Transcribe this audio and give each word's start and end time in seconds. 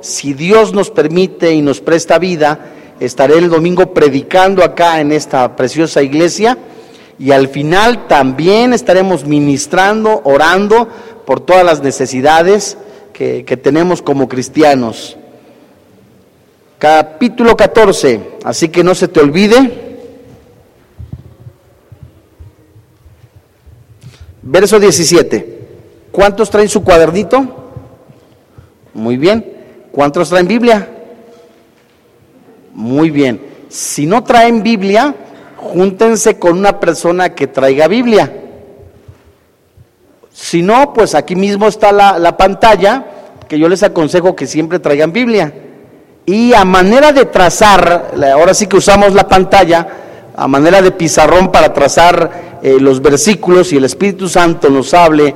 si 0.00 0.32
Dios 0.32 0.72
nos 0.72 0.90
permite 0.90 1.52
y 1.52 1.60
nos 1.60 1.80
presta 1.80 2.18
vida, 2.18 2.72
estaré 3.00 3.38
el 3.38 3.50
domingo 3.50 3.92
predicando 3.92 4.62
acá 4.62 5.00
en 5.00 5.12
esta 5.12 5.56
preciosa 5.56 6.02
iglesia 6.02 6.56
y 7.18 7.32
al 7.32 7.48
final 7.48 8.06
también 8.08 8.72
estaremos 8.72 9.24
ministrando, 9.24 10.22
orando 10.24 10.88
por 11.26 11.40
todas 11.40 11.64
las 11.64 11.82
necesidades 11.82 12.78
que, 13.12 13.44
que 13.44 13.56
tenemos 13.56 14.02
como 14.02 14.28
cristianos. 14.28 15.16
Capítulo 16.78 17.56
14, 17.56 18.38
así 18.44 18.68
que 18.68 18.84
no 18.84 18.94
se 18.94 19.08
te 19.08 19.20
olvide. 19.20 19.84
Verso 24.42 24.78
17. 24.78 25.54
¿Cuántos 26.12 26.50
traen 26.50 26.68
su 26.68 26.84
cuadernito? 26.84 27.63
Muy 28.94 29.16
bien. 29.16 29.44
¿Cuántos 29.92 30.30
traen 30.30 30.48
Biblia? 30.48 30.88
Muy 32.72 33.10
bien. 33.10 33.40
Si 33.68 34.06
no 34.06 34.24
traen 34.24 34.62
Biblia, 34.62 35.14
júntense 35.56 36.38
con 36.38 36.58
una 36.58 36.80
persona 36.80 37.34
que 37.34 37.46
traiga 37.46 37.88
Biblia. 37.88 38.32
Si 40.32 40.62
no, 40.62 40.92
pues 40.92 41.14
aquí 41.14 41.36
mismo 41.36 41.68
está 41.68 41.92
la, 41.92 42.18
la 42.18 42.36
pantalla, 42.36 43.04
que 43.48 43.58
yo 43.58 43.68
les 43.68 43.82
aconsejo 43.82 44.34
que 44.34 44.46
siempre 44.46 44.78
traigan 44.78 45.12
Biblia. 45.12 45.52
Y 46.26 46.54
a 46.54 46.64
manera 46.64 47.12
de 47.12 47.26
trazar, 47.26 48.12
ahora 48.32 48.54
sí 48.54 48.66
que 48.66 48.76
usamos 48.76 49.14
la 49.14 49.28
pantalla, 49.28 49.86
a 50.36 50.48
manera 50.48 50.82
de 50.82 50.90
pizarrón 50.90 51.52
para 51.52 51.72
trazar 51.72 52.58
eh, 52.62 52.78
los 52.80 53.02
versículos 53.02 53.72
y 53.72 53.76
el 53.76 53.84
Espíritu 53.84 54.28
Santo 54.28 54.70
nos 54.70 54.94
hable, 54.94 55.34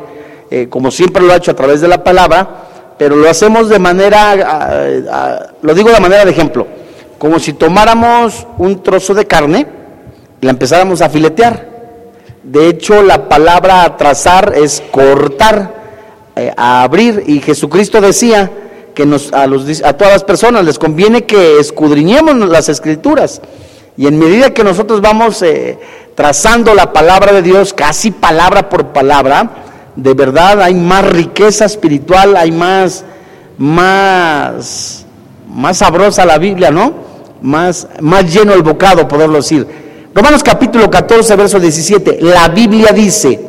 eh, 0.50 0.66
como 0.68 0.90
siempre 0.90 1.22
lo 1.22 1.32
ha 1.32 1.36
hecho 1.36 1.50
a 1.50 1.56
través 1.56 1.80
de 1.80 1.88
la 1.88 2.02
palabra, 2.02 2.67
pero 2.98 3.16
lo 3.16 3.30
hacemos 3.30 3.68
de 3.68 3.78
manera, 3.78 4.32
ah, 4.32 4.70
ah, 5.10 5.46
lo 5.62 5.74
digo 5.74 5.90
de 5.90 6.00
manera 6.00 6.24
de 6.24 6.32
ejemplo, 6.32 6.66
como 7.16 7.38
si 7.38 7.52
tomáramos 7.52 8.46
un 8.58 8.82
trozo 8.82 9.14
de 9.14 9.26
carne 9.26 9.66
y 10.40 10.44
la 10.44 10.50
empezáramos 10.50 11.00
a 11.00 11.08
filetear. 11.08 11.68
De 12.42 12.68
hecho, 12.68 13.02
la 13.02 13.28
palabra 13.28 13.96
trazar 13.96 14.54
es 14.56 14.82
cortar, 14.90 15.74
eh, 16.36 16.52
a 16.56 16.82
abrir, 16.82 17.24
y 17.26 17.40
Jesucristo 17.40 18.00
decía 18.00 18.50
que 18.94 19.06
nos, 19.06 19.32
a, 19.32 19.46
los, 19.46 19.82
a 19.82 19.92
todas 19.92 20.12
las 20.12 20.24
personas 20.24 20.64
les 20.64 20.78
conviene 20.78 21.24
que 21.24 21.58
escudriñemos 21.58 22.34
las 22.48 22.68
escrituras. 22.68 23.40
Y 23.96 24.06
en 24.06 24.18
medida 24.18 24.54
que 24.54 24.64
nosotros 24.64 25.00
vamos 25.00 25.42
eh, 25.42 25.78
trazando 26.14 26.74
la 26.74 26.92
palabra 26.92 27.32
de 27.32 27.42
Dios, 27.42 27.74
casi 27.74 28.10
palabra 28.10 28.68
por 28.68 28.88
palabra, 28.88 29.67
de 29.98 30.14
verdad 30.14 30.62
hay 30.62 30.74
más 30.74 31.04
riqueza 31.04 31.64
espiritual, 31.64 32.36
hay 32.36 32.52
más, 32.52 33.04
más, 33.58 35.04
más 35.52 35.78
sabrosa 35.78 36.24
la 36.24 36.38
Biblia, 36.38 36.70
¿no? 36.70 36.92
Más, 37.42 37.88
más 38.00 38.32
lleno 38.32 38.54
el 38.54 38.62
bocado, 38.62 39.08
poderlo 39.08 39.38
decir. 39.38 39.66
Romanos 40.14 40.44
capítulo 40.44 40.88
14, 40.88 41.34
verso 41.34 41.58
17, 41.58 42.18
la 42.20 42.46
Biblia 42.48 42.92
dice, 42.92 43.40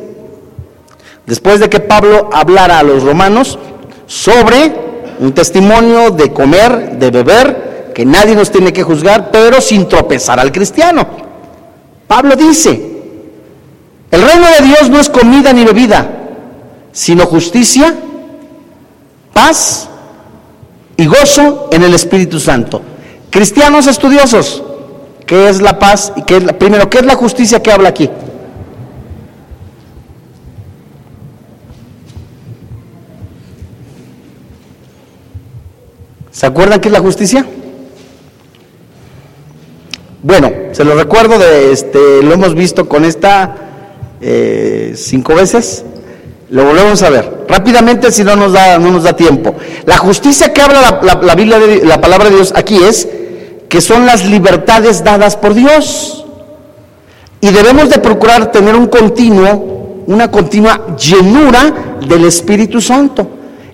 después 1.24 1.60
de 1.60 1.70
que 1.70 1.78
Pablo 1.78 2.30
hablara 2.32 2.80
a 2.80 2.82
los 2.82 3.04
romanos 3.04 3.56
sobre 4.06 4.74
un 5.20 5.32
testimonio 5.32 6.10
de 6.10 6.32
comer, 6.32 6.98
de 6.98 7.10
beber, 7.12 7.92
que 7.94 8.04
nadie 8.04 8.34
nos 8.34 8.50
tiene 8.50 8.72
que 8.72 8.82
juzgar, 8.82 9.30
pero 9.30 9.60
sin 9.60 9.86
tropezar 9.86 10.40
al 10.40 10.50
cristiano. 10.50 11.06
Pablo 12.08 12.34
dice, 12.34 12.70
el 14.10 14.20
reino 14.20 14.46
de 14.58 14.66
Dios 14.66 14.90
no 14.90 14.98
es 14.98 15.08
comida 15.08 15.52
ni 15.52 15.64
bebida, 15.64 16.16
sino 17.00 17.24
justicia, 17.24 17.94
paz 19.32 19.88
y 20.98 21.06
gozo 21.06 21.70
en 21.72 21.82
el 21.82 21.94
Espíritu 21.94 22.38
Santo. 22.38 22.82
Cristianos 23.30 23.86
estudiosos, 23.86 24.62
¿qué 25.24 25.48
es 25.48 25.62
la 25.62 25.78
paz? 25.78 26.12
y 26.14 26.24
qué 26.24 26.36
es 26.36 26.44
la, 26.44 26.58
primero, 26.58 26.90
¿qué 26.90 26.98
es 26.98 27.06
la 27.06 27.14
justicia 27.14 27.62
que 27.62 27.72
habla 27.72 27.88
aquí? 27.88 28.10
¿Se 36.30 36.44
acuerdan 36.44 36.82
qué 36.82 36.88
es 36.88 36.92
la 36.92 37.00
justicia? 37.00 37.46
Bueno, 40.22 40.52
se 40.72 40.84
lo 40.84 40.94
recuerdo 40.94 41.38
de 41.38 41.72
este, 41.72 42.22
lo 42.22 42.34
hemos 42.34 42.54
visto 42.54 42.90
con 42.90 43.06
esta 43.06 43.56
eh, 44.20 44.92
cinco 44.96 45.34
veces. 45.34 45.86
Lo 46.50 46.64
volvemos 46.64 47.00
a 47.02 47.10
ver. 47.10 47.44
Rápidamente, 47.48 48.10
si 48.10 48.24
no 48.24 48.34
nos 48.34 48.52
da, 48.52 48.78
no 48.78 48.90
nos 48.90 49.04
da 49.04 49.14
tiempo. 49.14 49.54
La 49.86 49.96
justicia 49.98 50.52
que 50.52 50.60
habla 50.60 51.00
la, 51.22 51.34
Biblia, 51.36 51.58
de, 51.60 51.84
la 51.84 52.00
palabra 52.00 52.28
de 52.28 52.36
Dios 52.36 52.52
aquí 52.56 52.76
es 52.76 53.08
que 53.68 53.80
son 53.80 54.04
las 54.04 54.26
libertades 54.26 55.04
dadas 55.04 55.36
por 55.36 55.54
Dios. 55.54 56.26
Y 57.40 57.50
debemos 57.50 57.88
de 57.88 57.98
procurar 57.98 58.50
tener 58.50 58.74
un 58.74 58.88
continuo, 58.88 60.02
una 60.08 60.30
continua 60.30 60.96
llenura 60.96 61.98
del 62.06 62.24
Espíritu 62.24 62.80
Santo. 62.80 63.28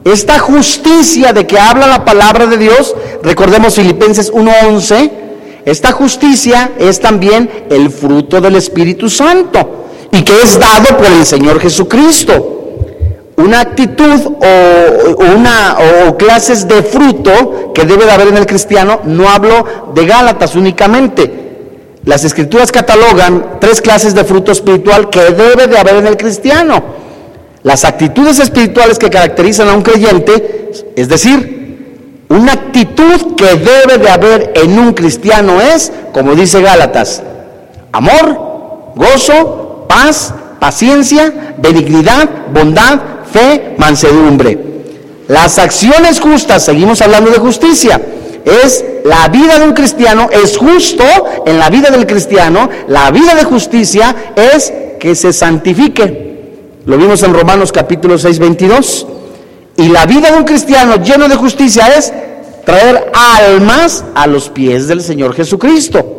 Esta 0.05 0.39
justicia 0.39 1.33
de 1.33 1.47
que 1.47 1.59
habla 1.59 1.87
la 1.87 2.05
palabra 2.05 2.47
de 2.47 2.59
Dios, 2.59 2.95
recordemos 3.23 3.75
Filipenses 3.75 4.31
1:11, 4.31 5.11
esta 5.65 5.93
justicia 5.93 6.73
es 6.79 7.01
también 7.01 7.51
el 7.71 7.91
fruto 7.91 8.41
del 8.41 8.57
Espíritu 8.57 9.09
Santo 9.09 9.87
y 10.13 10.23
que 10.23 10.43
es 10.43 10.61
dado 10.61 10.97
por 10.97 11.07
el 11.07 11.27
Señor 11.27 11.59
Jesucristo 11.59 12.56
una 13.37 13.61
actitud 13.61 14.27
o, 14.27 15.25
una, 15.37 15.77
o 16.09 16.17
clases 16.17 16.67
de 16.67 16.83
fruto 16.83 17.73
que 17.75 17.85
debe 17.85 18.07
de 18.07 18.13
haber 18.13 18.29
en 18.29 18.37
el 18.39 18.47
cristiano, 18.47 19.01
no 19.05 19.29
hablo 19.29 19.93
de 19.95 20.07
Gálatas 20.07 20.57
únicamente. 20.57 21.47
Las 22.05 22.25
escrituras 22.25 22.73
catalogan 22.73 23.59
tres 23.61 23.81
clases 23.83 24.15
de 24.15 24.25
fruto 24.25 24.53
espiritual 24.53 25.11
que 25.11 25.21
debe 25.33 25.67
de 25.67 25.79
haber 25.79 25.97
en 25.97 26.07
el 26.07 26.17
cristiano. 26.17 26.83
Las 27.63 27.85
actitudes 27.85 28.39
espirituales 28.39 28.99
que 28.99 29.11
caracterizan 29.11 29.69
a 29.69 29.75
un 29.75 29.83
creyente, 29.83 30.71
es 30.95 31.09
decir, 31.09 32.25
una 32.29 32.53
actitud 32.53 33.35
que 33.37 33.57
debe 33.57 33.99
de 33.99 34.09
haber 34.09 34.53
en 34.55 34.79
un 34.79 34.93
cristiano 34.93 35.61
es, 35.61 35.93
como 36.13 36.35
dice 36.35 36.63
Gálatas, 36.63 37.23
amor, 37.93 38.95
gozo, 38.95 39.87
paz, 39.89 40.33
paciencia, 40.61 41.55
benignidad, 41.59 42.29
bondad, 42.53 43.01
fe, 43.37 43.75
mansedumbre. 43.77 44.59
Las 45.29 45.59
acciones 45.59 46.21
justas, 46.21 46.65
seguimos 46.65 47.03
hablando 47.03 47.31
de 47.31 47.39
justicia, 47.39 48.01
es 48.45 48.85
la 49.05 49.29
vida 49.29 49.59
de 49.59 49.67
un 49.67 49.75
cristiano, 49.75 50.29
es 50.31 50.57
justo 50.57 51.05
en 51.45 51.59
la 51.59 51.69
vida 51.69 51.91
del 51.91 52.07
cristiano, 52.07 52.69
la 52.89 53.11
vida 53.11 53.35
de 53.35 53.45
justicia 53.45 54.33
es 54.37 54.73
que 55.01 55.15
se 55.15 55.33
santifique. 55.33 56.27
Lo 56.87 56.97
vimos 56.97 57.23
en 57.25 57.35
Romanos 57.35 57.73
capítulo 57.73 58.17
6, 58.17 58.39
22. 58.39 59.07
Y 59.79 59.89
la 59.89 60.07
vida 60.07 60.31
de 60.31 60.39
un 60.39 60.45
cristiano 60.45 60.97
lleno 61.03 61.29
de 61.29 61.37
justicia 61.37 61.89
es 61.89 62.13
traer 62.65 63.11
almas 63.13 64.05
a 64.15 64.27
los 64.27 64.49
pies 64.49 64.87
del 64.87 65.03
Señor 65.03 65.35
Jesucristo. 65.35 66.16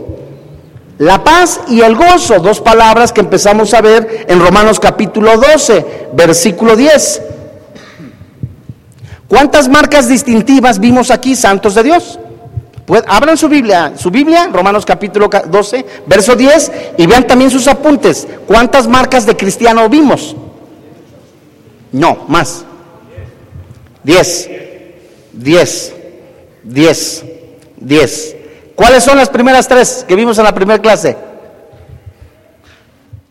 La 0.99 1.23
paz 1.23 1.61
y 1.67 1.81
el 1.81 1.95
gozo, 1.95 2.39
dos 2.39 2.59
palabras 2.59 3.11
que 3.11 3.21
empezamos 3.21 3.73
a 3.73 3.81
ver 3.81 4.25
en 4.27 4.39
Romanos 4.39 4.79
capítulo 4.79 5.37
12, 5.37 6.09
versículo 6.13 6.75
10. 6.75 7.21
¿Cuántas 9.27 9.67
marcas 9.69 10.07
distintivas 10.07 10.79
vimos 10.79 11.11
aquí, 11.11 11.35
santos 11.35 11.75
de 11.75 11.83
Dios? 11.83 12.19
Pues 12.85 13.03
abran 13.07 13.37
su 13.37 13.47
Biblia, 13.47 13.93
su 13.97 14.09
Biblia, 14.09 14.49
Romanos 14.51 14.85
capítulo 14.85 15.29
12, 15.29 15.85
verso 16.07 16.35
10, 16.35 16.71
y 16.97 17.05
vean 17.05 17.27
también 17.27 17.51
sus 17.51 17.67
apuntes. 17.67 18.27
¿Cuántas 18.47 18.87
marcas 18.87 19.25
de 19.25 19.35
cristiano 19.35 19.87
vimos? 19.89 20.35
No, 21.91 22.25
más. 22.27 22.65
10, 24.03 24.49
10, 25.33 25.93
10, 26.63 27.25
10. 27.75 28.36
¿Cuáles 28.77 29.03
son 29.03 29.17
las 29.17 29.29
primeras 29.29 29.67
tres 29.67 30.05
que 30.07 30.15
vimos 30.15 30.37
en 30.37 30.43
la 30.43 30.53
primera 30.53 30.79
clase? 30.79 31.17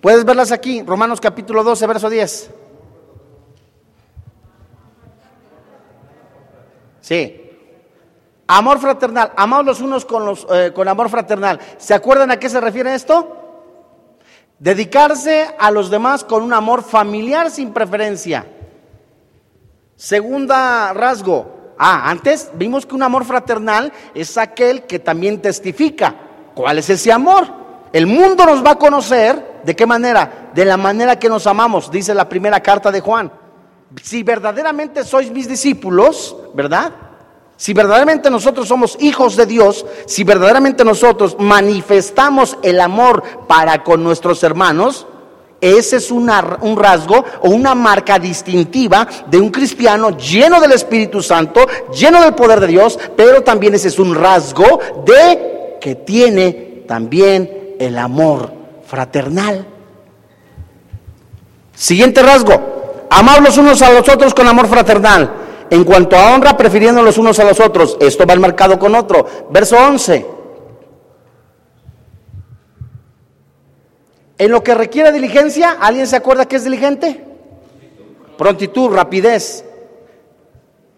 Puedes 0.01 0.25
verlas 0.25 0.51
aquí, 0.51 0.83
Romanos 0.83 1.21
capítulo 1.21 1.63
12, 1.63 1.87
verso 1.87 2.11
10. 2.11 2.51
Sí. 7.01 7.43
Amor 8.49 8.81
fraternal, 8.81 9.31
amados 9.37 9.67
los 9.67 9.81
unos 9.83 10.05
con, 10.05 10.27
los, 10.27 10.45
eh, 10.51 10.73
con 10.75 10.89
amor 10.89 11.09
fraternal. 11.11 11.61
¿Se 11.79 11.95
acuerdan 11.95 12.33
a 12.33 12.41
qué 12.41 12.49
se 12.49 12.61
refiere 12.61 12.93
esto? 12.93 13.37
Dedicarse 14.59 15.55
a 15.61 15.71
los 15.71 15.91
demás 15.91 16.25
con 16.25 16.43
un 16.43 16.55
amor 16.55 16.83
familiar 16.83 17.53
sin 17.53 17.73
preferencia. 17.73 18.47
Segunda 19.95 20.93
rasgo, 20.93 21.56
Ah, 21.79 22.11
antes 22.11 22.51
vimos 22.55 22.87
que 22.87 22.95
un 22.95 23.03
amor 23.03 23.25
fraternal 23.25 23.93
es 24.15 24.39
aquel 24.39 24.85
que 24.85 24.99
también 24.99 25.43
testifica. 25.43 26.15
¿Cuál 26.55 26.79
es 26.79 26.89
ese 26.89 27.13
amor? 27.13 27.47
El 27.93 28.07
mundo 28.07 28.47
nos 28.47 28.65
va 28.65 28.73
a 28.73 28.79
conocer. 28.79 29.57
¿De 29.65 29.75
qué 29.75 29.85
manera? 29.85 30.51
De 30.55 30.65
la 30.65 30.77
manera 30.77 31.19
que 31.19 31.29
nos 31.29 31.47
amamos, 31.47 31.91
dice 31.91 32.15
la 32.15 32.29
primera 32.29 32.61
carta 32.61 32.91
de 32.91 33.01
Juan. 33.01 33.31
Si 34.03 34.23
verdaderamente 34.23 35.05
sois 35.05 35.31
mis 35.31 35.49
discípulos, 35.49 36.37
¿verdad? 36.55 36.93
Si 37.57 37.73
verdaderamente 37.73 38.31
nosotros 38.31 38.69
somos 38.69 38.97
hijos 39.01 39.35
de 39.35 39.47
Dios, 39.47 39.87
si 40.07 40.25
verdaderamente 40.25 40.85
nosotros 40.85 41.37
manifestamos 41.39 42.59
el 42.63 42.81
amor 42.81 43.23
para 43.49 43.83
con 43.83 44.05
nuestros 44.05 44.43
hermanos, 44.43 45.07
ese 45.67 45.97
es 45.97 46.11
un 46.11 46.29
rasgo 46.77 47.25
o 47.41 47.51
una 47.51 47.75
marca 47.75 48.19
distintiva 48.19 49.07
de 49.27 49.39
un 49.39 49.51
cristiano 49.51 50.17
lleno 50.17 50.61
del 50.61 50.73
Espíritu 50.73 51.23
Santo, 51.23 51.67
lleno 51.93 52.21
del 52.21 52.35
poder 52.35 52.61
de 52.61 52.67
Dios, 52.69 52.99
pero 53.17 53.43
también 53.43 53.75
ese 53.75 53.89
es 53.89 53.99
un 53.99 54.15
rasgo 54.15 54.81
de 55.05 55.79
que 55.81 55.95
tiene 55.95 56.85
también 56.87 57.75
el 57.79 57.99
amor 57.99 58.53
fraternal. 58.87 59.67
Siguiente 61.75 62.23
rasgo, 62.23 63.07
amar 63.11 63.43
los 63.43 63.59
unos 63.59 63.83
a 63.83 63.93
los 63.93 64.09
otros 64.09 64.35
con 64.35 64.47
amor 64.49 64.67
fraternal. 64.67 65.31
En 65.69 65.83
cuanto 65.83 66.17
a 66.17 66.33
honra, 66.33 66.57
prefiriendo 66.57 67.03
los 67.03 67.19
unos 67.19 67.39
a 67.41 67.45
los 67.45 67.59
otros. 67.59 67.97
Esto 68.01 68.25
va 68.25 68.35
enmarcado 68.35 68.79
con 68.79 68.95
otro. 68.95 69.27
Verso 69.51 69.77
11. 69.77 70.36
En 74.39 74.51
lo 74.51 74.63
que 74.63 74.75
requiere 74.75 75.13
diligencia, 75.13 75.79
¿alguien 75.81 76.07
se 76.07 76.17
acuerda 76.17 76.47
que 76.47 76.57
es 76.57 76.65
diligente? 76.65 77.25
Prontitud, 78.37 78.91
rapidez. 78.91 79.65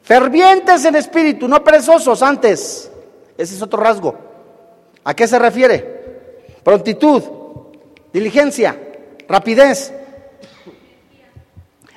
Fervientes 0.03 0.85
en 0.85 0.97
espíritu, 0.97 1.47
no 1.47 1.63
perezosos 1.63 2.23
antes. 2.23 2.91
Ese 3.37 3.55
es 3.55 3.63
otro 3.63 3.81
rasgo. 3.81 4.17
¿A 5.05 5.15
qué 5.15 5.29
se 5.29 5.39
refiere? 5.39 5.99
Prontitud, 6.65 7.23
diligencia, 8.13 8.77
rapidez, 9.29 9.93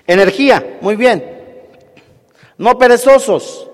energía. 0.05 0.77
Muy 0.81 0.95
bien. 0.95 1.41
No 2.57 2.77
perezosos. 2.77 3.69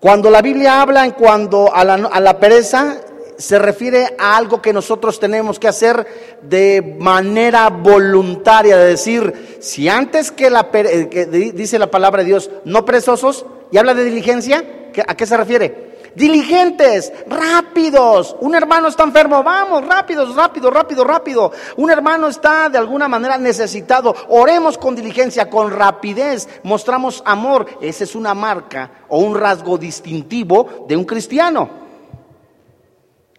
Cuando 0.00 0.30
la 0.30 0.40
Biblia 0.40 0.80
habla 0.80 1.04
en 1.04 1.12
cuando 1.12 1.74
a 1.74 1.84
la, 1.84 1.94
a 1.94 2.20
la 2.20 2.38
pereza, 2.38 2.96
se 3.36 3.58
refiere 3.58 4.14
a 4.18 4.36
algo 4.36 4.62
que 4.62 4.72
nosotros 4.72 5.18
tenemos 5.18 5.58
que 5.58 5.68
hacer 5.68 6.38
de 6.42 6.96
manera 6.98 7.68
voluntaria, 7.70 8.76
de 8.76 8.86
decir, 8.86 9.58
si 9.60 9.88
antes 9.88 10.30
que, 10.30 10.50
la, 10.50 10.68
eh, 10.72 11.08
que 11.08 11.26
dice 11.26 11.78
la 11.78 11.90
palabra 11.90 12.22
de 12.22 12.28
Dios, 12.28 12.50
no 12.64 12.84
perezosos, 12.84 13.46
y 13.70 13.78
habla 13.78 13.94
de 13.94 14.04
diligencia, 14.04 14.64
¿a 15.06 15.16
qué 15.16 15.26
se 15.26 15.36
refiere? 15.36 15.94
Diligentes, 16.14 17.12
rápidos. 17.26 18.36
Un 18.40 18.54
hermano 18.54 18.88
está 18.88 19.02
enfermo, 19.02 19.42
vamos, 19.42 19.84
rápidos, 19.84 20.34
rápido, 20.36 20.70
rápido, 20.70 21.02
rápido. 21.02 21.52
Un 21.76 21.90
hermano 21.90 22.28
está 22.28 22.68
de 22.68 22.78
alguna 22.78 23.08
manera 23.08 23.36
necesitado. 23.36 24.14
Oremos 24.28 24.78
con 24.78 24.94
diligencia, 24.94 25.50
con 25.50 25.72
rapidez, 25.72 26.48
mostramos 26.62 27.20
amor. 27.26 27.66
Esa 27.80 28.04
es 28.04 28.14
una 28.14 28.32
marca 28.32 28.90
o 29.08 29.18
un 29.18 29.34
rasgo 29.34 29.76
distintivo 29.76 30.86
de 30.86 30.96
un 30.96 31.04
cristiano. 31.04 31.83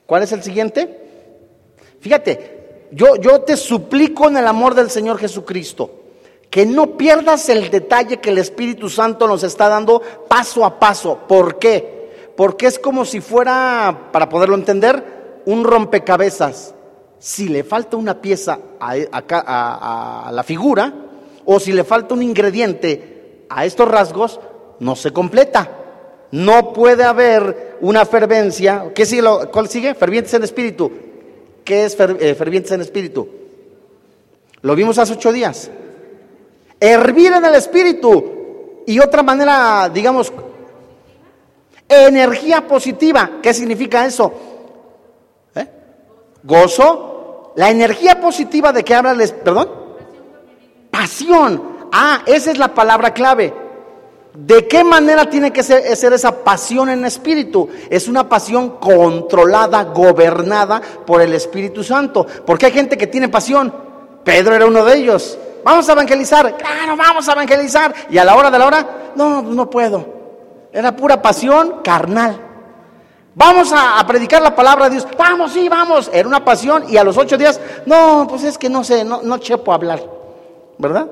¿Cuál 0.05 0.23
es 0.23 0.31
el 0.31 0.43
siguiente? 0.43 0.99
Fíjate, 1.99 2.87
yo, 2.91 3.15
yo 3.15 3.41
te 3.41 3.57
suplico 3.57 4.27
en 4.27 4.37
el 4.37 4.47
amor 4.47 4.75
del 4.75 4.89
Señor 4.89 5.17
Jesucristo 5.17 5.91
que 6.49 6.65
no 6.65 6.95
pierdas 6.95 7.49
el 7.49 7.69
detalle 7.69 8.17
que 8.17 8.29
el 8.29 8.37
Espíritu 8.37 8.89
Santo 8.89 9.27
nos 9.27 9.43
está 9.43 9.67
dando 9.67 10.01
paso 10.29 10.63
a 10.63 10.79
paso. 10.79 11.19
¿Por 11.27 11.59
qué? 11.59 12.31
Porque 12.37 12.67
es 12.67 12.79
como 12.79 13.03
si 13.03 13.19
fuera, 13.19 14.09
para 14.11 14.29
poderlo 14.29 14.55
entender, 14.55 15.41
un 15.45 15.63
rompecabezas. 15.63 16.73
Si 17.19 17.47
le 17.47 17.63
falta 17.63 17.97
una 17.97 18.21
pieza 18.21 18.59
a, 18.79 20.27
a 20.27 20.31
la 20.31 20.43
figura 20.43 20.93
o 21.43 21.59
si 21.59 21.73
le 21.73 21.83
falta 21.83 22.13
un 22.13 22.23
ingrediente 22.23 23.45
a 23.49 23.65
estos 23.65 23.87
rasgos, 23.87 24.39
no 24.79 24.95
se 24.95 25.11
completa. 25.11 25.74
No 26.35 26.73
puede 26.73 27.05
haber 27.05 27.77
una 27.79 28.05
fervencia. 28.05 28.91
¿Qué 28.93 29.05
sigue? 29.05 29.23
¿Cuál 29.53 29.69
sigue? 29.69 29.95
Fervientes 29.95 30.33
en 30.33 30.43
espíritu. 30.43 30.91
¿Qué 31.63 31.85
es 31.85 31.97
eh, 31.97 32.35
fervientes 32.35 32.73
en 32.73 32.81
espíritu? 32.81 33.25
Lo 34.61 34.75
vimos 34.75 34.97
hace 34.97 35.13
ocho 35.13 35.31
días. 35.31 35.71
Hervir 36.77 37.31
en 37.31 37.45
el 37.45 37.55
espíritu. 37.55 38.83
Y 38.85 38.99
otra 38.99 39.23
manera, 39.23 39.89
digamos, 39.93 40.33
energía 41.87 42.67
positiva. 42.67 43.39
¿Qué 43.41 43.53
significa 43.53 44.05
eso? 44.05 44.33
¿Eh? 45.55 45.67
Gozo. 46.43 47.53
La 47.55 47.71
energía 47.71 48.19
positiva 48.19 48.73
de 48.73 48.83
que 48.83 48.93
habla, 48.93 49.15
perdón. 49.41 49.69
Pasión. 50.91 51.87
Ah, 51.93 52.23
esa 52.25 52.51
es 52.51 52.57
la 52.57 52.73
palabra 52.73 53.13
clave. 53.13 53.64
¿De 54.35 54.67
qué 54.67 54.83
manera 54.83 55.29
tiene 55.29 55.51
que 55.51 55.63
ser, 55.63 55.85
esa 55.85 56.43
pasión 56.43 56.89
en 56.89 57.05
espíritu? 57.05 57.69
Es 57.89 58.07
una 58.07 58.27
pasión 58.27 58.71
controlada, 58.79 59.85
gobernada 59.85 60.81
por 61.05 61.21
el 61.21 61.33
Espíritu 61.33 61.83
Santo. 61.83 62.25
Porque 62.45 62.65
hay 62.65 62.73
gente 62.73 62.97
que 62.97 63.07
tiene 63.07 63.29
pasión. 63.29 63.73
Pedro 64.23 64.53
era 64.53 64.65
uno 64.65 64.83
de 64.83 64.97
ellos. 64.97 65.37
Vamos 65.63 65.87
a 65.87 65.93
evangelizar. 65.93 66.57
Claro, 66.57 66.97
vamos 66.97 67.27
a 67.29 67.31
evangelizar. 67.31 67.93
Y 68.09 68.17
a 68.17 68.25
la 68.25 68.35
hora 68.35 68.51
de 68.51 68.59
la 68.59 68.65
hora, 68.65 68.87
no, 69.15 69.41
no 69.41 69.69
puedo. 69.69 70.05
Era 70.73 70.93
pura 70.95 71.21
pasión 71.21 71.81
carnal. 71.81 72.41
Vamos 73.35 73.71
a, 73.71 73.99
a, 73.99 74.07
predicar 74.07 74.41
la 74.41 74.55
palabra 74.55 74.85
de 74.85 74.91
Dios. 74.91 75.07
Vamos, 75.17 75.53
sí, 75.53 75.69
vamos. 75.69 76.09
Era 76.13 76.27
una 76.27 76.43
pasión. 76.43 76.85
Y 76.89 76.97
a 76.97 77.03
los 77.05 77.17
ocho 77.17 77.37
días, 77.37 77.59
no, 77.85 78.27
pues 78.29 78.43
es 78.43 78.57
que 78.57 78.69
no 78.69 78.83
sé, 78.83 79.05
no, 79.05 79.21
no 79.21 79.37
chepo 79.37 79.71
hablar. 79.71 80.03
¿Verdad? 80.77 81.07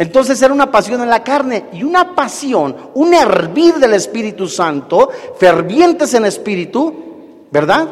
Entonces 0.00 0.40
era 0.40 0.54
una 0.54 0.72
pasión 0.72 1.02
en 1.02 1.10
la 1.10 1.22
carne 1.22 1.66
y 1.74 1.82
una 1.82 2.14
pasión, 2.14 2.74
un 2.94 3.12
hervir 3.12 3.74
del 3.74 3.92
Espíritu 3.92 4.48
Santo, 4.48 5.10
fervientes 5.36 6.14
en 6.14 6.24
espíritu, 6.24 6.94
¿verdad? 7.50 7.86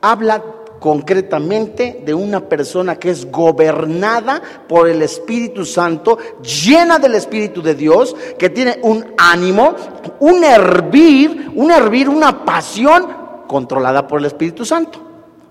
Habla 0.00 0.40
concretamente 0.78 2.02
de 2.04 2.14
una 2.14 2.38
persona 2.48 2.94
que 3.00 3.10
es 3.10 3.32
gobernada 3.32 4.40
por 4.68 4.88
el 4.88 5.02
Espíritu 5.02 5.64
Santo, 5.64 6.18
llena 6.40 7.00
del 7.00 7.16
Espíritu 7.16 7.60
de 7.60 7.74
Dios, 7.74 8.14
que 8.38 8.50
tiene 8.50 8.78
un 8.84 9.04
ánimo, 9.18 9.74
un 10.20 10.44
hervir, 10.44 11.50
un 11.56 11.72
hervir, 11.72 12.08
una 12.08 12.44
pasión 12.44 13.08
controlada 13.48 14.06
por 14.06 14.20
el 14.20 14.26
Espíritu 14.26 14.64
Santo, 14.64 15.00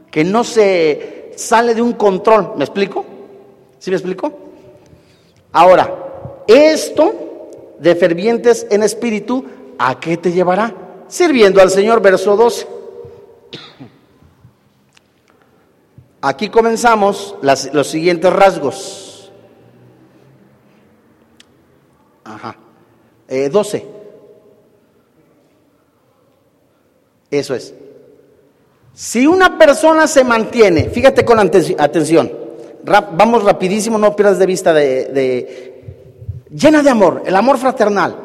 que 0.10 0.24
no 0.24 0.46
se 0.46 1.34
sale 1.36 1.76
de 1.76 1.82
un 1.82 1.92
control. 1.92 2.54
¿Me 2.56 2.64
explico? 2.64 3.04
¿Sí 3.80 3.92
me 3.92 3.98
explico? 3.98 4.53
Ahora, 5.54 6.44
esto 6.48 7.14
de 7.80 7.96
fervientes 7.96 8.66
en 8.72 8.82
espíritu, 8.82 9.46
¿a 9.78 10.00
qué 10.00 10.18
te 10.18 10.32
llevará? 10.32 10.76
Sirviendo 11.08 11.62
al 11.62 11.70
Señor, 11.70 12.02
verso 12.02 12.36
12. 12.36 12.68
Aquí 16.22 16.50
comenzamos 16.50 17.36
los 17.42 17.88
siguientes 17.88 18.34
rasgos. 18.34 19.32
Ajá. 22.24 22.56
12. 23.52 23.78
Eh, 23.78 23.88
Eso 27.30 27.54
es. 27.54 27.74
Si 28.94 29.28
una 29.28 29.58
persona 29.58 30.08
se 30.08 30.24
mantiene, 30.24 30.90
fíjate 30.90 31.26
con 31.26 31.40
atención, 31.40 32.43
vamos 32.84 33.44
rapidísimo, 33.44 33.98
no 33.98 34.16
pierdas 34.16 34.40
de 34.40 34.46
vista 34.46 34.74
de, 34.74 35.74
llena 36.50 36.84
de 36.84 36.90
amor, 36.90 37.24
el 37.26 37.36
amor 37.36 37.58
fraternal. 37.58 38.18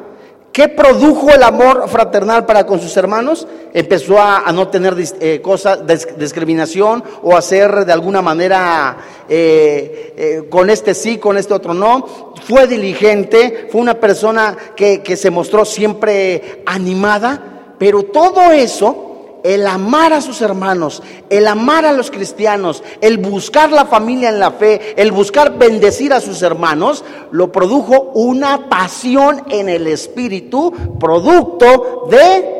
¿Qué 0.53 0.67
produjo 0.67 1.31
el 1.31 1.45
amor 1.45 1.88
fraternal 1.88 2.45
para 2.45 2.67
con 2.67 2.81
sus 2.81 2.97
hermanos? 2.97 3.47
Empezó 3.73 4.21
a, 4.21 4.50
no 4.53 4.67
tener 4.67 4.97
eh, 5.21 5.41
cosas, 5.41 5.81
discriminación 6.17 7.05
o 7.23 7.37
hacer 7.37 7.85
de 7.85 7.93
alguna 7.93 8.23
manera 8.23 8.97
eh, 9.29 10.15
eh, 10.17 10.49
con 10.50 10.69
este 10.69 10.95
sí, 10.95 11.19
con 11.19 11.37
este 11.37 11.55
otro 11.55 11.75
no. 11.75 12.33
Fue 12.43 12.67
diligente, 12.67 13.69
fue 13.71 13.81
una 13.81 14.00
persona 14.00 14.57
que, 14.75 15.00
que 15.00 15.17
se 15.17 15.31
mostró 15.31 15.65
siempre 15.65 16.62
animada, 16.67 17.75
pero 17.79 18.03
todo 18.05 18.50
eso 18.50 19.08
el 19.45 19.66
amar 19.66 20.12
a 20.12 20.21
sus 20.21 20.40
hermanos, 20.42 21.02
el 21.30 21.47
amar 21.47 21.87
a 21.87 21.92
los 21.92 22.11
cristianos, 22.11 22.83
el 23.00 23.18
buscar 23.18 23.71
la 23.71 23.87
familia 23.87 24.28
en 24.28 24.38
la 24.38 24.52
fe, 24.52 25.00
el 25.00 25.12
buscar 25.12 25.59
bendecir 25.59 26.12
a 26.12 26.21
sus 26.21 26.42
hermanos, 26.42 27.04
lo 27.30 27.52
produjo 27.52 28.12
una 28.14 28.68
pasión 28.68 29.45
en 29.49 29.68
el 29.68 29.87
espíritu, 29.87 30.73
producto 30.99 32.07
de... 32.11 32.57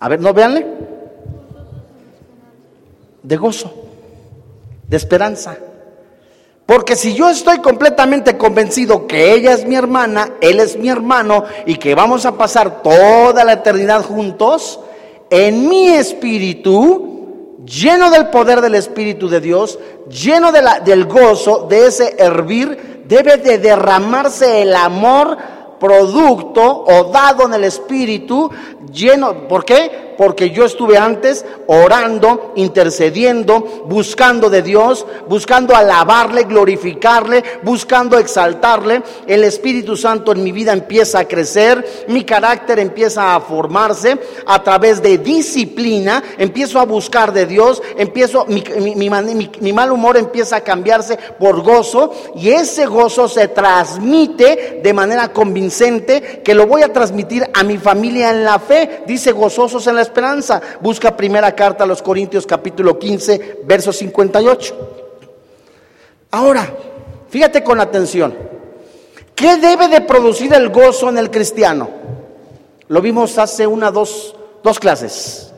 A 0.00 0.08
ver, 0.08 0.20
¿no 0.20 0.34
véanle? 0.34 0.66
De 3.22 3.36
gozo, 3.36 3.72
de 4.86 4.96
esperanza. 4.96 5.56
Porque 6.66 6.96
si 6.96 7.14
yo 7.14 7.28
estoy 7.28 7.58
completamente 7.58 8.38
convencido 8.38 9.06
que 9.06 9.34
ella 9.34 9.52
es 9.52 9.66
mi 9.66 9.76
hermana, 9.76 10.32
él 10.40 10.60
es 10.60 10.78
mi 10.78 10.88
hermano 10.88 11.44
y 11.66 11.76
que 11.76 11.94
vamos 11.94 12.24
a 12.24 12.38
pasar 12.38 12.82
toda 12.82 13.44
la 13.44 13.52
eternidad 13.52 14.02
juntos, 14.02 14.80
en 15.28 15.68
mi 15.68 15.88
espíritu, 15.88 17.14
lleno 17.66 18.10
del 18.10 18.28
poder 18.28 18.60
del 18.60 18.74
Espíritu 18.74 19.28
de 19.28 19.40
Dios, 19.40 19.78
lleno 20.08 20.52
de 20.52 20.62
la, 20.62 20.80
del 20.80 21.06
gozo, 21.06 21.66
de 21.68 21.86
ese 21.86 22.16
hervir, 22.18 23.04
debe 23.06 23.36
de 23.36 23.58
derramarse 23.58 24.62
el 24.62 24.74
amor 24.74 25.36
producto 25.78 26.84
o 26.86 27.04
dado 27.12 27.46
en 27.46 27.54
el 27.54 27.64
Espíritu, 27.64 28.50
lleno, 28.92 29.48
¿por 29.48 29.64
qué? 29.64 30.13
Porque 30.16 30.50
yo 30.50 30.64
estuve 30.64 30.96
antes 30.98 31.44
orando, 31.66 32.52
intercediendo, 32.56 33.84
buscando 33.86 34.50
de 34.50 34.62
Dios, 34.62 35.06
buscando 35.28 35.74
alabarle, 35.74 36.44
glorificarle, 36.44 37.42
buscando 37.62 38.18
exaltarle. 38.18 39.02
El 39.26 39.44
Espíritu 39.44 39.96
Santo 39.96 40.32
en 40.32 40.42
mi 40.42 40.52
vida 40.52 40.72
empieza 40.72 41.20
a 41.20 41.28
crecer, 41.28 42.04
mi 42.08 42.24
carácter 42.24 42.78
empieza 42.78 43.34
a 43.34 43.40
formarse 43.40 44.18
a 44.46 44.62
través 44.62 45.02
de 45.02 45.18
disciplina, 45.18 46.22
empiezo 46.38 46.78
a 46.78 46.84
buscar 46.84 47.32
de 47.32 47.46
Dios, 47.46 47.82
empiezo, 47.96 48.46
mi, 48.46 48.62
mi 48.94 49.72
mal 49.72 49.92
humor 49.92 50.16
empieza 50.16 50.56
a 50.56 50.60
cambiarse 50.60 51.18
por 51.38 51.62
gozo 51.62 52.12
y 52.36 52.50
ese 52.50 52.86
gozo 52.86 53.28
se 53.28 53.48
transmite 53.48 54.80
de 54.82 54.92
manera 54.92 55.32
convincente 55.32 56.42
que 56.44 56.54
lo 56.54 56.66
voy 56.66 56.82
a 56.82 56.92
transmitir 56.92 57.48
a 57.52 57.62
mi 57.62 57.78
familia 57.78 58.30
en 58.30 58.44
la 58.44 58.58
fe. 58.58 59.02
Dice 59.06 59.32
gozosos 59.32 59.86
en 59.86 59.96
la 59.96 60.02
esperanza. 60.04 60.62
Busca 60.80 61.16
primera 61.16 61.54
carta 61.54 61.84
a 61.84 61.86
los 61.86 62.00
Corintios 62.00 62.46
capítulo 62.46 62.98
15, 62.98 63.62
verso 63.64 63.92
58. 63.92 64.74
Ahora, 66.30 66.72
fíjate 67.28 67.64
con 67.64 67.80
atención. 67.80 68.34
¿Qué 69.34 69.56
debe 69.56 69.88
de 69.88 70.00
producir 70.00 70.54
el 70.54 70.68
gozo 70.68 71.08
en 71.08 71.18
el 71.18 71.30
cristiano? 71.30 71.88
Lo 72.88 73.00
vimos 73.00 73.36
hace 73.38 73.66
una, 73.66 73.90
dos, 73.90 74.36
dos 74.62 74.78
clases. 74.78 75.52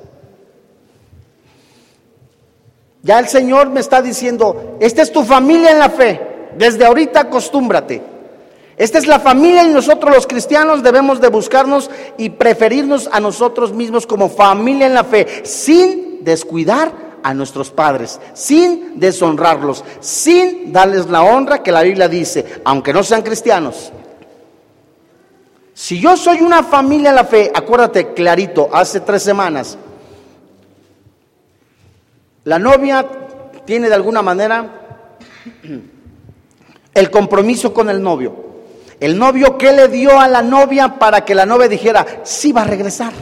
Ya 3.03 3.19
el 3.19 3.29
Señor 3.29 3.71
me 3.71 3.81
está 3.81 4.03
diciendo, 4.03 4.76
esta 4.81 5.03
es 5.03 5.12
tu 5.12 5.23
familia 5.23 5.71
en 5.71 5.79
la 5.79 5.91
fe. 5.91 6.21
Desde 6.57 6.85
ahorita 6.85 7.21
acostúmbrate. 7.21 8.15
Esta 8.76 8.99
es 8.99 9.06
la 9.06 9.21
familia 9.21 9.64
y 9.64 9.71
nosotros 9.71 10.14
los 10.14 10.26
cristianos 10.26 10.83
debemos 10.83 11.21
de 11.21 11.28
buscarnos 11.28 11.90
y 12.18 12.30
preferirnos 12.30 13.09
a 13.11 13.21
nosotros 13.21 13.73
mismos 13.73 14.06
como 14.06 14.28
familia 14.28 14.87
en 14.87 14.95
la 14.95 15.04
fe, 15.04 15.45
sin 15.45 16.23
descuidar 16.23 16.92
a 17.23 17.33
nuestros 17.33 17.71
padres, 17.71 18.21
sin 18.35 19.00
deshonrarlos, 19.00 19.83
sin 20.00 20.73
darles 20.73 21.09
la 21.09 21.23
honra 21.23 21.62
que 21.62 21.73
la 21.73 21.83
Biblia 21.83 22.06
dice, 22.06 22.61
aunque 22.64 22.92
no 22.92 23.02
sean 23.02 23.23
cristianos. 23.23 23.92
Si 25.73 25.99
yo 25.99 26.16
soy 26.16 26.42
una 26.42 26.62
familia 26.62 27.11
en 27.11 27.16
la 27.16 27.25
fe, 27.25 27.50
acuérdate 27.54 28.12
clarito, 28.12 28.68
hace 28.73 29.00
tres 29.00 29.23
semanas, 29.23 29.78
la 32.45 32.59
novia 32.59 33.06
tiene 33.64 33.88
de 33.88 33.95
alguna 33.95 34.23
manera 34.23 34.83
el 36.95 37.11
compromiso 37.11 37.73
con 37.73 37.88
el 37.88 38.02
novio. 38.02 38.46
El 38.99 39.19
novio, 39.19 39.59
¿qué 39.59 39.73
le 39.73 39.88
dio 39.88 40.19
a 40.19 40.26
la 40.26 40.43
novia 40.43 40.99
para 40.99 41.25
que 41.25 41.35
la 41.35 41.45
novia 41.45 41.69
dijera, 41.69 42.07
sí 42.23 42.53
va 42.53 42.62
a 42.62 42.67
regresar? 42.67 43.12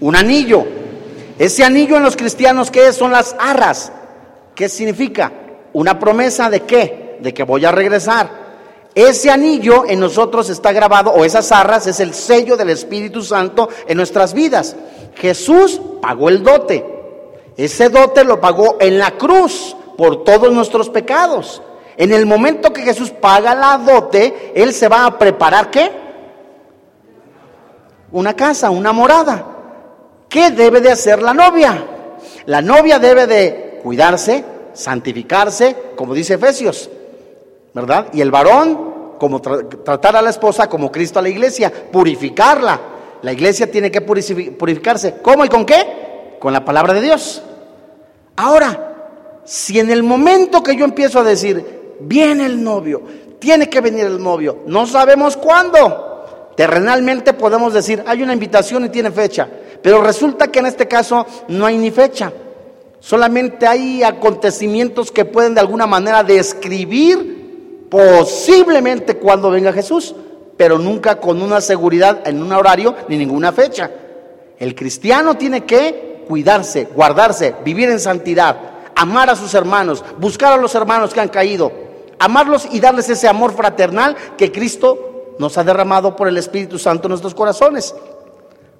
Un 0.00 0.14
anillo. 0.14 0.64
Ese 1.38 1.64
anillo 1.64 1.96
en 1.96 2.02
los 2.02 2.16
cristianos, 2.16 2.70
¿qué 2.70 2.88
es? 2.88 2.96
Son 2.96 3.10
las 3.10 3.34
arras. 3.38 3.92
¿Qué 4.54 4.68
significa? 4.68 5.32
Una 5.72 5.98
promesa 5.98 6.50
de 6.50 6.60
qué? 6.60 7.18
De 7.20 7.32
que 7.32 7.44
voy 7.44 7.64
a 7.64 7.72
regresar. 7.72 8.46
Ese 8.94 9.30
anillo 9.30 9.84
en 9.86 10.00
nosotros 10.00 10.48
está 10.48 10.72
grabado, 10.72 11.10
o 11.10 11.24
esas 11.24 11.52
arras, 11.52 11.86
es 11.86 12.00
el 12.00 12.14
sello 12.14 12.56
del 12.56 12.70
Espíritu 12.70 13.22
Santo 13.22 13.68
en 13.86 13.96
nuestras 13.96 14.32
vidas. 14.32 14.76
Jesús 15.16 15.80
pagó 16.00 16.28
el 16.28 16.42
dote. 16.42 16.84
Ese 17.56 17.88
dote 17.88 18.24
lo 18.24 18.40
pagó 18.40 18.76
en 18.80 18.98
la 18.98 19.12
cruz 19.12 19.76
por 19.96 20.24
todos 20.24 20.52
nuestros 20.52 20.88
pecados. 20.88 21.62
En 21.96 22.12
el 22.12 22.26
momento 22.26 22.72
que 22.72 22.82
Jesús 22.82 23.10
paga 23.10 23.54
la 23.54 23.78
dote, 23.78 24.52
Él 24.54 24.72
se 24.74 24.88
va 24.88 25.06
a 25.06 25.18
preparar 25.18 25.70
qué? 25.70 25.90
Una 28.12 28.34
casa, 28.34 28.70
una 28.70 28.92
morada. 28.92 29.46
¿Qué 30.28 30.50
debe 30.50 30.80
de 30.80 30.90
hacer 30.90 31.22
la 31.22 31.32
novia? 31.32 31.86
La 32.46 32.60
novia 32.60 32.98
debe 32.98 33.26
de 33.26 33.80
cuidarse, 33.82 34.44
santificarse, 34.72 35.76
como 35.96 36.12
dice 36.12 36.34
Efesios, 36.34 36.90
¿verdad? 37.72 38.08
Y 38.12 38.20
el 38.20 38.30
varón, 38.30 39.14
como 39.18 39.40
tratar 39.40 40.16
a 40.16 40.22
la 40.22 40.30
esposa 40.30 40.68
como 40.68 40.92
Cristo 40.92 41.18
a 41.18 41.22
la 41.22 41.28
iglesia, 41.28 41.72
purificarla. 41.90 42.80
La 43.22 43.32
iglesia 43.32 43.70
tiene 43.70 43.90
que 43.90 44.02
purificarse. 44.02 45.16
¿Cómo 45.22 45.44
y 45.44 45.48
con 45.48 45.64
qué? 45.64 46.36
Con 46.38 46.52
la 46.52 46.64
palabra 46.64 46.92
de 46.92 47.00
Dios. 47.00 47.42
Ahora, 48.36 48.86
si 49.44 49.80
en 49.80 49.90
el 49.90 50.02
momento 50.02 50.62
que 50.62 50.76
yo 50.76 50.84
empiezo 50.84 51.20
a 51.20 51.24
decir, 51.24 51.85
viene 52.00 52.46
el 52.46 52.62
novio, 52.62 53.02
tiene 53.38 53.68
que 53.68 53.80
venir 53.80 54.06
el 54.06 54.22
novio, 54.22 54.58
no 54.66 54.86
sabemos 54.86 55.36
cuándo. 55.36 56.52
Terrenalmente 56.56 57.34
podemos 57.34 57.74
decir, 57.74 58.02
hay 58.06 58.22
una 58.22 58.32
invitación 58.32 58.86
y 58.86 58.88
tiene 58.88 59.10
fecha, 59.10 59.46
pero 59.82 60.02
resulta 60.02 60.48
que 60.48 60.60
en 60.60 60.66
este 60.66 60.88
caso 60.88 61.26
no 61.48 61.66
hay 61.66 61.76
ni 61.76 61.90
fecha. 61.90 62.32
Solamente 62.98 63.66
hay 63.66 64.02
acontecimientos 64.02 65.12
que 65.12 65.26
pueden 65.26 65.54
de 65.54 65.60
alguna 65.60 65.86
manera 65.86 66.24
describir 66.24 67.86
posiblemente 67.90 69.16
cuando 69.16 69.50
venga 69.50 69.72
Jesús, 69.72 70.14
pero 70.56 70.78
nunca 70.78 71.20
con 71.20 71.42
una 71.42 71.60
seguridad 71.60 72.26
en 72.26 72.42
un 72.42 72.52
horario 72.52 72.96
ni 73.08 73.18
ninguna 73.18 73.52
fecha. 73.52 73.90
El 74.58 74.74
cristiano 74.74 75.36
tiene 75.36 75.64
que 75.64 76.24
cuidarse, 76.26 76.88
guardarse, 76.94 77.54
vivir 77.64 77.90
en 77.90 78.00
santidad, 78.00 78.56
amar 78.94 79.30
a 79.30 79.36
sus 79.36 79.54
hermanos, 79.54 80.02
buscar 80.18 80.54
a 80.54 80.56
los 80.56 80.74
hermanos 80.74 81.12
que 81.12 81.20
han 81.20 81.28
caído, 81.28 81.70
amarlos 82.18 82.68
y 82.72 82.80
darles 82.80 83.08
ese 83.08 83.28
amor 83.28 83.52
fraternal 83.52 84.16
que 84.36 84.52
Cristo 84.52 85.34
nos 85.38 85.58
ha 85.58 85.64
derramado 85.64 86.16
por 86.16 86.28
el 86.28 86.38
Espíritu 86.38 86.78
Santo 86.78 87.06
en 87.06 87.10
nuestros 87.10 87.34
corazones. 87.34 87.94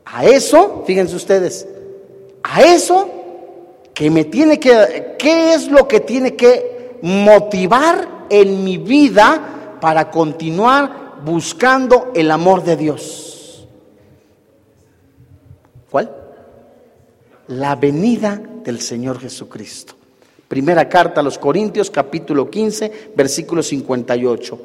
A 0.04 0.24
eso, 0.24 0.84
fíjense 0.86 1.16
ustedes, 1.16 1.66
a 2.42 2.62
eso 2.62 3.08
que 3.92 4.10
me 4.10 4.24
tiene 4.24 4.60
que, 4.60 5.16
¿qué 5.18 5.54
es 5.54 5.68
lo 5.70 5.88
que 5.88 6.00
tiene 6.00 6.36
que 6.36 6.98
motivar 7.02 8.26
en 8.30 8.62
mi 8.62 8.78
vida 8.78 9.78
para 9.80 10.10
continuar 10.10 11.16
buscando 11.24 12.12
el 12.14 12.30
amor 12.30 12.62
de 12.62 12.76
Dios? 12.76 13.66
¿Cuál? 15.90 16.14
La 17.48 17.74
venida 17.74 18.40
del 18.64 18.80
Señor 18.80 19.18
Jesucristo. 19.18 19.94
Primera 20.48 20.88
carta 20.88 21.20
a 21.20 21.24
los 21.24 21.38
Corintios, 21.38 21.90
capítulo 21.90 22.48
15, 22.48 23.10
versículo 23.16 23.64
58. 23.64 24.58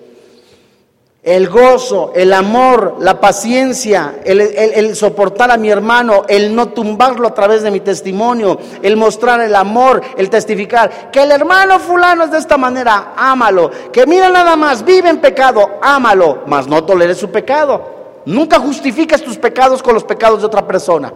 El 1.23 1.49
gozo, 1.49 2.13
el 2.15 2.33
amor, 2.33 2.97
la 2.99 3.19
paciencia, 3.19 4.21
el, 4.23 4.95
soportar 4.95 5.51
a 5.51 5.57
mi 5.57 5.69
hermano, 5.69 6.23
el 6.27 6.55
no 6.55 6.69
tumbarlo 6.69 7.27
a 7.27 7.33
través 7.33 7.63
de 7.63 7.71
mi 7.71 7.79
testimonio, 7.79 8.59
el 8.81 8.95
mostrar 8.95 9.39
el 9.41 9.55
amor, 9.55 10.01
el 10.17 10.29
testificar. 10.29 11.11
Que 11.11 11.23
el 11.23 11.31
hermano 11.31 11.79
fulano 11.79 12.25
es 12.25 12.31
de 12.31 12.39
esta 12.39 12.57
manera, 12.57 13.13
ámalo. 13.15 13.69
Que 13.91 14.05
mira 14.05 14.29
nada 14.29 14.55
más, 14.55 14.83
vive 14.83 15.09
en 15.09 15.19
pecado, 15.19 15.79
ámalo, 15.81 16.43
mas 16.47 16.67
no 16.67 16.83
toleres 16.83 17.17
su 17.17 17.29
pecado. 17.29 18.21
Nunca 18.25 18.59
justifiques 18.59 19.23
tus 19.23 19.37
pecados 19.37 19.81
con 19.81 19.95
los 19.95 20.03
pecados 20.03 20.41
de 20.41 20.47
otra 20.47 20.65
persona. 20.65 21.11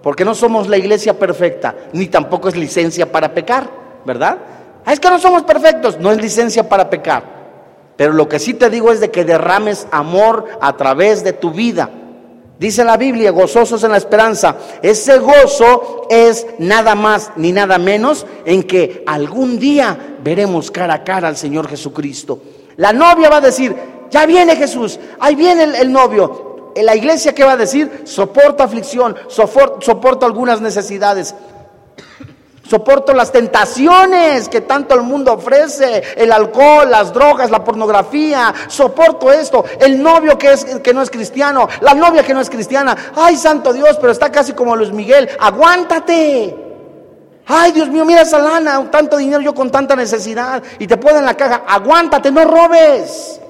Porque 0.00 0.24
no 0.24 0.34
somos 0.34 0.68
la 0.68 0.76
iglesia 0.76 1.18
perfecta, 1.18 1.74
ni 1.92 2.06
tampoco 2.06 2.48
es 2.48 2.56
licencia 2.56 3.10
para 3.10 3.34
pecar. 3.34 3.83
¿Verdad? 4.04 4.38
Ah, 4.84 4.92
es 4.92 5.00
que 5.00 5.10
no 5.10 5.18
somos 5.18 5.42
perfectos, 5.44 5.98
no 5.98 6.10
es 6.10 6.20
licencia 6.20 6.68
para 6.68 6.90
pecar. 6.90 7.34
Pero 7.96 8.12
lo 8.12 8.28
que 8.28 8.38
sí 8.38 8.54
te 8.54 8.70
digo 8.70 8.90
es 8.90 9.00
de 9.00 9.10
que 9.10 9.24
derrames 9.24 9.86
amor 9.90 10.46
a 10.60 10.76
través 10.76 11.22
de 11.22 11.32
tu 11.32 11.50
vida. 11.50 11.90
Dice 12.58 12.84
la 12.84 12.96
Biblia, 12.96 13.30
gozosos 13.30 13.82
en 13.82 13.90
la 13.90 13.96
esperanza. 13.96 14.56
Ese 14.80 15.18
gozo 15.18 16.06
es 16.08 16.46
nada 16.58 16.94
más 16.94 17.32
ni 17.36 17.52
nada 17.52 17.78
menos 17.78 18.26
en 18.44 18.62
que 18.62 19.02
algún 19.06 19.58
día 19.58 20.16
veremos 20.22 20.70
cara 20.70 20.94
a 20.94 21.04
cara 21.04 21.28
al 21.28 21.36
Señor 21.36 21.68
Jesucristo. 21.68 22.40
La 22.76 22.92
novia 22.92 23.28
va 23.28 23.36
a 23.38 23.40
decir, 23.40 23.74
ya 24.10 24.26
viene 24.26 24.56
Jesús, 24.56 24.98
ahí 25.18 25.34
viene 25.34 25.64
el, 25.64 25.90
novio. 25.90 26.72
En 26.76 26.86
la 26.86 26.96
iglesia, 26.96 27.34
¿qué 27.34 27.44
va 27.44 27.52
a 27.52 27.56
decir? 27.56 28.02
Soporta 28.04 28.64
aflicción, 28.64 29.16
soporta 29.28 30.26
algunas 30.26 30.60
necesidades. 30.60 31.34
Soporto 32.68 33.12
las 33.12 33.30
tentaciones 33.30 34.48
que 34.48 34.62
tanto 34.62 34.94
el 34.94 35.02
mundo 35.02 35.34
ofrece, 35.34 36.02
el 36.16 36.32
alcohol, 36.32 36.90
las 36.90 37.12
drogas, 37.12 37.50
la 37.50 37.62
pornografía. 37.62 38.54
Soporto 38.68 39.30
esto. 39.30 39.64
El 39.78 40.02
novio 40.02 40.38
que, 40.38 40.52
es, 40.52 40.64
que 40.64 40.94
no 40.94 41.02
es 41.02 41.10
cristiano, 41.10 41.68
la 41.82 41.92
novia 41.92 42.24
que 42.24 42.32
no 42.32 42.40
es 42.40 42.48
cristiana. 42.48 42.96
Ay, 43.14 43.36
santo 43.36 43.72
Dios, 43.72 43.98
pero 44.00 44.12
está 44.12 44.32
casi 44.32 44.54
como 44.54 44.74
Luis 44.76 44.92
Miguel. 44.92 45.28
Aguántate. 45.38 46.56
Ay, 47.46 47.72
Dios 47.72 47.88
mío, 47.88 48.06
mira 48.06 48.22
esa 48.22 48.38
lana, 48.38 48.90
tanto 48.90 49.18
dinero 49.18 49.42
yo 49.42 49.54
con 49.54 49.70
tanta 49.70 49.94
necesidad. 49.94 50.62
Y 50.78 50.86
te 50.86 50.96
ponen 50.96 51.18
en 51.18 51.26
la 51.26 51.36
caja. 51.36 51.64
Aguántate, 51.66 52.30
no 52.30 52.44
robes. 52.44 53.40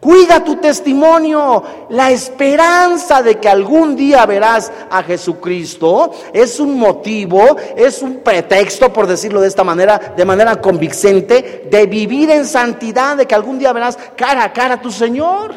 Cuida 0.00 0.44
tu 0.44 0.56
testimonio. 0.56 1.62
La 1.90 2.10
esperanza 2.10 3.22
de 3.22 3.38
que 3.38 3.48
algún 3.48 3.96
día 3.96 4.24
verás 4.26 4.70
a 4.90 5.02
Jesucristo 5.02 6.12
es 6.32 6.60
un 6.60 6.78
motivo, 6.78 7.56
es 7.76 8.00
un 8.02 8.18
pretexto, 8.20 8.92
por 8.92 9.08
decirlo 9.08 9.40
de 9.40 9.48
esta 9.48 9.64
manera, 9.64 10.14
de 10.16 10.24
manera 10.24 10.60
convincente, 10.60 11.66
de 11.68 11.86
vivir 11.86 12.30
en 12.30 12.46
santidad, 12.46 13.16
de 13.16 13.26
que 13.26 13.34
algún 13.34 13.58
día 13.58 13.72
verás 13.72 13.98
cara 14.16 14.44
a 14.44 14.52
cara 14.52 14.74
a 14.74 14.80
tu 14.80 14.92
Señor. 14.92 15.52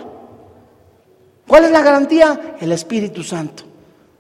¿Cuál 1.48 1.66
es 1.66 1.72
la 1.72 1.82
garantía? 1.82 2.56
El 2.60 2.72
Espíritu 2.72 3.24
Santo. 3.24 3.64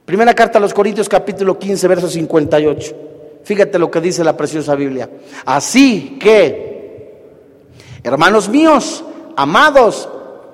Primera 0.05 0.33
carta 0.35 0.59
a 0.59 0.61
los 0.61 0.73
Corintios 0.73 1.09
capítulo 1.09 1.57
15, 1.57 1.87
verso 1.87 2.07
58. 2.07 2.95
Fíjate 3.43 3.79
lo 3.79 3.89
que 3.89 4.01
dice 4.01 4.23
la 4.23 4.37
preciosa 4.37 4.75
Biblia. 4.75 5.09
Así 5.45 6.17
que, 6.19 7.17
hermanos 8.03 8.49
míos, 8.49 9.03
amados, 9.35 10.09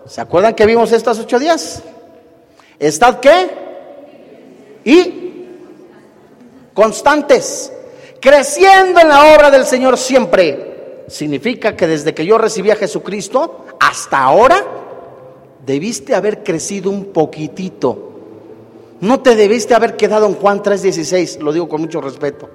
¿se 0.06 0.22
acuerdan 0.22 0.56
que 0.56 0.66
vimos 0.66 0.92
estos 0.92 1.20
ocho 1.20 1.40
días? 1.40 1.84
¿Estad 2.80 3.20
qué? 3.20 3.50
Y 4.84 5.48
constantes, 6.74 7.72
creciendo 8.20 9.00
en 9.00 9.08
la 9.08 9.36
obra 9.36 9.50
del 9.50 9.66
Señor 9.66 9.98
siempre. 9.98 11.06
Significa 11.08 11.76
que 11.76 11.88
desde 11.88 12.14
que 12.14 12.26
yo 12.26 12.38
recibí 12.38 12.70
a 12.70 12.76
Jesucristo 12.76 13.66
hasta 13.80 14.22
ahora, 14.22 14.64
debiste 15.66 16.14
haber 16.16 16.44
crecido 16.44 16.90
un 16.90 17.06
poquitito. 17.06 18.08
No 19.00 19.22
te 19.22 19.36
debiste 19.36 19.76
haber 19.76 19.96
quedado 19.96 20.26
en 20.26 20.36
Juan 20.36 20.62
3:16, 20.62 21.40
lo 21.40 21.54
digo 21.54 21.70
con 21.70 21.82
mucho 21.82 22.02
respeto. 22.02 22.50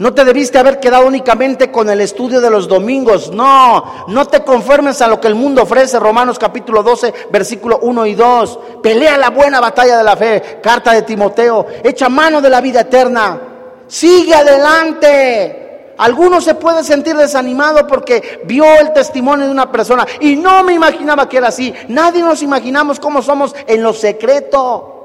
No 0.00 0.14
te 0.14 0.24
debiste 0.24 0.58
haber 0.58 0.80
quedado 0.80 1.06
únicamente 1.06 1.70
con 1.70 1.90
el 1.90 2.00
estudio 2.00 2.40
de 2.40 2.48
los 2.48 2.66
domingos. 2.66 3.30
No, 3.32 4.06
no 4.08 4.24
te 4.24 4.42
conformes 4.42 5.02
a 5.02 5.06
lo 5.06 5.20
que 5.20 5.28
el 5.28 5.34
mundo 5.34 5.64
ofrece. 5.64 5.98
Romanos 5.98 6.38
capítulo 6.38 6.82
12, 6.82 7.12
versículo 7.30 7.80
1 7.82 8.06
y 8.06 8.14
2. 8.14 8.58
Pelea 8.82 9.18
la 9.18 9.28
buena 9.28 9.60
batalla 9.60 9.98
de 9.98 10.02
la 10.02 10.16
fe. 10.16 10.58
Carta 10.62 10.92
de 10.92 11.02
Timoteo. 11.02 11.66
Echa 11.84 12.08
mano 12.08 12.40
de 12.40 12.48
la 12.48 12.62
vida 12.62 12.80
eterna. 12.80 13.42
Sigue 13.88 14.34
adelante. 14.34 15.92
Algunos 15.98 16.44
se 16.44 16.54
pueden 16.54 16.82
sentir 16.82 17.14
desanimado 17.14 17.86
porque 17.86 18.40
vio 18.46 18.64
el 18.80 18.94
testimonio 18.94 19.44
de 19.44 19.52
una 19.52 19.70
persona 19.70 20.06
y 20.18 20.34
no 20.34 20.64
me 20.64 20.72
imaginaba 20.72 21.28
que 21.28 21.36
era 21.36 21.48
así. 21.48 21.74
Nadie 21.88 22.22
nos 22.22 22.42
imaginamos 22.42 22.98
cómo 22.98 23.20
somos 23.20 23.54
en 23.66 23.82
lo 23.82 23.92
secreto. 23.92 24.99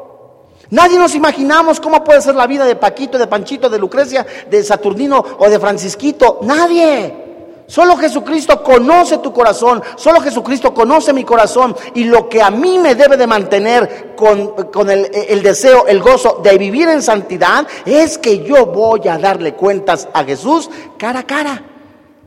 Nadie 0.75 1.00
nos 1.00 1.15
imaginamos 1.15 1.79
cómo 1.79 2.03
puede 2.03 2.22
ser 2.22 2.36
la 2.36 2.48
vida 2.48 2.65
de 2.65 2.75
Paquito, 2.75 3.17
de 3.17 3.27
Panchito, 3.27 3.70
de 3.70 3.79
Lucrecia, 3.79 4.25
de 4.50 4.62
Saturnino 4.62 5.24
o 5.39 5.50
de 5.50 5.58
Francisquito. 5.58 6.39
Nadie. 6.41 7.63
Solo 7.65 7.96
Jesucristo 7.96 8.62
conoce 8.62 9.20
tu 9.20 9.32
corazón, 9.32 9.82
solo 9.96 10.20
Jesucristo 10.20 10.74
conoce 10.74 11.13
mi 11.13 11.24
corazón 11.24 11.74
y 11.94 12.03
lo 12.03 12.27
que 12.27 12.41
a 12.41 12.51
mí 12.51 12.77
me 12.77 12.94
debe 12.94 13.15
de 13.15 13.25
mantener 13.25 14.15
con, 14.17 14.89
el, 14.89 15.41
deseo, 15.41 15.88
el 15.88 16.01
gozo 16.01 16.41
de 16.44 16.58
vivir 16.58 16.89
en 16.89 17.01
santidad 17.01 17.65
es 17.86 18.17
que 18.17 18.44
yo 18.44 18.65
voy 18.65 19.08
a 19.08 19.17
darle 19.17 19.53
cuentas 19.53 20.10
a 20.13 20.25
Jesús 20.25 20.70
cara 20.98 21.20
a 21.20 21.24
cara. 21.24 21.63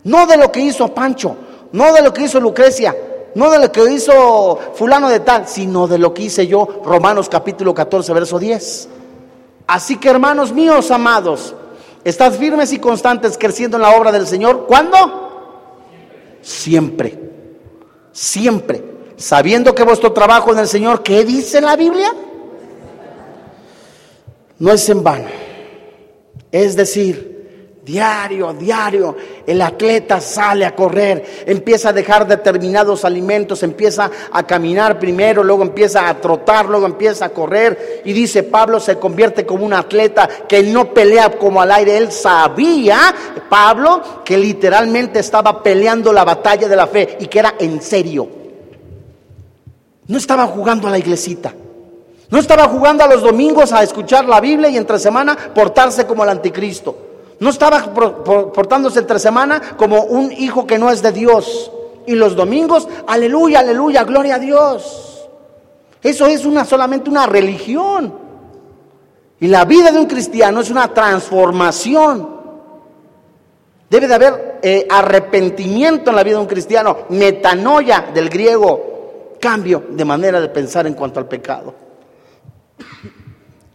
No 0.05 0.26
de 0.26 0.38
lo 0.38 0.50
que 0.50 0.61
hizo 0.61 0.88
Pancho, 0.95 1.37
no 1.73 1.93
de 1.93 2.00
lo 2.00 2.14
que 2.14 2.23
hizo 2.23 2.40
Lucrecia, 2.40 2.97
no 3.35 3.50
de 3.50 3.58
lo 3.58 3.73
que 3.73 3.90
hizo 3.92 4.58
fulano 4.75 5.08
de 5.08 5.20
tal, 5.20 5.47
sino 5.47 5.87
de 5.87 5.99
lo 5.99 6.14
que 6.14 6.25
hice 6.25 6.47
yo, 6.47 6.80
Romanos 6.85 7.28
capítulo 7.28 7.75
14, 7.75 8.12
verso 8.12 8.38
10. 8.38 8.88
Así 9.66 9.97
que 9.97 10.08
hermanos 10.08 10.52
míos, 10.52 10.90
amados, 10.90 11.54
estad 12.04 12.32
firmes 12.32 12.73
y 12.73 12.78
constantes 12.78 13.37
creciendo 13.38 13.76
en 13.76 13.82
la 13.82 13.97
obra 13.97 14.11
del 14.11 14.26
Señor. 14.26 14.66
¿Cuándo? 14.66 14.97
Siempre. 16.40 17.18
Siempre. 18.12 18.85
Sabiendo 19.16 19.75
que 19.75 19.82
vuestro 19.82 20.12
trabajo 20.12 20.52
en 20.52 20.61
el 20.61 20.68
Señor, 20.68 21.02
¿qué 21.02 21.25
dice 21.25 21.61
la 21.61 21.76
Biblia? 21.76 22.14
No 24.58 24.73
es 24.73 24.88
en 24.88 25.02
vano. 25.02 25.28
Es 26.50 26.76
decir, 26.76 27.38
Diario, 27.88 28.52
diario, 28.52 29.16
el 29.47 29.62
atleta 29.62 30.21
sale 30.21 30.66
a 30.66 30.76
correr, 30.76 31.45
empieza 31.47 31.88
a 31.88 31.92
dejar 31.95 32.26
determinados 32.26 33.02
alimentos, 33.02 33.62
empieza 33.62 34.11
a 34.30 34.42
caminar 34.42 34.99
primero, 34.99 35.42
luego 35.42 35.62
empieza 35.62 36.07
a 36.07 36.21
trotar, 36.21 36.66
luego 36.66 36.85
empieza 36.85 37.25
a 37.25 37.28
correr. 37.30 38.02
Y 38.04 38.13
dice 38.13 38.43
Pablo 38.43 38.78
se 38.78 38.99
convierte 38.99 39.47
como 39.47 39.65
un 39.65 39.73
atleta 39.73 40.28
que 40.47 40.63
no 40.65 40.93
pelea 40.93 41.39
como 41.39 41.63
al 41.63 41.73
aire. 41.73 41.97
Él 41.97 42.13
sabía, 42.13 42.99
Pablo, 43.49 44.23
que 44.23 44.36
literalmente 44.36 45.21
estaba 45.21 45.63
peleando 45.63 46.13
la 46.13 46.25
batalla 46.25 46.69
de 46.69 46.76
la 46.76 46.89
fe 46.89 47.17
y 47.21 47.26
que 47.26 47.39
era 47.39 47.54
en 47.58 47.80
serio. 47.80 48.28
No 50.08 50.19
estaba 50.19 50.47
jugando 50.47 50.89
a 50.89 50.91
la 50.91 50.99
iglesita. 50.99 51.54
No 52.28 52.39
estaba 52.39 52.69
jugando 52.69 53.02
a 53.02 53.08
los 53.08 53.23
domingos 53.23 53.73
a 53.73 53.82
escuchar 53.82 54.26
la 54.26 54.43
Biblia 54.43 54.69
y 54.69 54.76
entre 54.76 54.99
semana 54.99 55.34
portarse 55.54 56.06
como 56.06 56.23
el 56.25 56.28
anticristo. 56.28 57.07
No 57.41 57.51
estaba 57.51 57.95
portándose 57.95 58.99
entre 58.99 59.19
semana 59.19 59.77
como 59.77 60.03
un 60.03 60.33
hijo 60.33 60.67
que 60.67 60.79
no 60.79 60.91
es 60.91 61.03
de 61.03 61.13
Dios. 61.13 61.71
Y 62.07 62.15
los 62.15 62.35
domingos, 62.35 62.89
aleluya, 63.07 63.61
aleluya, 63.61 64.03
gloria 64.05 64.37
a 64.37 64.39
Dios. 64.39 65.29
Eso 66.03 66.27
es 66.27 66.45
una, 66.45 66.65
solamente 66.65 67.11
una 67.11 67.27
religión. 67.27 68.13
Y 69.41 69.47
la 69.47 69.65
vida 69.65 69.93
de 69.93 69.99
un 69.99 70.07
cristiano 70.07 70.61
es 70.61 70.71
una 70.71 70.93
transformación. 70.93 72.39
Debe 73.89 74.09
de 74.09 74.15
haber 74.15 74.59
eh, 74.63 74.87
arrepentimiento 74.91 76.11
en 76.11 76.17
la 76.17 76.25
vida 76.25 76.37
de 76.37 76.43
un 76.43 76.49
cristiano, 76.49 76.99
metanoia 77.11 78.11
del 78.13 78.29
griego, 78.29 79.37
cambio 79.41 79.85
de 79.91 80.05
manera 80.05 80.41
de 80.41 80.49
pensar 80.49 80.87
en 80.87 80.95
cuanto 80.95 81.21
al 81.21 81.27
pecado. 81.27 81.75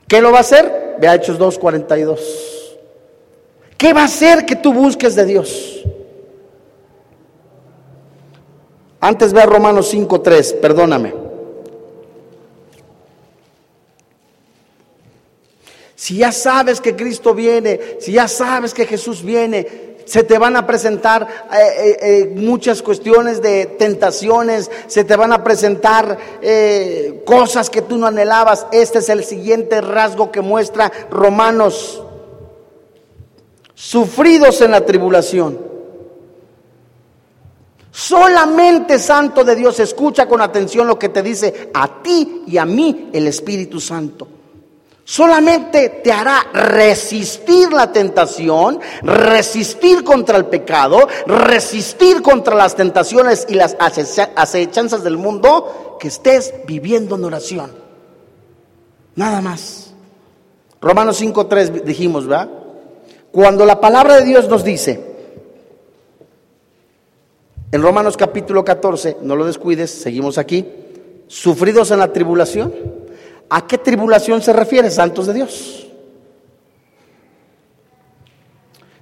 ¿Qué 0.07 0.21
lo 0.21 0.31
va 0.31 0.39
a 0.39 0.41
hacer? 0.41 0.97
Ve 0.99 1.07
a 1.07 1.15
Hechos 1.15 1.39
2.42. 1.39 2.62
¿Qué 3.83 3.91
va 3.91 4.03
a 4.03 4.05
hacer 4.05 4.45
que 4.45 4.55
tú 4.55 4.71
busques 4.71 5.13
de 5.13 5.25
Dios? 5.25 5.83
Antes 9.01 9.33
ve 9.33 9.45
Romanos 9.45 9.93
5.3, 9.93 10.61
perdóname. 10.61 11.13
Si 15.95 16.15
ya 16.15 16.31
sabes 16.31 16.79
que 16.79 16.95
Cristo 16.95 17.33
viene, 17.33 17.97
si 17.99 18.13
ya 18.13 18.29
sabes 18.29 18.73
que 18.73 18.85
Jesús 18.85 19.21
viene, 19.21 19.67
se 20.05 20.23
te 20.23 20.37
van 20.37 20.55
a 20.55 20.65
presentar 20.65 21.27
eh, 21.51 21.57
eh, 21.57 21.97
eh, 22.01 22.33
muchas 22.37 22.81
cuestiones 22.81 23.41
de 23.41 23.65
tentaciones, 23.65 24.71
se 24.87 25.03
te 25.03 25.17
van 25.17 25.33
a 25.33 25.43
presentar 25.43 26.17
cosas 27.25 27.69
que 27.69 27.81
tú 27.81 27.97
no 27.97 28.07
anhelabas. 28.07 28.65
Este 28.71 28.99
es 28.99 29.09
el 29.09 29.25
siguiente 29.25 29.81
rasgo 29.81 30.31
que 30.31 30.39
muestra 30.39 30.89
Romanos 31.11 32.01
sufridos 33.83 34.61
en 34.61 34.71
la 34.71 34.85
tribulación. 34.85 35.59
Solamente 37.91 38.97
Santo 38.97 39.43
de 39.43 39.57
Dios 39.57 39.77
escucha 39.81 40.25
con 40.25 40.39
atención 40.39 40.87
lo 40.87 40.97
que 40.97 41.09
te 41.09 41.21
dice 41.21 41.69
a 41.73 42.01
ti 42.01 42.43
y 42.47 42.57
a 42.57 42.65
mí 42.65 43.09
el 43.11 43.27
Espíritu 43.27 43.81
Santo. 43.81 44.27
Solamente 45.03 46.01
te 46.01 46.13
hará 46.13 46.45
resistir 46.53 47.73
la 47.73 47.91
tentación, 47.91 48.79
resistir 49.01 50.05
contra 50.05 50.37
el 50.37 50.45
pecado, 50.45 51.05
resistir 51.27 52.21
contra 52.21 52.55
las 52.55 52.77
tentaciones 52.77 53.45
y 53.49 53.55
las 53.55 53.75
acechanzas 53.79 55.03
del 55.03 55.17
mundo 55.17 55.97
que 55.99 56.07
estés 56.07 56.53
viviendo 56.65 57.15
en 57.15 57.25
oración. 57.25 57.73
Nada 59.17 59.41
más. 59.41 59.93
Romanos 60.79 61.21
5.3 61.21 61.83
dijimos, 61.83 62.25
¿verdad? 62.27 62.62
Cuando 63.33 63.65
la 63.65 63.81
palabra 63.81 64.17
de 64.17 64.25
Dios 64.25 64.47
nos 64.47 64.63
dice, 64.63 65.03
en 67.71 67.81
Romanos 67.81 68.15
capítulo 68.15 68.63
14, 68.63 69.17
no 69.23 69.35
lo 69.35 69.47
descuides, 69.47 69.89
seguimos 69.89 70.37
aquí, 70.37 70.67
sufridos 71.25 71.89
en 71.89 71.97
la 71.97 72.13
tribulación, 72.13 72.71
¿a 73.49 73.65
qué 73.65 73.79
tribulación 73.79 74.43
se 74.43 74.53
refiere, 74.53 74.91
santos 74.91 75.25
de 75.25 75.33
Dios? 75.33 75.87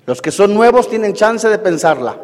Los 0.05 0.21
que 0.21 0.31
son 0.31 0.53
nuevos 0.53 0.87
tienen 0.87 1.11
chance 1.11 1.49
de 1.49 1.59
pensarla. 1.59 2.15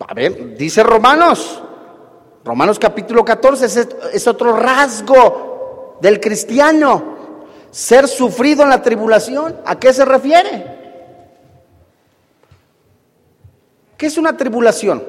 A 0.00 0.14
ver, 0.14 0.56
dice 0.56 0.82
Romanos, 0.82 1.62
Romanos 2.44 2.80
capítulo 2.80 3.24
14 3.24 3.86
es, 4.12 4.26
otro 4.26 4.56
rasgo 4.56 5.53
del 6.04 6.20
cristiano, 6.20 7.02
ser 7.70 8.06
sufrido 8.08 8.62
en 8.62 8.68
la 8.68 8.82
tribulación, 8.82 9.56
¿a 9.64 9.78
qué 9.78 9.90
se 9.90 10.04
refiere? 10.04 10.66
¿Qué 13.96 14.04
es 14.04 14.18
una 14.18 14.36
tribulación? 14.36 15.02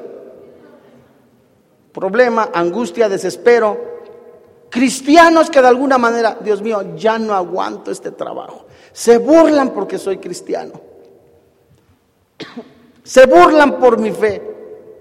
Problema, 1.91 2.49
angustia, 2.53 3.10
desespero. 3.10 3.77
Cristianos 4.69 5.49
que 5.49 5.62
de 5.62 5.67
alguna 5.67 5.97
manera, 5.97 6.38
Dios 6.39 6.62
mío, 6.62 6.95
ya 6.95 7.19
no 7.19 7.34
aguanto 7.34 7.91
este 7.91 8.12
trabajo. 8.12 8.65
Se 8.93 9.17
burlan 9.17 9.71
porque 9.71 9.97
soy 9.97 10.19
cristiano. 10.19 10.79
Se 13.03 13.25
burlan 13.25 13.79
por 13.79 13.99
mi 13.99 14.12
fe. 14.12 14.41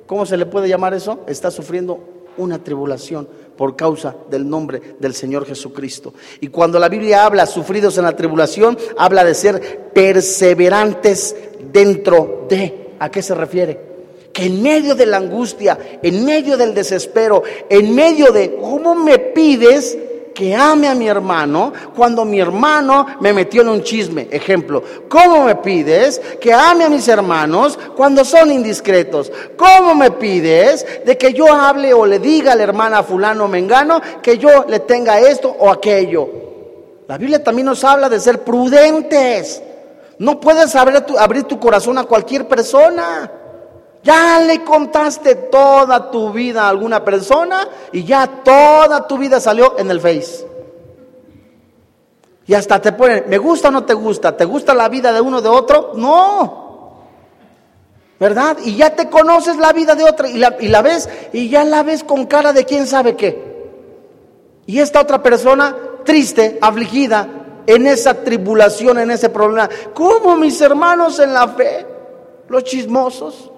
¿Cómo 0.06 0.26
se 0.26 0.36
le 0.36 0.44
puede 0.44 0.68
llamar 0.68 0.92
eso? 0.92 1.20
Está 1.26 1.50
sufriendo 1.50 2.00
una 2.36 2.58
tribulación 2.62 3.28
por 3.56 3.76
causa 3.76 4.14
del 4.30 4.48
nombre 4.48 4.80
del 4.98 5.14
Señor 5.14 5.46
Jesucristo. 5.46 6.14
Y 6.40 6.48
cuando 6.48 6.78
la 6.78 6.88
Biblia 6.88 7.24
habla 7.24 7.46
sufridos 7.46 7.96
en 7.98 8.04
la 8.04 8.16
tribulación, 8.16 8.76
habla 8.96 9.24
de 9.24 9.34
ser 9.34 9.90
perseverantes 9.92 11.36
dentro 11.72 12.46
de. 12.48 12.92
¿A 12.98 13.10
qué 13.10 13.22
se 13.22 13.34
refiere? 13.34 13.94
Que 14.32 14.46
en 14.46 14.62
medio 14.62 14.94
de 14.94 15.06
la 15.06 15.18
angustia, 15.18 15.98
en 16.02 16.24
medio 16.24 16.56
del 16.56 16.74
desespero, 16.74 17.42
en 17.68 17.94
medio 17.94 18.32
de, 18.32 18.56
¿cómo 18.56 18.94
me 18.94 19.18
pides? 19.18 19.96
Que 20.34 20.54
ame 20.54 20.88
a 20.88 20.94
mi 20.94 21.06
hermano 21.06 21.72
cuando 21.94 22.24
mi 22.24 22.40
hermano 22.40 23.06
me 23.20 23.32
metió 23.32 23.62
en 23.62 23.68
un 23.68 23.82
chisme. 23.82 24.28
Ejemplo, 24.30 24.82
¿cómo 25.08 25.44
me 25.44 25.54
pides 25.56 26.20
que 26.40 26.52
ame 26.52 26.84
a 26.84 26.90
mis 26.90 27.06
hermanos 27.08 27.78
cuando 27.96 28.24
son 28.24 28.50
indiscretos? 28.50 29.30
¿Cómo 29.56 29.94
me 29.94 30.10
pides 30.10 30.84
de 31.06 31.16
que 31.16 31.32
yo 31.32 31.52
hable 31.52 31.94
o 31.94 32.04
le 32.04 32.18
diga 32.18 32.52
a 32.52 32.56
la 32.56 32.64
hermana 32.64 33.02
fulano 33.02 33.48
mengano 33.48 34.00
que 34.20 34.36
yo 34.36 34.64
le 34.68 34.80
tenga 34.80 35.20
esto 35.20 35.54
o 35.58 35.70
aquello? 35.70 36.28
La 37.06 37.16
Biblia 37.16 37.42
también 37.42 37.66
nos 37.66 37.84
habla 37.84 38.08
de 38.08 38.18
ser 38.18 38.42
prudentes. 38.42 39.62
No 40.18 40.40
puedes 40.40 40.74
abrir 40.74 41.00
tu, 41.02 41.18
abrir 41.18 41.44
tu 41.44 41.60
corazón 41.60 41.98
a 41.98 42.04
cualquier 42.04 42.48
persona. 42.48 43.30
Ya 44.04 44.38
le 44.40 44.62
contaste 44.62 45.34
toda 45.34 46.10
tu 46.10 46.30
vida 46.30 46.64
a 46.64 46.68
alguna 46.68 47.02
persona 47.02 47.66
y 47.90 48.04
ya 48.04 48.26
toda 48.44 49.06
tu 49.06 49.16
vida 49.16 49.40
salió 49.40 49.78
en 49.78 49.90
el 49.90 50.00
Face. 50.00 50.46
Y 52.46 52.52
hasta 52.52 52.82
te 52.82 52.92
ponen, 52.92 53.24
¿me 53.28 53.38
gusta 53.38 53.68
o 53.68 53.70
no 53.70 53.84
te 53.84 53.94
gusta? 53.94 54.36
¿Te 54.36 54.44
gusta 54.44 54.74
la 54.74 54.90
vida 54.90 55.10
de 55.10 55.22
uno 55.22 55.40
de 55.40 55.48
otro? 55.48 55.92
No. 55.94 56.64
¿Verdad? 58.20 58.58
Y 58.62 58.76
ya 58.76 58.94
te 58.94 59.08
conoces 59.08 59.56
la 59.56 59.72
vida 59.72 59.94
de 59.94 60.04
otra 60.04 60.28
y 60.28 60.36
la, 60.36 60.54
y 60.60 60.68
la 60.68 60.82
ves 60.82 61.08
y 61.32 61.48
ya 61.48 61.64
la 61.64 61.82
ves 61.82 62.04
con 62.04 62.26
cara 62.26 62.52
de 62.52 62.66
quién 62.66 62.86
sabe 62.86 63.16
qué. 63.16 63.54
Y 64.66 64.80
esta 64.80 65.00
otra 65.00 65.22
persona 65.22 65.74
triste, 66.04 66.58
afligida, 66.60 67.26
en 67.66 67.86
esa 67.86 68.22
tribulación, 68.22 68.98
en 68.98 69.10
ese 69.10 69.30
problema. 69.30 69.70
¿Cómo 69.94 70.36
mis 70.36 70.60
hermanos 70.60 71.18
en 71.18 71.32
la 71.32 71.48
fe? 71.48 71.86
Los 72.48 72.64
chismosos. 72.64 73.50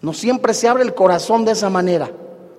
No 0.00 0.12
siempre 0.12 0.54
se 0.54 0.68
abre 0.68 0.84
el 0.84 0.94
corazón 0.94 1.44
de 1.44 1.52
esa 1.52 1.70
manera. 1.70 2.10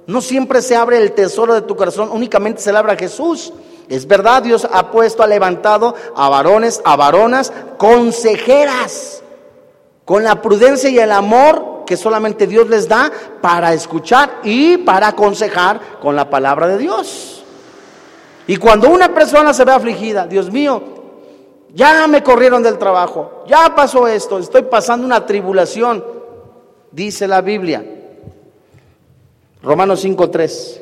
No 0.08 0.22
siempre 0.22 0.62
se 0.62 0.76
abre 0.76 0.98
el 0.98 1.12
tesoro 1.12 1.54
de 1.54 1.62
tu 1.62 1.76
corazón, 1.76 2.10
únicamente 2.12 2.62
se 2.62 2.72
le 2.72 2.80
abre 2.80 2.94
a 2.94 2.98
Jesús. 2.98 3.54
Es 3.88 4.08
verdad, 4.08 4.44
Dios 4.44 4.68
ha 4.72 4.92
puesto, 4.92 5.24
ha 5.24 5.28
levantado 5.28 5.96
a 6.16 6.30
varones, 6.30 6.82
a 6.84 6.96
varonas, 6.96 7.54
consejeras, 7.78 9.22
con 10.06 10.24
la 10.24 10.42
prudencia 10.42 10.90
y 10.90 10.98
el 10.98 11.12
amor 11.12 11.84
que 11.86 11.98
solamente 11.98 12.48
Dios 12.48 12.70
les 12.70 12.88
da 12.88 13.12
para 13.42 13.74
escuchar 13.74 14.42
y 14.44 14.78
para 14.78 15.08
aconsejar 15.08 16.00
con 16.02 16.16
la 16.16 16.30
palabra 16.30 16.68
de 16.68 16.78
Dios. 16.78 17.44
Y 18.48 18.58
cuando 18.58 18.90
una 18.90 19.14
persona 19.14 19.54
se 19.54 19.64
ve 19.64 19.72
afligida, 19.72 20.26
Dios 20.26 20.52
mío, 20.52 20.82
ya 21.74 22.08
me 22.08 22.24
corrieron 22.24 22.64
del 22.64 22.80
trabajo, 22.80 23.44
ya 23.48 23.76
pasó 23.76 24.08
esto, 24.08 24.40
estoy 24.40 24.64
pasando 24.64 25.06
una 25.06 25.26
tribulación, 25.26 26.04
dice 26.92 27.28
la 27.28 27.42
Biblia. 27.42 27.84
Romanos 29.62 30.04
5.3. 30.06 30.82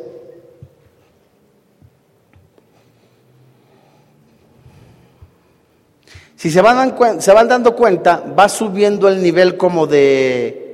Si 6.35 6.51
se 6.51 6.61
van, 6.61 6.95
se 7.19 7.33
van 7.33 7.47
dando 7.47 7.75
cuenta, 7.75 8.23
va 8.37 8.47
subiendo 8.47 9.07
el 9.07 9.23
nivel 9.23 9.57
como 9.57 9.87
de 9.87 10.67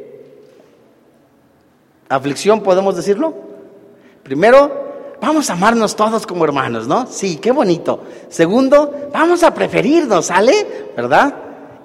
aflicción, 2.10 2.62
podemos 2.62 2.98
decirlo. 2.98 3.34
Primero, 4.24 5.16
vamos 5.22 5.50
a 5.50 5.54
amarnos 5.54 5.96
todos 5.96 6.28
como 6.28 6.44
hermanos, 6.44 6.86
¿no? 6.86 7.08
Sí, 7.08 7.38
qué 7.38 7.52
bonito. 7.54 8.04
Segundo, 8.28 9.10
vamos 9.14 9.42
a 9.44 9.54
preferirnos, 9.54 10.26
¿sale? 10.26 10.92
¿Verdad? 10.98 11.34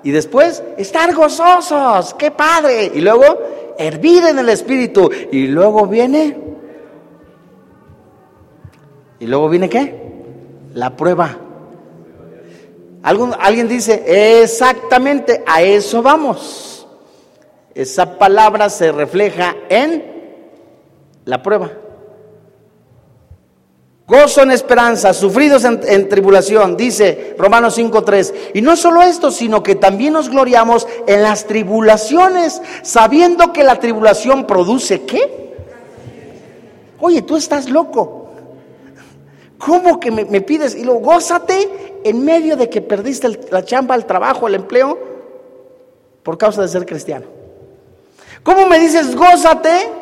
Y 0.02 0.10
después, 0.10 0.62
estar 0.76 1.14
gozosos, 1.14 2.14
qué 2.14 2.30
padre. 2.30 2.92
Y 2.94 3.00
luego, 3.00 3.24
hervir 3.78 4.24
en 4.24 4.38
el 4.38 4.48
espíritu. 4.48 5.10
Y 5.32 5.46
luego 5.48 5.86
viene, 5.86 6.36
¿y 9.18 9.26
luego 9.26 9.48
viene 9.48 9.68
qué? 9.68 9.94
La 10.74 10.96
prueba. 10.96 11.36
alguien 13.02 13.68
dice, 13.68 14.42
exactamente, 14.42 15.42
a 15.46 15.62
eso 15.62 16.02
vamos. 16.02 16.86
Esa 17.74 18.18
palabra 18.18 18.70
se 18.70 18.90
refleja 18.92 19.54
en 19.68 20.04
la 21.24 21.42
prueba. 21.42 21.70
Gozo 24.08 24.40
en 24.40 24.50
esperanza, 24.52 25.12
sufridos 25.12 25.64
en, 25.64 26.08
tribulación, 26.08 26.78
dice 26.78 27.34
Romanos 27.36 27.76
5.3. 27.76 28.52
Y 28.54 28.62
no 28.62 28.74
solo 28.74 29.02
esto, 29.02 29.30
sino 29.30 29.62
que 29.62 29.74
también 29.74 30.14
nos 30.14 30.30
gloriamos 30.30 30.88
en 31.06 31.22
las 31.22 31.46
tribulaciones, 31.46 32.62
sabiendo 32.82 33.52
que 33.52 33.64
la 33.64 33.78
tribulación 33.78 34.46
produce 34.46 35.02
qué. 35.02 35.54
Oye, 36.98 37.20
tú 37.20 37.36
estás 37.36 37.68
loco. 37.68 38.30
¿Cómo 39.58 40.00
que 40.00 40.10
me, 40.10 40.40
pides? 40.40 40.74
Y 40.74 40.84
luego, 40.84 41.00
gózate 41.00 42.00
en 42.02 42.24
medio 42.24 42.56
de 42.56 42.70
que 42.70 42.80
perdiste 42.80 43.28
la 43.50 43.62
chamba, 43.62 43.94
el 43.94 44.06
trabajo, 44.06 44.48
el 44.48 44.54
empleo, 44.54 44.98
por 46.22 46.38
causa 46.38 46.62
de 46.62 46.68
ser 46.68 46.86
cristiano. 46.86 47.26
¿Cómo 48.42 48.66
me 48.66 48.78
dices, 48.78 49.14
gózate 49.14 49.97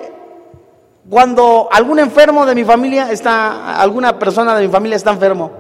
cuando 1.09 1.69
algún 1.71 1.99
enfermo 1.99 2.47
de 2.47 2.55
mi 2.55 2.65
familia 2.65 3.13
está, 3.13 3.81
alguna 3.81 4.19
persona 4.19 4.57
de 4.57 4.67
mi 4.67 4.73
familia 4.73 4.97
está 4.97 5.13
enfermo. 5.13 5.51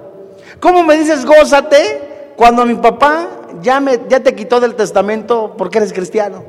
¿Cómo 0.61 0.83
me 0.83 0.97
dices 0.97 1.25
gózate 1.25 2.33
cuando 2.37 2.65
mi 2.65 2.75
papá 2.75 3.29
ya, 3.63 3.79
me, 3.81 4.01
ya 4.09 4.21
te 4.21 4.35
quitó 4.35 4.59
del 4.61 4.75
testamento 4.75 5.55
porque 5.57 5.79
eres 5.79 5.93
cristiano? 5.93 6.45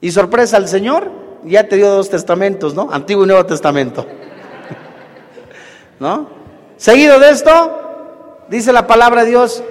Y 0.00 0.10
sorpresa, 0.10 0.56
el 0.56 0.66
Señor 0.66 1.10
ya 1.44 1.68
te 1.68 1.76
dio 1.76 1.90
dos 1.90 2.10
testamentos, 2.10 2.74
¿no? 2.74 2.88
Antiguo 2.90 3.24
y 3.24 3.26
Nuevo 3.28 3.46
Testamento. 3.46 4.06
¿No? 6.00 6.28
Seguido 6.76 7.20
de 7.20 7.30
esto, 7.30 8.46
dice 8.48 8.72
la 8.72 8.86
palabra 8.86 9.24
de 9.24 9.30
Dios, 9.30 9.62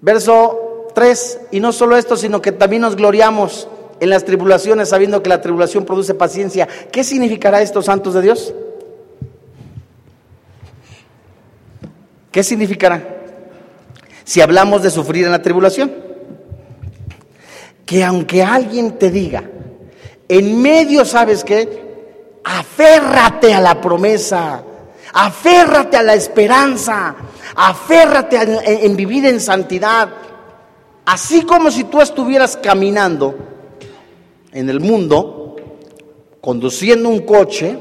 verso 0.00 0.86
3, 0.94 1.40
y 1.52 1.60
no 1.60 1.72
solo 1.72 1.96
esto, 1.96 2.16
sino 2.16 2.42
que 2.42 2.52
también 2.52 2.82
nos 2.82 2.94
gloriamos 2.94 3.68
en 4.00 4.10
las 4.10 4.24
tribulaciones, 4.24 4.88
sabiendo 4.88 5.22
que 5.22 5.28
la 5.28 5.40
tribulación 5.40 5.84
produce 5.84 6.14
paciencia. 6.14 6.68
¿Qué 6.90 7.04
significará 7.04 7.60
esto, 7.60 7.82
santos 7.82 8.14
de 8.14 8.22
Dios? 8.22 8.54
¿Qué 12.30 12.42
significará? 12.42 13.16
Si 14.24 14.40
hablamos 14.40 14.82
de 14.82 14.90
sufrir 14.90 15.24
en 15.24 15.32
la 15.32 15.42
tribulación, 15.42 15.92
que 17.86 18.04
aunque 18.04 18.42
alguien 18.42 18.98
te 18.98 19.10
diga, 19.10 19.42
en 20.28 20.60
medio, 20.60 21.04
¿sabes 21.04 21.42
qué? 21.42 21.88
Aférrate 22.44 23.54
a 23.54 23.60
la 23.60 23.80
promesa, 23.80 24.62
aférrate 25.12 25.96
a 25.96 26.02
la 26.02 26.14
esperanza, 26.14 27.14
aférrate 27.54 28.84
en 28.84 28.94
vivir 28.94 29.24
en 29.24 29.40
santidad, 29.40 30.10
así 31.06 31.42
como 31.42 31.70
si 31.70 31.84
tú 31.84 32.00
estuvieras 32.00 32.58
caminando 32.58 33.57
en 34.52 34.68
el 34.68 34.80
mundo, 34.80 35.56
conduciendo 36.40 37.08
un 37.08 37.20
coche, 37.20 37.78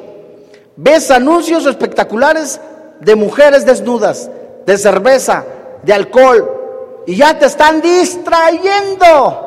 ves 0.76 1.12
anuncios 1.12 1.66
espectaculares 1.66 2.60
de 3.00 3.16
mujeres 3.16 3.66
desnudas, 3.66 4.30
de 4.66 4.78
cerveza, 4.78 5.46
de 5.84 5.94
alcohol, 5.94 7.04
y 7.06 7.16
ya 7.16 7.38
te 7.38 7.46
están 7.46 7.82
distrayendo. 7.82 9.46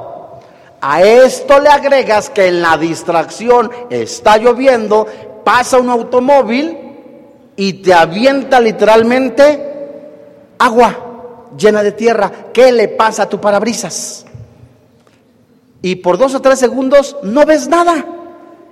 A 0.80 1.02
esto 1.02 1.60
le 1.60 1.68
agregas 1.68 2.30
que 2.30 2.46
en 2.46 2.62
la 2.62 2.78
distracción 2.78 3.70
está 3.90 4.38
lloviendo, 4.38 5.06
pasa 5.44 5.78
un 5.78 5.90
automóvil 5.90 6.78
y 7.56 7.74
te 7.74 7.92
avienta 7.92 8.58
literalmente 8.60 9.70
agua 10.58 11.50
llena 11.58 11.82
de 11.82 11.92
tierra. 11.92 12.30
¿Qué 12.52 12.72
le 12.72 12.88
pasa 12.88 13.24
a 13.24 13.28
tu 13.28 13.38
parabrisas? 13.38 14.24
Y 15.82 15.96
por 15.96 16.18
dos 16.18 16.34
o 16.34 16.42
tres 16.42 16.58
segundos 16.58 17.16
no 17.22 17.46
ves 17.46 17.68
nada 17.68 18.04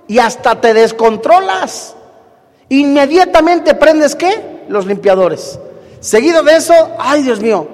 y 0.07 0.19
hasta 0.19 0.59
te 0.59 0.73
descontrolas. 0.73 1.95
Inmediatamente 2.69 3.73
prendes 3.75 4.15
qué? 4.15 4.65
Los 4.67 4.85
limpiadores. 4.85 5.59
Seguido 5.99 6.43
de 6.43 6.55
eso, 6.55 6.73
ay 6.99 7.23
Dios 7.23 7.41
mío, 7.41 7.67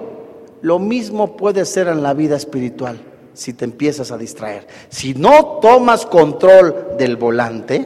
lo 0.62 0.80
mismo 0.80 1.38
puede 1.38 1.66
ser 1.66 1.88
en 1.88 2.02
la 2.02 2.14
vida 2.14 2.36
espiritual 2.36 3.00
si 3.34 3.54
te 3.54 3.66
empiezas 3.66 4.12
a 4.12 4.18
distraer. 4.18 4.66
Si 4.90 5.14
no 5.14 5.60
tomas 5.62 6.06
control 6.06 6.96
del 6.98 7.18
volante, 7.18 7.86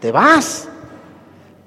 te 0.00 0.12
vas. 0.12 0.68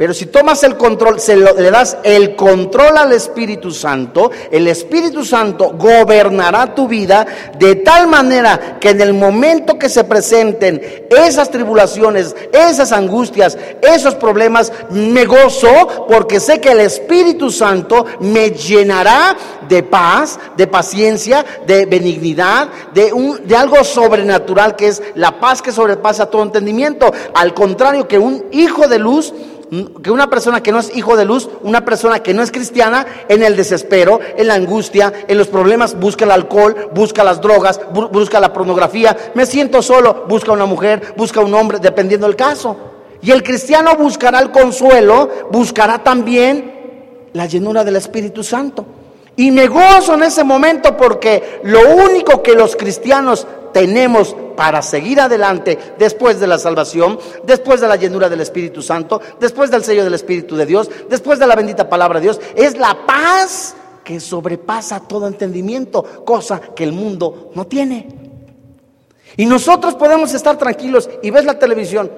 Pero 0.04 0.14
si 0.14 0.26
tomas 0.26 0.62
el 0.64 0.76
control, 0.76 1.18
se 1.22 1.38
le 1.38 1.72
das 1.72 1.96
el 2.04 2.36
control 2.36 2.98
al 2.98 3.14
Espíritu 3.14 3.72
Santo, 3.72 4.32
el 4.52 4.68
Espíritu 4.68 5.24
Santo 5.24 5.76
gobernará 5.78 6.76
tu 6.76 6.90
vida 6.90 7.26
de 7.58 7.76
tal 7.76 8.08
manera 8.08 8.80
que 8.82 8.90
en 8.90 9.00
el 9.00 9.14
momento 9.14 9.80
que 9.80 9.88
se 9.88 10.04
presenten 10.04 11.06
esas 11.10 11.50
tribulaciones, 11.50 12.36
esas 12.52 12.92
angustias, 12.92 13.58
esos 13.82 14.16
problemas, 14.16 14.74
me 14.90 15.24
gozo 15.24 16.06
porque 16.10 16.42
sé 16.42 16.60
que 16.60 16.74
el 16.74 16.82
Espíritu 16.82 17.50
Santo 17.50 18.06
me 18.20 18.50
llenará 18.50 19.38
de 19.70 19.84
paz, 19.84 20.38
de 20.58 20.68
paciencia, 20.68 21.46
de 21.66 21.86
benignidad, 21.86 22.68
de, 22.94 23.14
un, 23.14 23.48
de 23.48 23.56
algo 23.56 23.82
sobrenatural 23.86 24.76
que 24.76 24.88
es 24.88 25.02
la 25.16 25.40
paz 25.40 25.62
que 25.62 25.72
sobrepasa 25.72 26.26
todo 26.26 26.44
entendimiento. 26.44 27.10
Al 27.34 27.54
contrario 27.54 28.06
que 28.06 28.20
un 28.20 28.44
hijo 28.52 28.90
de 28.90 29.00
luz, 29.00 29.34
que 30.04 30.12
una 30.12 30.30
persona 30.30 30.62
que 30.62 30.72
no 30.72 30.80
es 30.80 30.96
hijo 30.96 31.18
de 31.18 31.26
luz, 31.26 31.50
una 31.62 31.84
persona 31.86 32.20
que 32.20 32.34
no 32.34 32.44
es 32.44 32.52
cristiana, 32.52 33.06
en 33.28 33.44
el 33.44 33.56
desespero, 33.56 34.20
en 34.38 34.48
la 34.48 34.56
angustia, 34.56 35.12
en 35.28 35.38
los 35.38 35.48
problemas, 35.48 36.00
busca 36.00 36.26
el 36.26 36.32
alcohol, 36.32 36.90
busca 36.94 37.24
las 37.24 37.42
drogas, 37.42 37.80
busca 37.92 38.40
la 38.40 38.54
pornografía, 38.54 39.16
me 39.34 39.46
siento 39.46 39.82
solo, 39.82 40.26
busca 40.28 40.52
una 40.52 40.66
mujer, 40.66 41.14
busca 41.18 41.42
un 41.42 41.54
hombre, 41.54 41.80
dependiendo 41.80 42.28
del 42.28 42.36
caso. 42.36 42.76
Y 43.22 43.32
el 43.32 43.42
cristiano 43.42 43.96
buscará 43.96 44.40
el 44.40 44.52
consuelo, 44.52 45.30
buscará 45.50 46.04
también 46.04 47.30
la 47.34 47.46
llenura 47.46 47.84
del 47.84 47.96
Espíritu 47.96 48.44
Santo. 48.44 48.86
Y 49.36 49.50
me 49.50 49.68
gozo 49.68 50.14
en 50.14 50.24
ese 50.24 50.44
momento 50.44 50.96
porque 50.96 51.62
lo 51.64 51.96
único 51.96 52.44
que 52.44 52.54
los 52.54 52.76
cristianos 52.76 53.48
tenemos 53.74 54.36
para 54.56 54.82
seguir 54.82 55.20
adelante 55.20 55.78
después 55.98 56.40
de 56.40 56.48
la 56.48 56.60
salvación, 56.60 57.20
después 57.44 57.82
de 57.82 57.88
la 57.88 57.96
llenura 57.96 58.30
del 58.30 58.42
Espíritu 58.42 58.82
Santo, 58.82 59.20
después 59.40 59.72
del 59.72 59.84
sello 59.84 60.04
del 60.04 60.14
Espíritu 60.14 60.56
de 60.56 60.66
Dios, 60.66 60.90
después 61.10 61.40
de 61.40 61.48
la 61.48 61.56
bendita 61.56 61.90
palabra 61.90 62.20
de 62.20 62.28
Dios, 62.28 62.40
es 62.56 62.78
la 62.78 63.06
paz 63.06 63.76
que 64.04 64.20
sobrepasa 64.20 65.00
todo 65.02 65.28
entendimiento, 65.28 66.04
cosa 66.24 66.60
que 66.60 66.84
el 66.84 66.94
mundo 66.94 67.52
no 67.56 67.66
tiene. 67.66 68.08
Y 69.36 69.46
nosotros 69.46 69.96
podemos 69.96 70.34
estar 70.34 70.58
tranquilos 70.58 71.10
y 71.24 71.32
ves 71.32 71.46
la 71.46 71.58
televisión, 71.58 72.12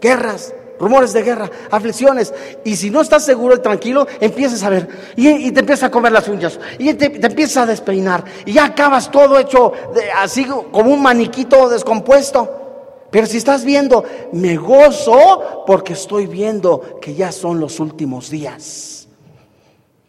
guerras, 0.00 0.52
rumores 0.78 1.12
de 1.12 1.22
guerra, 1.22 1.50
aflicciones. 1.70 2.32
Y 2.64 2.76
si 2.76 2.90
no 2.90 3.00
estás 3.00 3.24
seguro 3.24 3.56
y 3.56 3.60
tranquilo, 3.60 4.06
empiezas 4.20 4.62
a 4.62 4.70
ver 4.70 4.88
y, 5.16 5.50
te 5.52 5.60
empiezas 5.60 5.84
a 5.84 5.90
comer 5.90 6.12
las 6.12 6.28
uñas 6.28 6.58
y 6.78 6.92
te, 6.94 7.10
te, 7.10 7.26
empiezas 7.26 7.56
a 7.58 7.66
despeinar 7.66 8.24
y 8.44 8.52
ya 8.52 8.64
acabas 8.66 9.10
todo 9.10 9.38
hecho 9.38 9.72
así 10.18 10.44
como 10.44 10.92
un 10.92 11.02
maniquito 11.02 11.68
descompuesto. 11.68 12.62
Pero 13.10 13.26
si 13.26 13.36
estás 13.36 13.64
viendo, 13.64 14.04
me 14.32 14.56
gozo 14.56 15.64
porque 15.66 15.92
estoy 15.92 16.26
viendo 16.26 16.98
que 17.00 17.14
ya 17.14 17.32
son 17.32 17.60
los 17.60 17.80
últimos 17.80 18.30
días. 18.30 19.08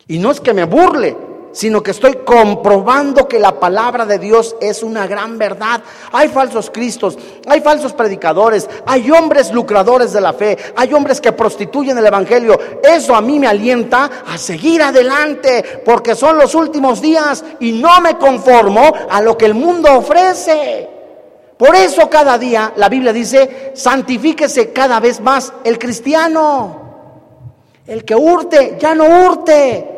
Y 0.08 0.20
no 0.20 0.32
es 0.32 0.40
que 0.40 0.54
me 0.54 0.64
burle, 0.64 1.16
sino 1.58 1.82
que 1.82 1.90
estoy 1.90 2.20
comprobando 2.24 3.28
que 3.28 3.40
la 3.40 3.60
palabra 3.60 4.06
de 4.06 4.20
Dios 4.20 4.56
es 4.62 4.84
una 4.84 5.08
gran 5.08 5.40
verdad. 5.40 5.82
Hay 6.12 6.28
falsos 6.28 6.70
cristos, 6.70 7.18
hay 7.48 7.62
falsos 7.62 7.94
predicadores, 7.94 8.70
hay 8.86 9.10
hombres 9.10 9.52
lucradores 9.52 10.14
de 10.14 10.22
la 10.22 10.34
fe, 10.34 10.56
hay 10.76 10.94
hombres 10.94 11.20
que 11.20 11.32
prostituyen 11.32 11.98
el 11.98 12.06
Evangelio. 12.06 12.60
Eso 12.84 13.16
a 13.16 13.22
mí 13.22 13.40
me 13.40 13.48
alienta 13.48 14.08
a 14.28 14.38
seguir 14.38 14.84
adelante, 14.84 15.82
porque 15.84 16.14
son 16.14 16.38
los 16.38 16.54
últimos 16.54 17.02
días 17.02 17.44
y 17.60 17.72
no 17.72 18.02
me 18.02 18.20
conformo 18.20 18.94
a 19.10 19.20
lo 19.20 19.36
que 19.36 19.46
el 19.46 19.56
mundo 19.56 19.92
ofrece. 19.98 20.88
Por 21.58 21.76
eso 21.76 22.08
cada 22.08 22.38
día 22.38 22.74
la 22.76 22.88
Biblia 22.88 23.12
dice, 23.12 23.72
santifíquese 23.74 24.72
cada 24.72 25.00
vez 25.00 25.20
más 25.20 25.52
el 25.64 25.80
cristiano. 25.80 26.84
El 27.88 28.06
que 28.06 28.14
hurte, 28.14 28.78
ya 28.80 28.94
no 28.94 29.06
hurte. 29.06 29.97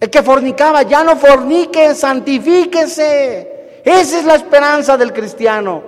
El 0.00 0.10
que 0.10 0.22
fornicaba, 0.22 0.82
ya 0.82 1.02
no 1.02 1.16
fornique, 1.16 1.94
santifíquese. 1.94 3.80
Esa 3.84 4.18
es 4.18 4.24
la 4.24 4.36
esperanza 4.36 4.96
del 4.96 5.12
cristiano, 5.12 5.82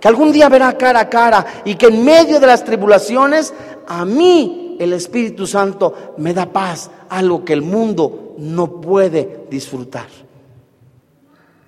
que 0.00 0.08
algún 0.08 0.32
día 0.32 0.48
verá 0.48 0.76
cara 0.76 1.00
a 1.00 1.08
cara 1.08 1.46
y 1.64 1.76
que 1.76 1.86
en 1.86 2.04
medio 2.04 2.40
de 2.40 2.46
las 2.46 2.64
tribulaciones, 2.64 3.54
a 3.86 4.04
mí 4.04 4.76
el 4.78 4.92
Espíritu 4.92 5.46
Santo 5.46 6.14
me 6.18 6.34
da 6.34 6.46
paz, 6.46 6.90
algo 7.08 7.44
que 7.44 7.52
el 7.52 7.62
mundo 7.62 8.34
no 8.38 8.80
puede 8.80 9.46
disfrutar. 9.50 10.08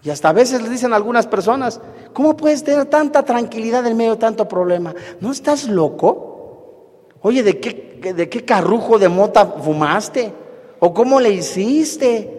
Y 0.02 0.10
hasta 0.10 0.28
a 0.28 0.32
veces 0.32 0.62
le 0.62 0.68
dicen 0.68 0.92
a 0.92 0.96
algunas 0.96 1.26
personas, 1.26 1.80
¿cómo 2.12 2.36
puedes 2.36 2.62
tener 2.62 2.86
tanta 2.86 3.24
tranquilidad 3.24 3.86
en 3.86 3.96
medio 3.96 4.12
de 4.12 4.18
tanto 4.18 4.46
problema? 4.46 4.94
¿No 5.20 5.32
estás 5.32 5.66
loco? 5.66 7.08
Oye, 7.22 7.42
¿de 7.42 7.58
qué, 7.58 8.12
de 8.14 8.28
qué 8.28 8.44
carrujo 8.44 8.98
de 8.98 9.08
mota 9.08 9.46
fumaste? 9.46 10.32
¿O 10.78 10.92
cómo 10.92 11.20
le 11.20 11.30
hiciste? 11.30 12.32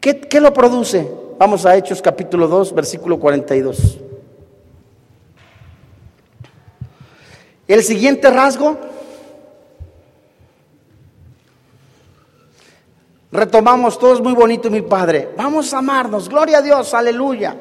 ¿Qué, 0.00 0.20
¿Qué, 0.20 0.40
lo 0.40 0.52
produce? 0.52 1.08
Vamos 1.38 1.66
a 1.66 1.76
Hechos 1.76 2.00
capítulo 2.00 2.48
2, 2.48 2.74
versículo 2.74 3.18
42. 3.18 3.98
El 7.68 7.82
siguiente 7.82 8.30
rasgo, 8.30 8.78
retomamos, 13.32 13.98
todo 13.98 14.14
es 14.14 14.20
muy 14.20 14.32
bonito, 14.32 14.70
mi 14.70 14.82
Padre. 14.82 15.30
Vamos 15.36 15.74
a 15.74 15.78
amarnos, 15.78 16.28
gloria 16.28 16.58
a 16.58 16.62
Dios, 16.62 16.94
aleluya. 16.94 17.56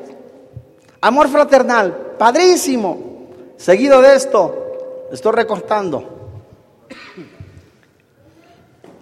Amor 1.01 1.27
fraternal, 1.27 2.13
padrísimo. 2.17 3.15
Seguido 3.57 4.01
de 4.01 4.15
esto, 4.15 5.07
estoy 5.11 5.33
recortando. 5.33 6.14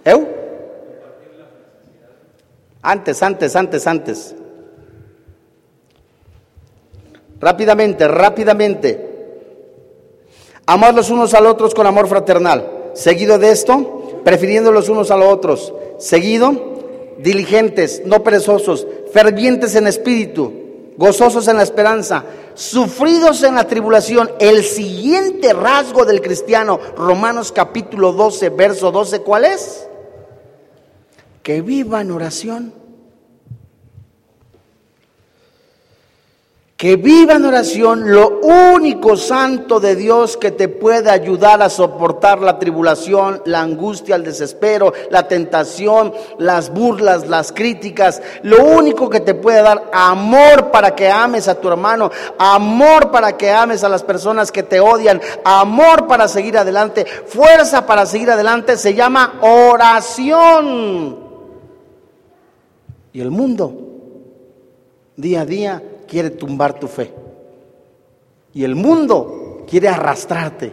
¿Eu? 0.06 0.28
Antes, 2.82 3.24
antes, 3.24 3.56
antes, 3.56 3.88
antes. 3.88 4.36
Rápidamente, 7.40 8.08
rápidamente. 8.08 9.10
Amar 10.66 10.94
los 10.94 11.10
unos 11.10 11.34
a 11.34 11.42
los 11.42 11.54
otros 11.54 11.74
con 11.74 11.88
amor 11.88 12.08
fraternal. 12.08 12.92
Seguido 12.94 13.38
de 13.40 13.52
esto, 13.52 14.22
prefiriendo 14.24 14.72
los 14.72 14.90
unos 14.90 15.12
a 15.12 15.18
los 15.18 15.28
otros. 15.28 15.74
Seguido, 15.98 16.54
diligentes, 17.20 18.04
no 18.06 18.24
perezosos, 18.24 18.88
fervientes 19.12 19.76
en 19.76 19.88
espíritu, 19.88 20.63
gozosos 20.98 21.48
en 21.48 21.58
la 21.58 21.64
esperanza, 21.64 22.24
sufridos 22.54 23.44
en 23.44 23.56
la 23.56 23.68
tribulación. 23.68 24.32
El 24.40 24.64
siguiente 24.64 25.54
rasgo 25.54 26.06
del 26.06 26.22
cristiano, 26.22 26.80
Romanos 26.98 27.52
capítulo 27.52 28.12
12, 28.14 28.50
verso 28.50 28.92
12, 28.92 29.22
¿cuál 29.22 29.46
es? 29.46 29.88
que 31.44 31.62
viva 31.62 32.02
en 32.02 32.12
oración. 32.12 32.74
Que 36.84 36.98
viva 36.98 37.36
en 37.36 37.46
oración 37.46 38.12
lo 38.12 38.42
único 38.42 39.16
santo 39.16 39.80
de 39.80 39.96
Dios 39.96 40.36
que 40.36 40.52
te 40.52 40.68
puede 40.68 41.10
ayudar 41.10 41.62
a 41.62 41.70
soportar 41.70 42.42
la 42.42 42.60
tribulación, 42.60 43.42
la 43.46 43.62
angustia, 43.62 44.18
el 44.18 44.26
desespero, 44.26 44.92
la 45.10 45.26
tentación, 45.30 46.12
las 46.40 46.74
burlas, 46.74 47.30
las 47.30 47.54
críticas. 47.54 48.22
Lo 48.42 48.66
único 48.66 49.10
que 49.10 49.22
te 49.22 49.34
puede 49.34 49.62
dar 49.62 49.92
amor 49.94 50.72
para 50.72 50.94
que 50.94 51.10
ames 51.10 51.48
a 51.48 51.56
tu 51.56 51.70
hermano, 51.70 52.12
amor 52.38 53.12
para 53.12 53.38
que 53.38 53.50
ames 53.50 53.86
a 53.86 53.88
las 53.88 54.04
personas 54.04 54.52
que 54.52 54.64
te 54.64 54.82
odian, 54.82 55.22
amor 55.46 56.06
para 56.06 56.28
seguir 56.28 56.58
adelante, 56.58 57.06
fuerza 57.06 57.86
para 57.86 58.06
seguir 58.06 58.30
adelante, 58.30 58.76
se 58.76 58.94
llama 58.94 59.40
oración. 59.40 61.18
Y 63.14 63.22
el 63.22 63.32
mundo 63.32 63.74
día 65.16 65.40
a 65.40 65.46
día 65.46 65.82
quiere 66.14 66.30
tumbar 66.30 66.74
tu 66.80 66.88
fe. 66.88 67.12
Y 68.54 68.64
el 68.64 68.76
mundo 68.76 69.66
quiere 69.68 69.90
arrastrarte. 69.90 70.72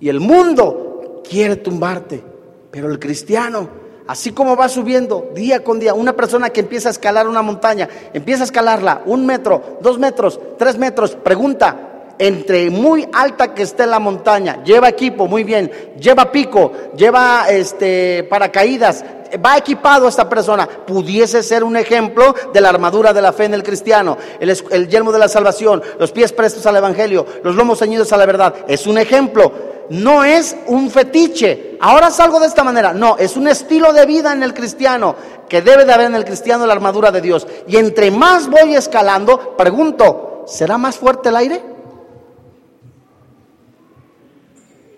Y 0.00 0.10
el 0.10 0.20
mundo 0.20 1.22
quiere 1.26 1.56
tumbarte. 1.56 2.22
Pero 2.70 2.90
el 2.90 2.98
cristiano, 2.98 3.70
así 4.06 4.32
como 4.32 4.56
va 4.56 4.68
subiendo 4.68 5.30
día 5.34 5.64
con 5.64 5.80
día, 5.80 5.94
una 5.94 6.14
persona 6.14 6.50
que 6.50 6.60
empieza 6.60 6.90
a 6.90 6.92
escalar 6.92 7.26
una 7.26 7.40
montaña, 7.40 7.88
empieza 8.12 8.42
a 8.42 8.44
escalarla 8.44 9.00
un 9.06 9.24
metro, 9.24 9.78
dos 9.80 9.98
metros, 9.98 10.38
tres 10.58 10.76
metros, 10.76 11.16
pregunta, 11.16 12.14
entre 12.18 12.68
muy 12.68 13.08
alta 13.14 13.54
que 13.54 13.62
esté 13.62 13.86
la 13.86 13.98
montaña, 13.98 14.62
lleva 14.62 14.90
equipo, 14.90 15.26
muy 15.26 15.42
bien, 15.42 15.70
lleva 15.98 16.30
pico, 16.30 16.70
lleva 16.94 17.46
este 17.48 18.24
paracaídas, 18.24 19.06
va 19.44 19.56
equipado 19.56 20.08
esta 20.08 20.28
persona, 20.28 20.66
pudiese 20.66 21.42
ser 21.42 21.64
un 21.64 21.76
ejemplo 21.76 22.34
de 22.52 22.60
la 22.60 22.68
armadura 22.68 23.12
de 23.12 23.22
la 23.22 23.32
fe 23.32 23.44
en 23.44 23.54
el 23.54 23.62
cristiano, 23.62 24.16
el, 24.38 24.56
el 24.70 24.88
yelmo 24.88 25.12
de 25.12 25.18
la 25.18 25.28
salvación, 25.28 25.82
los 25.98 26.12
pies 26.12 26.32
prestos 26.32 26.66
al 26.66 26.76
evangelio, 26.76 27.26
los 27.42 27.54
lomos 27.54 27.78
ceñidos 27.78 28.12
a 28.12 28.16
la 28.16 28.26
verdad. 28.26 28.54
Es 28.66 28.86
un 28.86 28.98
ejemplo, 28.98 29.52
no 29.90 30.24
es 30.24 30.56
un 30.66 30.90
fetiche. 30.90 31.76
Ahora 31.80 32.10
salgo 32.10 32.40
de 32.40 32.46
esta 32.46 32.64
manera, 32.64 32.92
no, 32.92 33.16
es 33.18 33.36
un 33.36 33.48
estilo 33.48 33.92
de 33.92 34.06
vida 34.06 34.32
en 34.32 34.42
el 34.42 34.54
cristiano 34.54 35.14
que 35.48 35.62
debe 35.62 35.84
de 35.84 35.92
haber 35.92 36.06
en 36.06 36.14
el 36.14 36.24
cristiano 36.24 36.66
la 36.66 36.72
armadura 36.72 37.10
de 37.10 37.20
Dios. 37.20 37.46
Y 37.66 37.76
entre 37.76 38.10
más 38.10 38.48
voy 38.48 38.74
escalando, 38.74 39.56
pregunto, 39.56 40.44
¿será 40.46 40.78
más 40.78 40.96
fuerte 40.96 41.28
el 41.28 41.36
aire? 41.36 41.70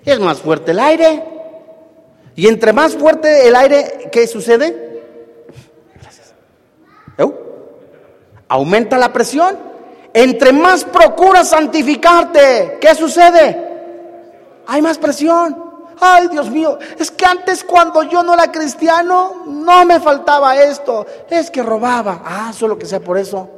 es 0.05 0.19
más 0.21 0.41
fuerte 0.41 0.73
el 0.73 0.81
aire. 0.81 1.25
Y 2.35 2.49
entre 2.49 2.73
más 2.73 2.97
fuerte 2.97 3.47
el 3.47 3.55
aire, 3.57 4.09
¿qué 4.11 4.27
sucede? 4.27 5.03
Gracias. 6.01 6.35
Aumenta 8.49 8.99
la 8.99 9.13
presión. 9.13 9.73
Entre 10.15 10.53
más 10.53 10.85
procuras 10.85 11.49
santificarte, 11.49 12.77
¿qué 12.81 12.95
sucede? 12.95 13.73
Hay 14.67 14.83
más 14.83 14.99
presión. 14.99 15.73
Ay, 15.99 16.29
Dios 16.29 16.51
mío, 16.51 16.79
es 16.99 17.11
que 17.11 17.25
antes 17.25 17.65
cuando 17.65 18.03
yo 18.03 18.23
no 18.23 18.35
era 18.35 18.51
cristiano, 18.51 19.45
no 19.47 19.85
me 19.85 20.01
faltaba 20.01 20.57
esto. 20.57 21.07
Es 21.31 21.51
que 21.51 21.63
robaba. 21.63 22.23
Ah, 22.25 22.53
solo 22.53 22.79
que 22.79 22.87
sea 22.87 23.01
por 23.01 23.17
eso. 23.17 23.49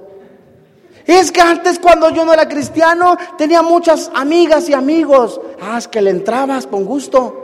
Es 1.06 1.32
que 1.32 1.40
antes 1.40 1.78
cuando 1.78 2.10
yo 2.10 2.24
no 2.24 2.32
era 2.32 2.48
cristiano 2.48 3.16
tenía 3.37 3.62
muchas 3.62 4.10
amigas 4.14 4.68
y 4.68 4.74
amigos. 4.74 5.40
Ah, 5.60 5.78
es 5.78 5.88
que 5.88 6.00
le 6.00 6.10
entrabas 6.10 6.66
con 6.66 6.84
gusto. 6.84 7.43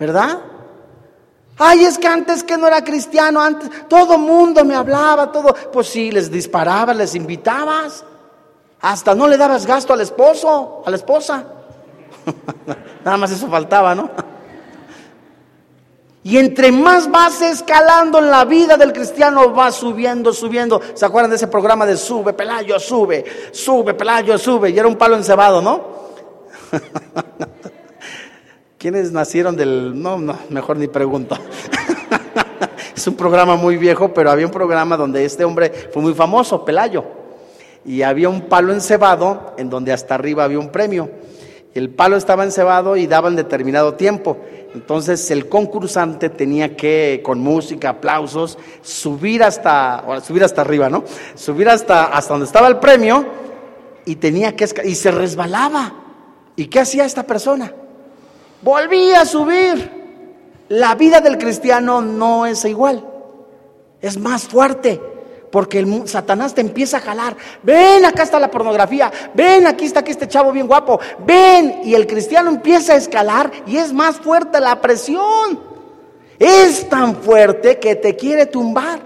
¿Verdad? 0.00 0.38
Ay, 1.58 1.84
es 1.84 1.98
que 1.98 2.08
antes 2.08 2.42
que 2.42 2.56
no 2.56 2.66
era 2.66 2.82
cristiano, 2.82 3.38
antes 3.42 3.86
todo 3.86 4.16
mundo 4.16 4.64
me 4.64 4.74
hablaba, 4.74 5.30
todo. 5.30 5.54
Pues 5.70 5.88
sí, 5.88 6.10
les 6.10 6.30
disparabas, 6.30 6.96
les 6.96 7.14
invitabas. 7.14 8.02
Hasta 8.80 9.14
no 9.14 9.28
le 9.28 9.36
dabas 9.36 9.66
gasto 9.66 9.92
al 9.92 10.00
esposo, 10.00 10.82
a 10.86 10.90
la 10.90 10.96
esposa. 10.96 11.44
Nada 13.04 13.18
más 13.18 13.30
eso 13.30 13.46
faltaba, 13.48 13.94
¿no? 13.94 14.08
Y 16.22 16.38
entre 16.38 16.72
más 16.72 17.10
vas 17.10 17.42
escalando 17.42 18.20
en 18.20 18.30
la 18.30 18.46
vida 18.46 18.78
del 18.78 18.94
cristiano, 18.94 19.50
vas 19.50 19.74
subiendo, 19.74 20.32
subiendo. 20.32 20.80
¿Se 20.94 21.04
acuerdan 21.04 21.28
de 21.28 21.36
ese 21.36 21.48
programa 21.48 21.84
de 21.84 21.98
sube, 21.98 22.32
Pelayo, 22.32 22.80
sube, 22.80 23.22
sube, 23.52 23.92
Pelayo, 23.92 24.38
sube? 24.38 24.70
Y 24.70 24.78
era 24.78 24.88
un 24.88 24.96
palo 24.96 25.16
encebado, 25.16 25.60
¿no? 25.60 26.00
¿Quiénes 28.80 29.12
nacieron 29.12 29.56
del.? 29.56 29.92
No, 30.00 30.18
no, 30.18 30.38
mejor 30.48 30.78
ni 30.78 30.88
pregunto. 30.88 31.36
es 32.96 33.06
un 33.06 33.14
programa 33.14 33.54
muy 33.54 33.76
viejo, 33.76 34.14
pero 34.14 34.30
había 34.30 34.46
un 34.46 34.52
programa 34.52 34.96
donde 34.96 35.22
este 35.22 35.44
hombre 35.44 35.70
fue 35.92 36.00
muy 36.00 36.14
famoso, 36.14 36.64
Pelayo. 36.64 37.04
Y 37.84 38.00
había 38.00 38.30
un 38.30 38.48
palo 38.48 38.72
encebado 38.72 39.52
en 39.58 39.68
donde 39.68 39.92
hasta 39.92 40.14
arriba 40.14 40.44
había 40.44 40.58
un 40.58 40.70
premio. 40.70 41.10
El 41.74 41.90
palo 41.90 42.16
estaba 42.16 42.42
encebado 42.42 42.96
y 42.96 43.06
daban 43.06 43.36
determinado 43.36 43.96
tiempo. 43.96 44.38
Entonces 44.72 45.30
el 45.30 45.46
concursante 45.46 46.30
tenía 46.30 46.74
que, 46.74 47.20
con 47.22 47.38
música, 47.38 47.90
aplausos, 47.90 48.56
subir 48.80 49.42
hasta, 49.42 50.22
subir 50.26 50.42
hasta 50.42 50.62
arriba, 50.62 50.88
¿no? 50.88 51.04
Subir 51.34 51.68
hasta, 51.68 52.04
hasta 52.04 52.32
donde 52.32 52.46
estaba 52.46 52.66
el 52.68 52.78
premio 52.78 53.26
y 54.06 54.16
tenía 54.16 54.56
que, 54.56 54.66
y 54.84 54.94
se 54.94 55.10
resbalaba. 55.10 55.92
¿Y 56.56 56.68
qué 56.68 56.80
hacía 56.80 57.04
esta 57.04 57.24
persona? 57.24 57.74
Volvía 58.62 59.22
a 59.22 59.26
subir. 59.26 60.00
La 60.68 60.94
vida 60.94 61.20
del 61.20 61.36
cristiano 61.36 62.00
no 62.00 62.46
es 62.46 62.64
igual, 62.64 63.04
es 64.00 64.18
más 64.18 64.44
fuerte. 64.44 65.00
Porque 65.50 65.80
el 65.80 66.06
Satanás 66.06 66.54
te 66.54 66.60
empieza 66.60 66.98
a 66.98 67.00
jalar. 67.00 67.36
Ven, 67.64 68.04
acá 68.04 68.22
está 68.22 68.38
la 68.38 68.48
pornografía. 68.52 69.10
Ven, 69.34 69.66
aquí 69.66 69.84
está 69.84 69.98
aquí 69.98 70.12
este 70.12 70.28
chavo 70.28 70.52
bien 70.52 70.68
guapo. 70.68 71.00
Ven. 71.26 71.80
Y 71.82 71.94
el 71.94 72.06
cristiano 72.06 72.50
empieza 72.50 72.92
a 72.92 72.96
escalar 72.96 73.50
y 73.66 73.76
es 73.76 73.92
más 73.92 74.18
fuerte 74.18 74.60
la 74.60 74.80
presión. 74.80 75.58
Es 76.38 76.88
tan 76.88 77.16
fuerte 77.16 77.80
que 77.80 77.96
te 77.96 78.14
quiere 78.14 78.46
tumbar. 78.46 79.00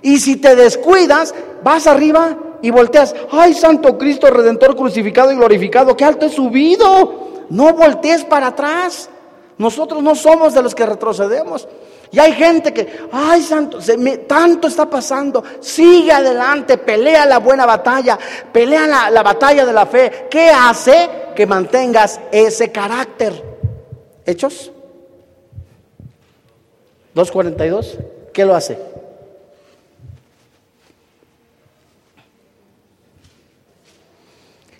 Y 0.00 0.20
si 0.20 0.36
te 0.36 0.54
descuidas, 0.54 1.34
vas 1.64 1.88
arriba 1.88 2.36
y 2.62 2.70
volteas. 2.70 3.12
Ay, 3.32 3.54
Santo 3.54 3.98
Cristo 3.98 4.30
Redentor 4.30 4.76
crucificado 4.76 5.32
y 5.32 5.36
glorificado. 5.36 5.96
Qué 5.96 6.04
alto 6.04 6.26
he 6.26 6.30
subido. 6.30 7.27
No 7.50 7.72
voltees 7.74 8.24
para 8.24 8.48
atrás. 8.48 9.08
Nosotros 9.56 10.02
no 10.02 10.14
somos 10.14 10.54
de 10.54 10.62
los 10.62 10.74
que 10.74 10.86
retrocedemos. 10.86 11.68
Y 12.10 12.18
hay 12.18 12.32
gente 12.32 12.72
que, 12.72 13.08
ay 13.12 13.42
santo, 13.42 13.80
se 13.80 13.98
me, 13.98 14.18
tanto 14.18 14.68
está 14.68 14.88
pasando, 14.88 15.44
sigue 15.60 16.10
adelante, 16.10 16.78
pelea 16.78 17.26
la 17.26 17.38
buena 17.38 17.66
batalla, 17.66 18.18
pelea 18.50 18.86
la, 18.86 19.10
la 19.10 19.22
batalla 19.22 19.66
de 19.66 19.72
la 19.72 19.84
fe. 19.84 20.26
¿Qué 20.30 20.48
hace 20.48 21.10
que 21.34 21.46
mantengas 21.46 22.18
ese 22.32 22.72
carácter? 22.72 23.44
¿Hechos? 24.24 24.72
2.42, 27.14 27.98
¿qué 28.32 28.44
lo 28.44 28.54
hace? 28.54 28.78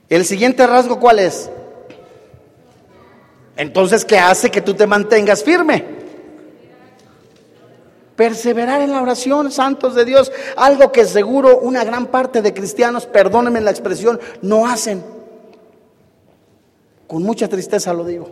El 0.09 0.25
siguiente 0.25 0.67
rasgo, 0.67 0.99
¿cuál 0.99 1.19
es? 1.19 1.51
Entonces, 3.59 4.05
¿qué 4.05 4.17
hace 4.17 4.53
que 4.53 4.61
tú 4.61 4.73
te 4.73 4.87
mantengas 4.87 5.43
firme? 5.43 5.85
Perseverar 8.15 8.81
en 8.83 8.93
la 8.93 9.03
oración, 9.03 9.51
santos 9.51 9.97
de 9.97 10.05
Dios, 10.05 10.31
algo 10.57 10.93
que 10.93 11.05
seguro 11.05 11.59
una 11.59 11.83
gran 11.83 12.07
parte 12.07 12.41
de 12.41 12.55
cristianos, 12.55 13.07
perdónenme 13.07 13.61
la 13.61 13.73
expresión, 13.73 14.21
no 14.43 14.69
hacen. 14.69 15.03
Con 17.09 17.25
mucha 17.25 17.49
tristeza 17.49 17.93
lo 17.93 18.05
digo. 18.05 18.31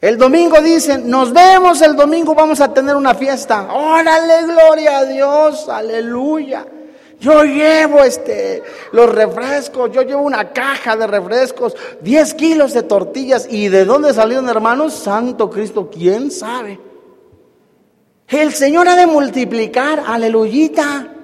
El 0.00 0.16
domingo 0.16 0.58
dicen, 0.62 1.10
nos 1.10 1.34
vemos 1.34 1.82
el 1.82 1.94
domingo, 1.94 2.34
vamos 2.34 2.62
a 2.62 2.72
tener 2.72 2.96
una 2.96 3.14
fiesta. 3.14 3.70
Órale, 3.74 4.44
gloria 4.44 4.98
a 4.98 5.04
Dios, 5.04 5.68
aleluya. 5.68 6.66
Yo 7.22 7.44
llevo 7.44 8.02
este, 8.02 8.64
los 8.90 9.08
refrescos, 9.14 9.92
yo 9.92 10.02
llevo 10.02 10.22
una 10.22 10.52
caja 10.52 10.96
de 10.96 11.06
refrescos, 11.06 11.76
10 12.00 12.34
kilos 12.34 12.74
de 12.74 12.82
tortillas. 12.82 13.46
¿Y 13.48 13.68
de 13.68 13.84
dónde 13.84 14.12
salieron 14.12 14.48
hermanos? 14.48 14.92
Santo 14.94 15.48
Cristo, 15.48 15.88
¿quién 15.88 16.32
sabe? 16.32 16.80
El 18.26 18.52
Señor 18.52 18.88
ha 18.88 18.96
de 18.96 19.06
multiplicar, 19.06 20.02
aleluyita. 20.04 21.14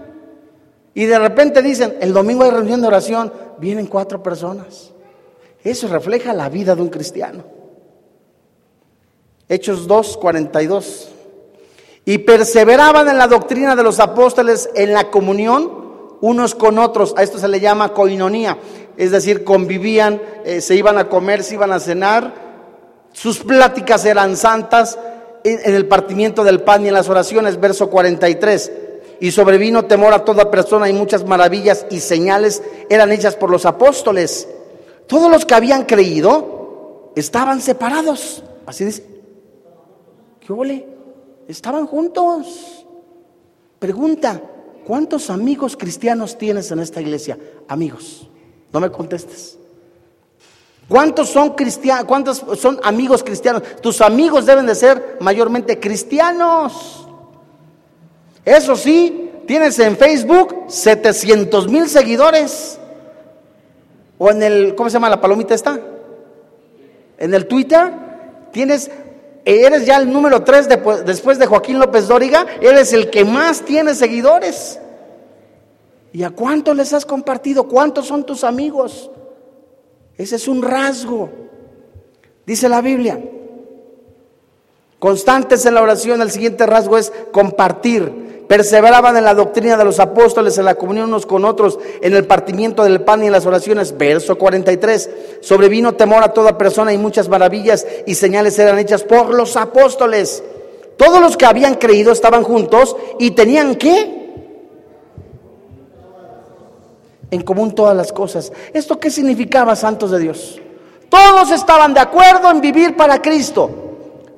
Y 0.95 1.05
de 1.05 1.19
repente 1.19 1.63
dicen, 1.63 1.97
el 2.01 2.13
domingo 2.13 2.45
hay 2.45 2.53
reunión 2.53 2.81
de 2.81 2.87
oración, 2.87 3.33
vienen 3.59 3.87
cuatro 3.87 4.23
personas. 4.23 4.93
Eso 5.65 5.89
refleja 5.89 6.33
la 6.33 6.49
vida 6.49 6.77
de 6.77 6.83
un 6.83 6.91
cristiano. 6.91 7.43
Hechos 9.49 9.89
2, 9.89 10.17
42. 10.17 11.09
Y 12.05 12.19
perseveraban 12.19 13.09
en 13.09 13.19
la 13.19 13.27
doctrina 13.27 13.75
de 13.75 13.83
los 13.83 13.99
apóstoles, 13.99 14.71
en 14.77 14.93
la 14.93 15.11
comunión 15.11 15.88
unos 16.21 16.55
con 16.55 16.79
otros. 16.79 17.15
A 17.17 17.23
esto 17.23 17.39
se 17.39 17.49
le 17.49 17.61
llama 17.61 17.93
coinonía, 17.93 18.59
es 18.97 19.11
decir, 19.11 19.45
convivían, 19.45 20.21
eh, 20.45 20.61
se 20.61 20.75
iban 20.75 20.99
a 20.99 21.09
comer, 21.09 21.43
se 21.43 21.55
iban 21.55 21.73
a 21.73 21.81
cenar, 21.81 22.49
sus 23.13 23.39
pláticas 23.41 24.05
eran 24.05 24.37
santas 24.37 24.99
en 25.45 25.75
el 25.75 25.87
partimiento 25.87 26.45
del 26.45 26.63
pan 26.63 26.85
y 26.85 26.89
en 26.89 26.95
las 26.95 27.09
oraciones, 27.09 27.59
verso 27.59 27.91
43. 27.91 28.73
Y 29.21 29.33
sobrevino 29.33 29.87
temor 29.87 30.13
a 30.13 30.25
toda 30.25 30.51
persona 30.51 30.89
y 30.89 30.93
muchas 30.93 31.25
maravillas 31.25 31.87
y 31.91 32.01
señales 32.01 32.63
eran 32.89 33.11
hechas 33.11 33.35
por 33.35 33.51
los 33.51 33.67
apóstoles. 33.67 34.49
Todos 35.09 35.31
los 35.31 35.45
que 35.45 35.55
habían 35.55 35.85
creído 35.85 37.13
estaban 37.17 37.61
separados. 37.61 38.45
Así 38.67 38.85
dice. 38.85 39.05
¿Qué 40.39 40.53
ole? 40.53 40.87
Estaban 41.49 41.87
juntos. 41.87 42.85
Pregunta, 43.79 44.41
¿Cuántos 44.89 45.29
amigos 45.29 45.77
cristianos 45.77 46.39
tienes 46.39 46.71
en 46.71 46.79
esta 46.79 47.03
iglesia? 47.03 47.39
Amigos. 47.69 48.27
No 48.73 48.81
me 48.81 48.91
contestes. 48.91 49.59
¿Cuántos 50.89 51.29
son 51.29 51.51
cristianos? 51.51 52.07
¿Cuántos 52.07 52.43
son 52.59 52.81
amigos 52.83 53.23
cristianos? 53.23 53.63
Tus 53.83 54.01
amigos 54.01 54.47
deben 54.47 54.65
de 54.65 54.75
ser 54.75 55.19
mayormente 55.21 55.79
cristianos. 55.79 57.07
Eso 58.47 58.75
sí, 58.77 59.31
tienes 59.47 59.79
en 59.79 59.95
Facebook 59.95 60.65
700 60.69 61.69
mil 61.69 61.87
seguidores. 61.87 62.79
O 64.17 64.31
en 64.31 64.43
el, 64.43 64.75
¿cómo 64.75 64.89
se 64.89 64.95
llama 64.95 65.11
la 65.11 65.21
palomita 65.21 65.55
esta? 65.55 65.79
En 67.19 67.35
el 67.35 67.47
Twitter 67.47 67.93
tienes 68.53 68.91
eres 69.49 69.87
ya 69.87 69.97
el 69.97 70.13
número 70.13 70.45
tres 70.45 70.69
después 70.69 71.39
de 71.39 71.47
Joaquín 71.47 71.79
López 71.79 72.07
Dóriga, 72.07 72.47
eres 72.61 72.93
el 72.93 73.09
que 73.09 73.25
más 73.25 73.63
tiene 73.63 73.95
seguidores. 73.95 74.79
¿Y 76.13 76.23
a 76.23 76.31
cuántos 76.31 76.77
les 76.77 76.93
has 76.93 77.07
compartido? 77.07 77.69
¿Cuántos 77.69 78.07
son 78.07 78.25
tus 78.25 78.45
amigos? 78.45 79.11
Ese 80.17 80.37
es 80.37 80.49
un 80.49 80.63
rasgo. 80.63 81.31
Dice 82.45 82.69
la 82.69 82.81
Biblia. 82.81 83.19
Constantes 84.99 85.65
en 85.65 85.75
la 85.75 85.83
oración, 85.83 86.21
el 86.21 86.31
siguiente 86.31 86.67
rasgo 86.67 86.99
es 86.99 87.13
compartir 87.31 88.28
perseveraban 88.49 89.17
en 89.17 89.25
la 89.25 89.35
doctrina 89.35 89.77
de 89.77 89.85
los 89.85 90.01
apóstoles, 90.01 90.57
en 90.57 90.65
la 90.65 90.75
comunión 90.75 91.11
unos 91.11 91.27
con 91.27 91.45
otros, 91.45 91.79
en 92.01 92.15
el 92.15 92.27
partimiento 92.27 92.83
del 92.83 93.03
pan 93.03 93.23
y 93.23 93.27
en 93.27 93.33
las 93.33 93.47
oraciones. 93.47 93.97
Verso 93.97 94.39
43. 94.39 95.11
Sobrevino 95.43 95.95
temor 95.95 96.25
a 96.25 96.33
toda 96.33 96.57
persona 96.57 96.93
y 96.93 96.99
muchas 96.99 97.29
maravillas 97.29 97.87
y 98.07 98.15
señales 98.15 98.59
eran 98.59 98.79
hechas 98.79 99.05
por 99.05 99.35
los 99.35 99.57
apóstoles. 99.57 100.43
Todos 100.97 101.21
los 101.21 101.37
que 101.37 101.45
habían 101.45 101.75
creído 101.75 102.11
estaban 102.11 102.43
juntos 102.43 102.97
y 103.19 103.33
tenían 103.33 103.77
que 103.77 104.17
en 107.31 107.43
común 107.43 107.75
todas 107.75 107.95
las 107.95 108.13
cosas. 108.13 108.51
¿Esto 108.73 108.99
qué 108.99 109.11
significaba, 109.11 109.77
santos 109.77 110.11
de 110.11 110.19
Dios? 110.21 110.59
Todos 111.11 111.51
estaban 111.51 111.93
de 111.93 112.01
acuerdo 112.01 112.51
en 112.51 112.63
vivir 112.63 112.97
para 112.97 113.21
Cristo. 113.21 113.71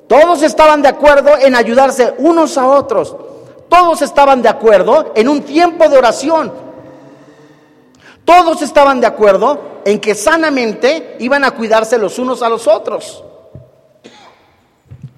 Todos 0.07 0.43
estaban 0.43 0.81
de 0.81 0.89
acuerdo 0.89 1.37
en 1.39 1.55
ayudarse 1.55 2.13
unos 2.17 2.57
a 2.57 2.67
otros. 2.67 3.15
Todos 3.71 4.01
estaban 4.01 4.41
de 4.41 4.49
acuerdo 4.49 5.13
en 5.15 5.29
un 5.29 5.43
tiempo 5.43 5.87
de 5.87 5.97
oración. 5.97 6.51
Todos 8.25 8.61
estaban 8.61 8.99
de 8.99 9.07
acuerdo 9.07 9.79
en 9.85 10.01
que 10.01 10.13
sanamente 10.13 11.15
iban 11.19 11.45
a 11.45 11.51
cuidarse 11.51 11.97
los 11.97 12.19
unos 12.19 12.41
a 12.41 12.49
los 12.49 12.67
otros. 12.67 13.23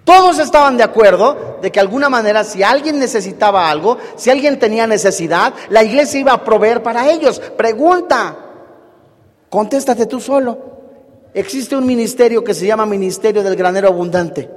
Todos 0.04 0.38
estaban 0.38 0.78
de 0.78 0.84
acuerdo 0.84 1.58
de 1.64 1.72
que 1.72 1.80
de 1.80 1.82
alguna 1.82 2.10
manera 2.10 2.44
si 2.44 2.62
alguien 2.62 3.00
necesitaba 3.00 3.72
algo, 3.72 3.98
si 4.18 4.30
alguien 4.30 4.60
tenía 4.60 4.86
necesidad, 4.86 5.52
la 5.70 5.82
iglesia 5.84 6.20
iba 6.20 6.34
a 6.34 6.44
proveer 6.44 6.84
para 6.84 7.10
ellos. 7.10 7.40
Pregunta, 7.58 8.38
contéstate 9.50 10.06
tú 10.06 10.20
solo. 10.20 10.60
Existe 11.34 11.76
un 11.76 11.88
ministerio 11.88 12.44
que 12.44 12.54
se 12.54 12.68
llama 12.68 12.86
Ministerio 12.86 13.42
del 13.42 13.56
Granero 13.56 13.88
Abundante. 13.88 14.48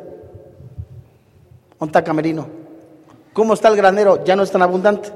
¿Onta 1.78 2.04
Camerino? 2.04 2.65
¿Cómo 3.36 3.52
está 3.52 3.68
el 3.68 3.76
granero? 3.76 4.24
Ya 4.24 4.34
no 4.34 4.42
es 4.42 4.50
tan 4.50 4.62
abundante. 4.62 5.10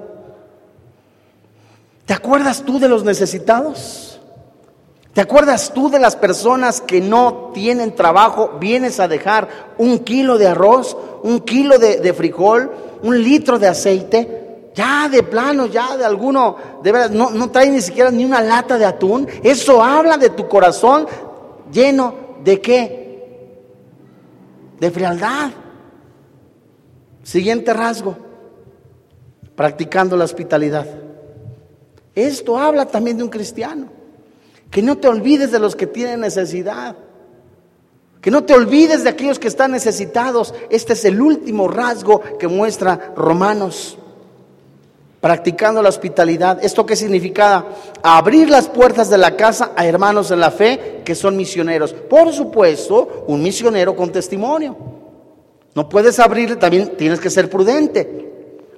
¿Te 2.05 2.13
acuerdas 2.13 2.63
tú 2.67 2.79
de 2.79 2.87
los 2.87 3.03
necesitados? 3.03 4.21
¿Te 5.15 5.23
acuerdas 5.23 5.73
tú 5.73 5.89
de 5.89 5.99
las 5.99 6.17
personas 6.17 6.83
que 6.83 7.01
no 7.01 7.51
tienen 7.55 7.95
trabajo? 7.95 8.59
Vienes 8.61 9.01
a 9.01 9.09
dejar 9.09 9.49
un 9.79 10.01
kilo 10.01 10.37
de 10.37 10.49
arroz, 10.49 10.99
un 11.23 11.41
kilo 11.41 11.79
de, 11.79 12.13
frijol, 12.13 12.71
un 13.03 13.23
litro 13.23 13.59
de 13.59 13.69
aceite. 13.69 14.71
Ya 14.75 15.09
de 15.09 15.23
plano, 15.23 15.65
ya 15.65 15.97
de 15.97 16.05
alguno, 16.05 16.57
de 16.83 16.93
verdad, 16.93 17.09
no, 17.09 17.31
no 17.31 17.51
trae 17.51 17.71
ni 17.71 17.81
siquiera 17.81 18.11
ni 18.11 18.27
una 18.27 18.43
lata 18.43 18.77
de 18.77 18.85
atún. 18.85 19.27
Eso 19.43 19.83
habla 19.83 20.19
de 20.19 20.29
tu 20.29 20.47
corazón 20.47 21.07
lleno 21.73 22.15
de 22.45 22.61
qué? 22.61 23.57
De 24.79 24.91
frialdad. 24.91 25.53
Siguiente 27.23 27.73
rasgo, 27.73 28.17
practicando 29.55 30.17
la 30.17 30.25
hospitalidad. 30.25 30.87
Esto 32.15 32.59
habla 32.59 32.87
también 32.87 33.19
de 33.19 33.25
un 33.25 33.31
cristiano. 33.31 33.89
Que 34.71 34.83
no 34.83 34.99
te 34.99 35.09
olvides 35.09 35.51
de 35.51 35.59
los 35.59 35.77
que 35.77 35.87
tienen 35.87 36.21
necesidad. 36.21 36.97
Que 38.21 38.31
no 38.31 38.45
te 38.45 38.55
olvides 38.55 39.03
de 39.03 39.11
aquellos 39.11 39.39
que 39.39 39.49
están 39.49 39.73
necesitados. 39.73 40.55
Este 40.71 40.93
es 40.93 41.05
el 41.05 41.21
último 41.21 41.69
rasgo 41.69 42.21
que 42.39 42.49
muestra 42.49 43.13
Romanos. 43.17 43.99
Practicando 45.21 45.83
la 45.83 45.89
hospitalidad. 45.89 46.65
¿Esto 46.65 46.87
qué 46.87 46.97
significa? 46.97 47.67
Abrir 48.03 48.49
las 48.49 48.69
puertas 48.69 49.11
de 49.11 49.19
la 49.19 49.37
casa 49.37 49.73
a 49.77 49.87
hermanos 49.87 50.31
en 50.31 50.41
la 50.41 50.51
fe 50.51 51.03
que 51.05 51.15
son 51.15 51.37
misioneros. 51.37 51.93
Por 51.93 52.33
supuesto, 52.33 53.25
un 53.27 53.43
misionero 53.43 53.95
con 53.97 54.11
testimonio. 54.11 54.90
No 55.75 55.89
puedes 55.89 56.19
abrirle, 56.19 56.57
también 56.57 56.97
tienes 56.97 57.21
que 57.21 57.31
ser 57.31 57.49
prudente. 57.49 58.29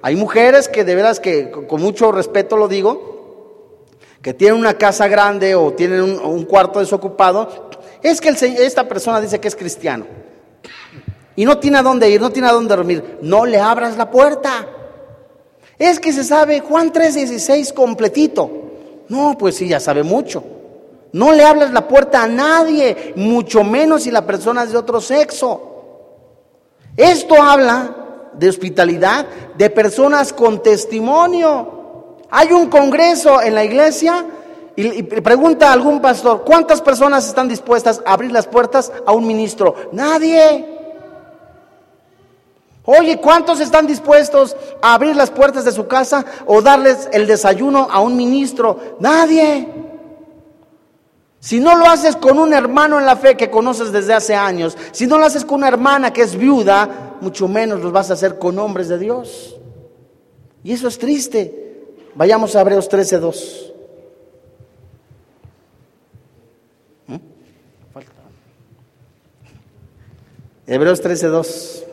Hay 0.03 0.17
mujeres 0.17 0.69
que 0.69 0.85
de 0.85 0.95
veras 0.95 1.21
que 1.21 1.51
con 1.51 1.81
mucho 1.81 2.13
respeto 2.13 2.57
lo 2.57 2.69
digo, 2.69 3.87
que 4.21 4.35
tienen 4.35 4.59
una 4.59 4.75
casa 4.75 5.09
grande 5.09 5.55
o 5.55 5.73
tienen 5.73 6.03
un, 6.03 6.45
cuarto 6.45 6.81
desocupado, 6.81 7.71
es 8.03 8.21
que 8.21 8.31
esta 8.31 8.89
persona 8.89 9.21
dice 9.21 9.41
que 9.41 9.49
es 9.49 9.57
cristiano 9.57 10.07
y 11.35 11.45
no 11.45 11.59
tiene 11.59 11.79
a 11.79 11.83
dónde 11.83 12.11
ir, 12.11 12.21
no 12.21 12.31
tiene 12.31 12.49
a 12.49 12.53
dónde 12.53 12.75
dormir, 12.75 13.19
no 13.23 13.47
le 13.47 13.59
abras 13.59 13.97
la 13.97 14.11
puerta. 14.11 14.67
Es 15.79 15.99
que 15.99 16.13
se 16.13 16.25
sabe 16.25 16.61
Juan 16.61 16.93
3:16 16.93 17.73
completito. 17.73 18.51
No, 19.09 19.37
pues 19.39 19.57
sí, 19.57 19.67
ya 19.67 19.81
sabe 19.81 20.03
mucho. 20.03 20.45
No 21.13 21.33
le 21.33 21.45
abras 21.45 21.73
la 21.73 21.87
puerta 21.87 22.23
a 22.23 22.29
nadie, 22.29 23.13
mucho 23.17 23.65
menos 23.65 24.05
si 24.05 24.11
la 24.11 24.25
persona 24.25 24.63
es 24.63 24.73
de 24.73 24.79
otro 24.79 25.01
sexo. 25.01 25.72
Esto 26.97 27.43
habla 27.43 27.97
de 28.35 28.49
hospitalidad 28.49 29.27
de 29.57 29.71
personas 29.71 30.33
con 30.33 30.63
testimonio. 30.63 32.17
Hay 32.31 32.53
un 32.53 32.69
congreso 32.69 33.41
en 33.43 33.55
la 33.55 33.65
iglesia 33.65 34.25
y, 34.75 35.03
pregunta 35.03 35.69
a 35.69 35.73
algún 35.73 36.01
pastor, 36.01 36.45
¿cuántas 36.45 36.81
personas 36.81 37.27
están 37.27 37.49
dispuestas 37.49 38.03
a 38.07 38.13
abrir 38.15 38.33
las 38.33 38.47
puertas 38.47 38.91
a 39.07 39.13
un 39.13 39.27
ministro? 39.27 39.75
Nadie. 39.93 40.81
Oye, 42.85 43.19
¿cuántos 43.19 43.61
están 43.61 43.87
dispuestos 43.87 44.57
a 44.81 44.95
abrir 44.95 45.15
las 45.15 45.31
puertas 45.31 45.65
de 45.65 45.73
su 45.73 45.87
casa 45.87 46.25
o 46.47 46.63
darles 46.63 47.09
el 47.13 47.27
desayuno 47.27 47.87
a 47.91 48.01
un 48.01 48.17
ministro? 48.17 48.97
Nadie. 48.99 49.82
Si 51.43 51.59
no 51.59 51.75
lo 51.75 51.87
haces 51.87 52.15
con 52.15 52.39
un 52.39 52.53
hermano 52.53 53.01
en 53.01 53.05
la 53.05 53.17
fe 53.17 53.37
que 53.37 53.51
conoces 53.51 53.91
desde 53.91 54.15
hace 54.15 54.33
años, 54.33 54.79
si 54.93 55.09
no 55.09 55.19
lo 55.19 55.27
haces 55.27 55.45
con 55.45 55.59
una 55.59 55.67
hermana 55.67 56.13
que 56.13 56.23
es 56.23 56.37
viuda, 56.37 57.17
mucho 57.21 57.49
menos 57.49 57.81
lo 57.81 57.91
vas 57.91 58.11
a 58.11 58.13
hacer 58.13 58.39
con 58.39 58.61
hombres 58.61 58.87
de 58.87 58.97
Dios. 58.97 59.57
Y 60.63 60.73
eso 60.73 60.87
es 60.87 61.01
triste. 61.01 61.83
Vayamos 62.15 62.55
a 62.55 62.61
Hebreos 62.61 62.89
13:2. 62.89 63.73
¿Mm? 67.09 67.17
Hebreos 70.69 71.03
13:2. 71.03 71.85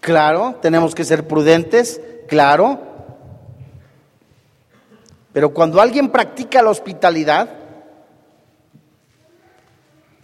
Claro, 0.00 0.56
tenemos 0.62 0.94
que 0.94 1.04
ser 1.04 1.28
prudentes, 1.28 2.00
claro, 2.28 2.93
pero 5.34 5.52
cuando 5.52 5.80
alguien 5.80 6.10
practica 6.10 6.62
la 6.62 6.70
hospitalidad, 6.70 7.48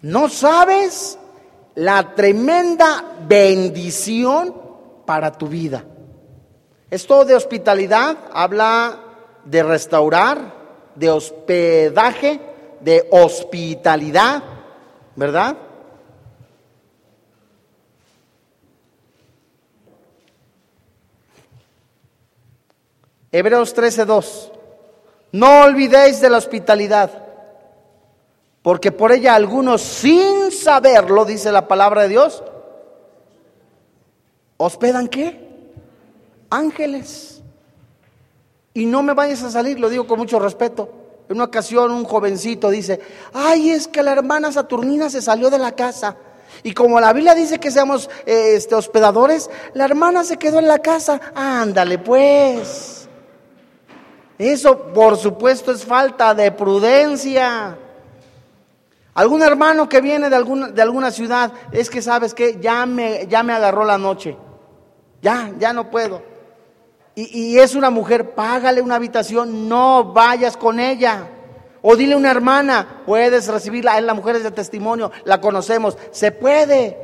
no 0.02 0.28
sabes 0.28 1.18
la 1.74 2.14
tremenda 2.14 3.16
bendición 3.26 4.54
para 5.04 5.32
tu 5.32 5.48
vida. 5.48 5.84
Esto 6.88 7.24
de 7.24 7.34
hospitalidad 7.34 8.18
habla 8.32 9.00
de 9.44 9.64
restaurar, 9.64 10.54
de 10.94 11.10
hospedaje, 11.10 12.40
de 12.80 13.08
hospitalidad, 13.10 14.44
¿verdad? 15.16 15.56
Hebreos 23.32 23.74
13:2. 23.74 24.59
No 25.32 25.62
olvidéis 25.62 26.20
de 26.20 26.30
la 26.30 26.38
hospitalidad, 26.38 27.10
porque 28.62 28.92
por 28.92 29.12
ella 29.12 29.34
algunos 29.34 29.80
sin 29.80 30.50
saberlo, 30.50 31.24
dice 31.24 31.52
la 31.52 31.68
palabra 31.68 32.02
de 32.02 32.08
Dios, 32.08 32.42
hospedan 34.56 35.08
qué? 35.08 35.48
Ángeles. 36.50 37.42
Y 38.74 38.86
no 38.86 39.02
me 39.02 39.14
vayas 39.14 39.42
a 39.42 39.50
salir, 39.50 39.80
lo 39.80 39.88
digo 39.88 40.06
con 40.06 40.18
mucho 40.18 40.38
respeto. 40.38 40.90
En 41.28 41.36
una 41.36 41.44
ocasión 41.44 41.92
un 41.92 42.04
jovencito 42.04 42.70
dice, 42.70 43.00
ay, 43.32 43.70
es 43.70 43.86
que 43.86 44.02
la 44.02 44.12
hermana 44.12 44.50
Saturnina 44.50 45.08
se 45.10 45.22
salió 45.22 45.48
de 45.48 45.58
la 45.58 45.72
casa. 45.72 46.16
Y 46.62 46.74
como 46.74 47.00
la 47.00 47.12
Biblia 47.12 47.34
dice 47.34 47.58
que 47.58 47.70
seamos 47.70 48.10
eh, 48.26 48.54
este, 48.56 48.74
hospedadores, 48.74 49.48
la 49.74 49.84
hermana 49.84 50.24
se 50.24 50.36
quedó 50.36 50.58
en 50.58 50.68
la 50.68 50.80
casa. 50.80 51.20
Ándale 51.34 51.98
pues. 51.98 52.99
Eso, 54.40 54.84
por 54.94 55.18
supuesto, 55.18 55.70
es 55.70 55.84
falta 55.84 56.34
de 56.34 56.50
prudencia. 56.50 57.76
Algún 59.12 59.42
hermano 59.42 59.86
que 59.86 60.00
viene 60.00 60.30
de 60.30 60.36
alguna, 60.36 60.68
de 60.68 60.80
alguna 60.80 61.10
ciudad, 61.10 61.52
es 61.72 61.90
que 61.90 62.00
sabes 62.00 62.32
que 62.32 62.58
ya 62.58 62.86
me, 62.86 63.26
ya 63.26 63.42
me 63.42 63.52
agarró 63.52 63.84
la 63.84 63.98
noche. 63.98 64.38
Ya, 65.20 65.52
ya 65.58 65.74
no 65.74 65.90
puedo. 65.90 66.22
Y, 67.14 67.38
y 67.38 67.58
es 67.58 67.74
una 67.74 67.90
mujer, 67.90 68.30
págale 68.30 68.80
una 68.80 68.94
habitación, 68.94 69.68
no 69.68 70.04
vayas 70.04 70.56
con 70.56 70.80
ella. 70.80 71.28
O 71.82 71.94
dile 71.94 72.14
a 72.14 72.16
una 72.16 72.30
hermana, 72.30 73.02
puedes 73.04 73.46
recibirla, 73.46 74.00
la 74.00 74.14
mujer 74.14 74.36
es 74.36 74.42
de 74.42 74.52
testimonio, 74.52 75.12
la 75.24 75.38
conocemos, 75.38 75.98
se 76.12 76.32
puede. 76.32 76.96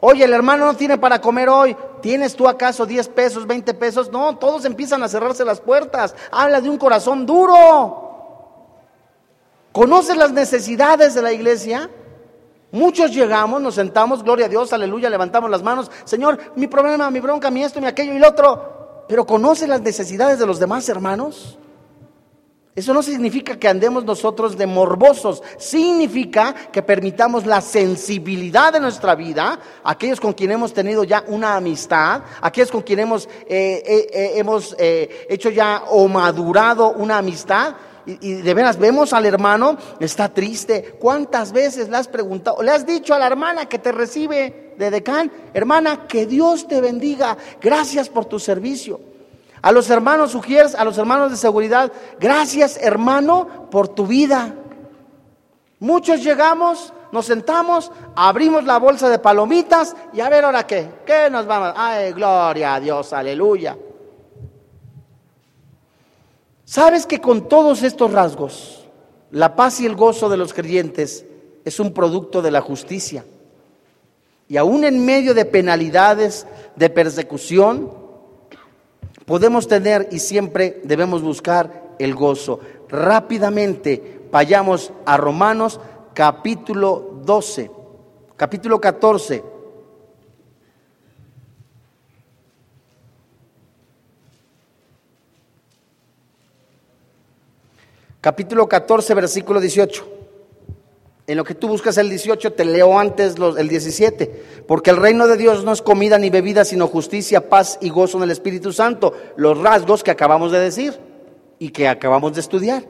Oye, 0.00 0.24
el 0.24 0.32
hermano 0.34 0.66
no 0.66 0.74
tiene 0.74 0.98
para 0.98 1.22
comer 1.22 1.48
hoy. 1.48 1.74
¿Tienes 2.02 2.34
tú 2.34 2.48
acaso 2.48 2.84
10 2.84 3.08
pesos, 3.08 3.46
20 3.46 3.72
pesos? 3.74 4.10
No, 4.10 4.36
todos 4.36 4.64
empiezan 4.64 5.02
a 5.02 5.08
cerrarse 5.08 5.44
las 5.44 5.60
puertas. 5.60 6.14
Habla 6.30 6.60
de 6.60 6.68
un 6.68 6.76
corazón 6.76 7.24
duro. 7.24 8.10
¿Conoces 9.70 10.16
las 10.16 10.32
necesidades 10.32 11.14
de 11.14 11.22
la 11.22 11.32
iglesia? 11.32 11.88
Muchos 12.72 13.12
llegamos, 13.12 13.62
nos 13.62 13.76
sentamos, 13.76 14.22
gloria 14.22 14.46
a 14.46 14.48
Dios, 14.48 14.72
aleluya, 14.72 15.08
levantamos 15.08 15.50
las 15.50 15.62
manos. 15.62 15.90
Señor, 16.04 16.38
mi 16.56 16.66
problema, 16.66 17.10
mi 17.10 17.20
bronca, 17.20 17.50
mi 17.50 17.62
esto, 17.62 17.80
mi 17.80 17.86
aquello 17.86 18.14
y 18.14 18.18
lo 18.18 18.28
otro. 18.28 19.04
Pero 19.08 19.24
¿conoces 19.24 19.68
las 19.68 19.82
necesidades 19.82 20.38
de 20.38 20.46
los 20.46 20.58
demás 20.58 20.88
hermanos? 20.88 21.58
Eso 22.74 22.94
no 22.94 23.02
significa 23.02 23.58
que 23.58 23.68
andemos 23.68 24.02
nosotros 24.02 24.56
de 24.56 24.66
morbosos, 24.66 25.42
significa 25.58 26.54
que 26.72 26.82
permitamos 26.82 27.44
la 27.44 27.60
sensibilidad 27.60 28.72
de 28.72 28.80
nuestra 28.80 29.14
vida, 29.14 29.58
aquellos 29.84 30.18
con 30.18 30.32
quien 30.32 30.52
hemos 30.52 30.72
tenido 30.72 31.04
ya 31.04 31.22
una 31.26 31.56
amistad, 31.56 32.22
aquellos 32.40 32.70
con 32.70 32.80
quien 32.80 33.00
hemos, 33.00 33.28
eh, 33.46 33.82
eh, 33.84 34.08
eh, 34.10 34.32
hemos 34.36 34.74
hecho 34.78 35.50
ya 35.50 35.84
o 35.90 36.08
madurado 36.08 36.92
una 36.92 37.18
amistad, 37.18 37.74
y, 38.06 38.16
de 38.16 38.54
veras 38.54 38.78
vemos 38.78 39.12
al 39.12 39.26
hermano, 39.26 39.76
está 40.00 40.32
triste. 40.32 40.96
¿Cuántas 40.98 41.52
veces 41.52 41.90
le 41.90 41.98
has 41.98 42.08
preguntado, 42.08 42.62
le 42.62 42.70
has 42.70 42.86
dicho 42.86 43.12
a 43.12 43.18
la 43.18 43.26
hermana 43.26 43.66
que 43.66 43.78
te 43.78 43.92
recibe 43.92 44.72
de 44.78 44.90
decán, 44.90 45.30
hermana, 45.52 46.06
que 46.08 46.24
Dios 46.24 46.66
te 46.66 46.80
bendiga, 46.80 47.36
gracias 47.60 48.08
por 48.08 48.24
tu 48.24 48.38
servicio? 48.38 49.11
A 49.62 49.70
los 49.70 49.88
hermanos 49.90 50.32
sugieres, 50.32 50.74
a 50.74 50.84
los 50.84 50.98
hermanos 50.98 51.30
de 51.30 51.36
seguridad, 51.36 51.92
gracias 52.18 52.76
hermano 52.76 53.68
por 53.70 53.86
tu 53.86 54.08
vida. 54.08 54.56
Muchos 55.78 56.24
llegamos, 56.24 56.92
nos 57.12 57.26
sentamos, 57.26 57.92
abrimos 58.16 58.64
la 58.64 58.78
bolsa 58.78 59.08
de 59.08 59.20
palomitas 59.20 59.94
y 60.12 60.20
a 60.20 60.28
ver 60.28 60.44
ahora 60.44 60.66
qué, 60.66 60.88
¿qué 61.06 61.30
nos 61.30 61.46
vamos? 61.46 61.74
Ay, 61.76 62.12
gloria 62.12 62.74
a 62.74 62.80
Dios, 62.80 63.12
aleluya. 63.12 63.78
¿Sabes 66.64 67.06
que 67.06 67.20
con 67.20 67.48
todos 67.48 67.84
estos 67.84 68.10
rasgos, 68.10 68.88
la 69.30 69.54
paz 69.54 69.80
y 69.80 69.86
el 69.86 69.94
gozo 69.94 70.28
de 70.28 70.38
los 70.38 70.52
creyentes 70.52 71.24
es 71.64 71.78
un 71.78 71.92
producto 71.92 72.42
de 72.42 72.50
la 72.50 72.62
justicia? 72.62 73.24
Y 74.48 74.56
aún 74.56 74.82
en 74.82 75.04
medio 75.04 75.34
de 75.34 75.44
penalidades, 75.44 76.46
de 76.74 76.90
persecución, 76.90 78.01
podemos 79.26 79.68
tener 79.68 80.08
y 80.10 80.18
siempre 80.18 80.80
debemos 80.84 81.22
buscar 81.22 81.94
el 81.98 82.14
gozo. 82.14 82.60
Rápidamente 82.88 84.20
vayamos 84.30 84.92
a 85.06 85.16
Romanos 85.16 85.80
capítulo 86.14 87.20
12, 87.24 87.70
capítulo 88.36 88.80
14. 88.80 89.52
capítulo 98.22 98.68
14, 98.68 99.14
versículo 99.14 99.60
18. 99.60 100.21
En 101.26 101.36
lo 101.36 101.44
que 101.44 101.54
tú 101.54 101.68
buscas 101.68 101.98
el 101.98 102.08
18, 102.08 102.52
te 102.52 102.64
leo 102.64 102.98
antes 102.98 103.36
el 103.36 103.68
17. 103.68 104.64
Porque 104.66 104.90
el 104.90 104.96
reino 104.96 105.26
de 105.26 105.36
Dios 105.36 105.64
no 105.64 105.72
es 105.72 105.80
comida 105.80 106.18
ni 106.18 106.30
bebida, 106.30 106.64
sino 106.64 106.88
justicia, 106.88 107.48
paz 107.48 107.78
y 107.80 107.90
gozo 107.90 108.18
en 108.18 108.24
el 108.24 108.30
Espíritu 108.32 108.72
Santo. 108.72 109.12
Los 109.36 109.58
rasgos 109.58 110.02
que 110.02 110.10
acabamos 110.10 110.50
de 110.50 110.58
decir 110.58 110.98
y 111.58 111.70
que 111.70 111.86
acabamos 111.86 112.34
de 112.34 112.40
estudiar. 112.40 112.84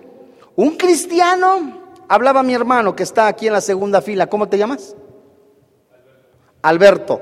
Un 0.56 0.76
cristiano, 0.76 1.94
hablaba 2.08 2.42
mi 2.42 2.54
hermano 2.54 2.96
que 2.96 3.02
está 3.02 3.26
aquí 3.26 3.46
en 3.46 3.52
la 3.52 3.60
segunda 3.60 4.00
fila. 4.00 4.28
¿Cómo 4.28 4.48
te 4.48 4.56
llamas? 4.56 4.96
Alberto. 6.62 7.20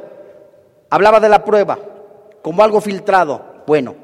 Hablaba 0.91 1.19
de 1.19 1.29
la 1.29 1.45
prueba 1.45 1.79
como 2.43 2.63
algo 2.63 2.81
filtrado. 2.81 3.65
Bueno, 3.67 3.95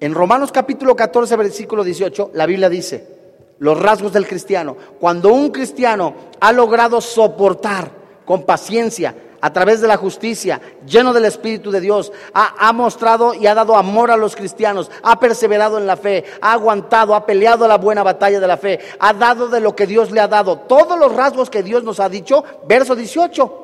en 0.00 0.14
Romanos 0.14 0.52
capítulo 0.52 0.96
14, 0.96 1.36
versículo 1.36 1.84
18, 1.84 2.30
la 2.34 2.46
Biblia 2.46 2.68
dice, 2.68 3.15
los 3.58 3.78
rasgos 3.78 4.12
del 4.12 4.26
cristiano. 4.26 4.76
Cuando 5.00 5.32
un 5.32 5.50
cristiano 5.50 6.14
ha 6.40 6.52
logrado 6.52 7.00
soportar 7.00 7.90
con 8.24 8.42
paciencia 8.44 9.14
a 9.40 9.52
través 9.52 9.80
de 9.80 9.88
la 9.88 9.96
justicia, 9.96 10.60
lleno 10.86 11.12
del 11.12 11.26
Espíritu 11.26 11.70
de 11.70 11.80
Dios, 11.80 12.10
ha, 12.34 12.72
mostrado 12.72 13.34
y 13.34 13.46
ha 13.46 13.54
dado 13.54 13.76
amor 13.76 14.10
a 14.10 14.16
los 14.16 14.34
cristianos, 14.34 14.90
ha 15.02 15.20
perseverado 15.20 15.78
en 15.78 15.86
la 15.86 15.96
fe, 15.96 16.24
ha 16.40 16.52
aguantado, 16.52 17.14
ha 17.14 17.24
peleado 17.24 17.68
la 17.68 17.78
buena 17.78 18.02
batalla 18.02 18.40
de 18.40 18.46
la 18.46 18.56
fe, 18.56 18.80
ha 18.98 19.12
dado 19.12 19.48
de 19.48 19.60
lo 19.60 19.76
que 19.76 19.86
Dios 19.86 20.10
le 20.10 20.20
ha 20.20 20.28
dado, 20.28 20.58
todos 20.60 20.98
los 20.98 21.14
rasgos 21.14 21.50
que 21.50 21.62
Dios 21.62 21.84
nos 21.84 22.00
ha 22.00 22.08
dicho, 22.08 22.42
verso 22.66 22.96
18. 22.96 23.62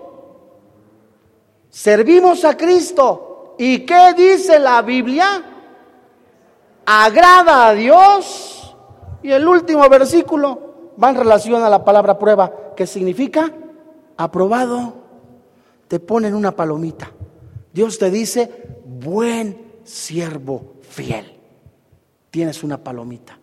Servimos 1.71 2.45
a 2.45 2.57
Cristo. 2.57 3.55
¿Y 3.59 3.81
qué 3.81 4.15
dice 4.15 4.59
la 4.59 4.83
Biblia? 4.83 5.43
Agrada 6.85 7.69
a 7.69 7.75
Dios 7.75 8.62
y 9.23 9.31
el 9.31 9.47
último 9.47 9.89
versículo 9.89 10.93
va 11.03 11.11
en 11.11 11.17
relación 11.17 11.63
a 11.63 11.71
la 11.71 11.85
palabra 11.85 12.19
prueba, 12.19 12.53
que 12.77 12.87
significa 12.87 13.53
aprobado. 14.17 14.95
Te 15.89 16.01
ponen 16.01 16.35
una 16.35 16.53
palomita. 16.53 17.11
Dios 17.73 17.99
te 17.99 18.11
dice, 18.11 18.81
buen 18.85 19.81
siervo 19.85 20.75
fiel. 20.89 21.39
Tienes 22.31 22.63
una 22.63 22.79
palomita. 22.79 23.39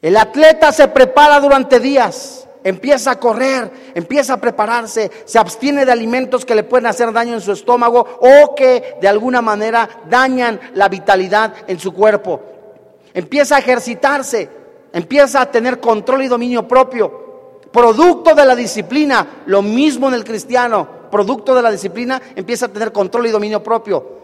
El 0.00 0.16
atleta 0.16 0.72
se 0.72 0.88
prepara 0.88 1.40
durante 1.40 1.78
días, 1.78 2.48
empieza 2.64 3.12
a 3.12 3.20
correr, 3.20 3.70
empieza 3.94 4.34
a 4.34 4.40
prepararse, 4.40 5.10
se 5.24 5.38
abstiene 5.38 5.84
de 5.84 5.92
alimentos 5.92 6.44
que 6.44 6.56
le 6.56 6.64
pueden 6.64 6.86
hacer 6.86 7.12
daño 7.12 7.34
en 7.34 7.40
su 7.40 7.52
estómago 7.52 8.18
o 8.20 8.54
que 8.54 8.96
de 9.00 9.08
alguna 9.08 9.40
manera 9.40 9.88
dañan 10.10 10.60
la 10.74 10.88
vitalidad 10.88 11.54
en 11.68 11.78
su 11.78 11.92
cuerpo 11.92 12.51
empieza 13.14 13.56
a 13.56 13.58
ejercitarse, 13.58 14.48
empieza 14.92 15.40
a 15.40 15.50
tener 15.50 15.80
control 15.80 16.22
y 16.22 16.28
dominio 16.28 16.66
propio, 16.66 17.60
producto 17.70 18.34
de 18.34 18.44
la 18.44 18.54
disciplina, 18.54 19.42
lo 19.46 19.62
mismo 19.62 20.08
en 20.08 20.14
el 20.14 20.24
cristiano, 20.24 20.88
producto 21.10 21.54
de 21.54 21.62
la 21.62 21.70
disciplina, 21.70 22.20
empieza 22.36 22.66
a 22.66 22.72
tener 22.72 22.92
control 22.92 23.26
y 23.26 23.30
dominio 23.30 23.62
propio 23.62 24.21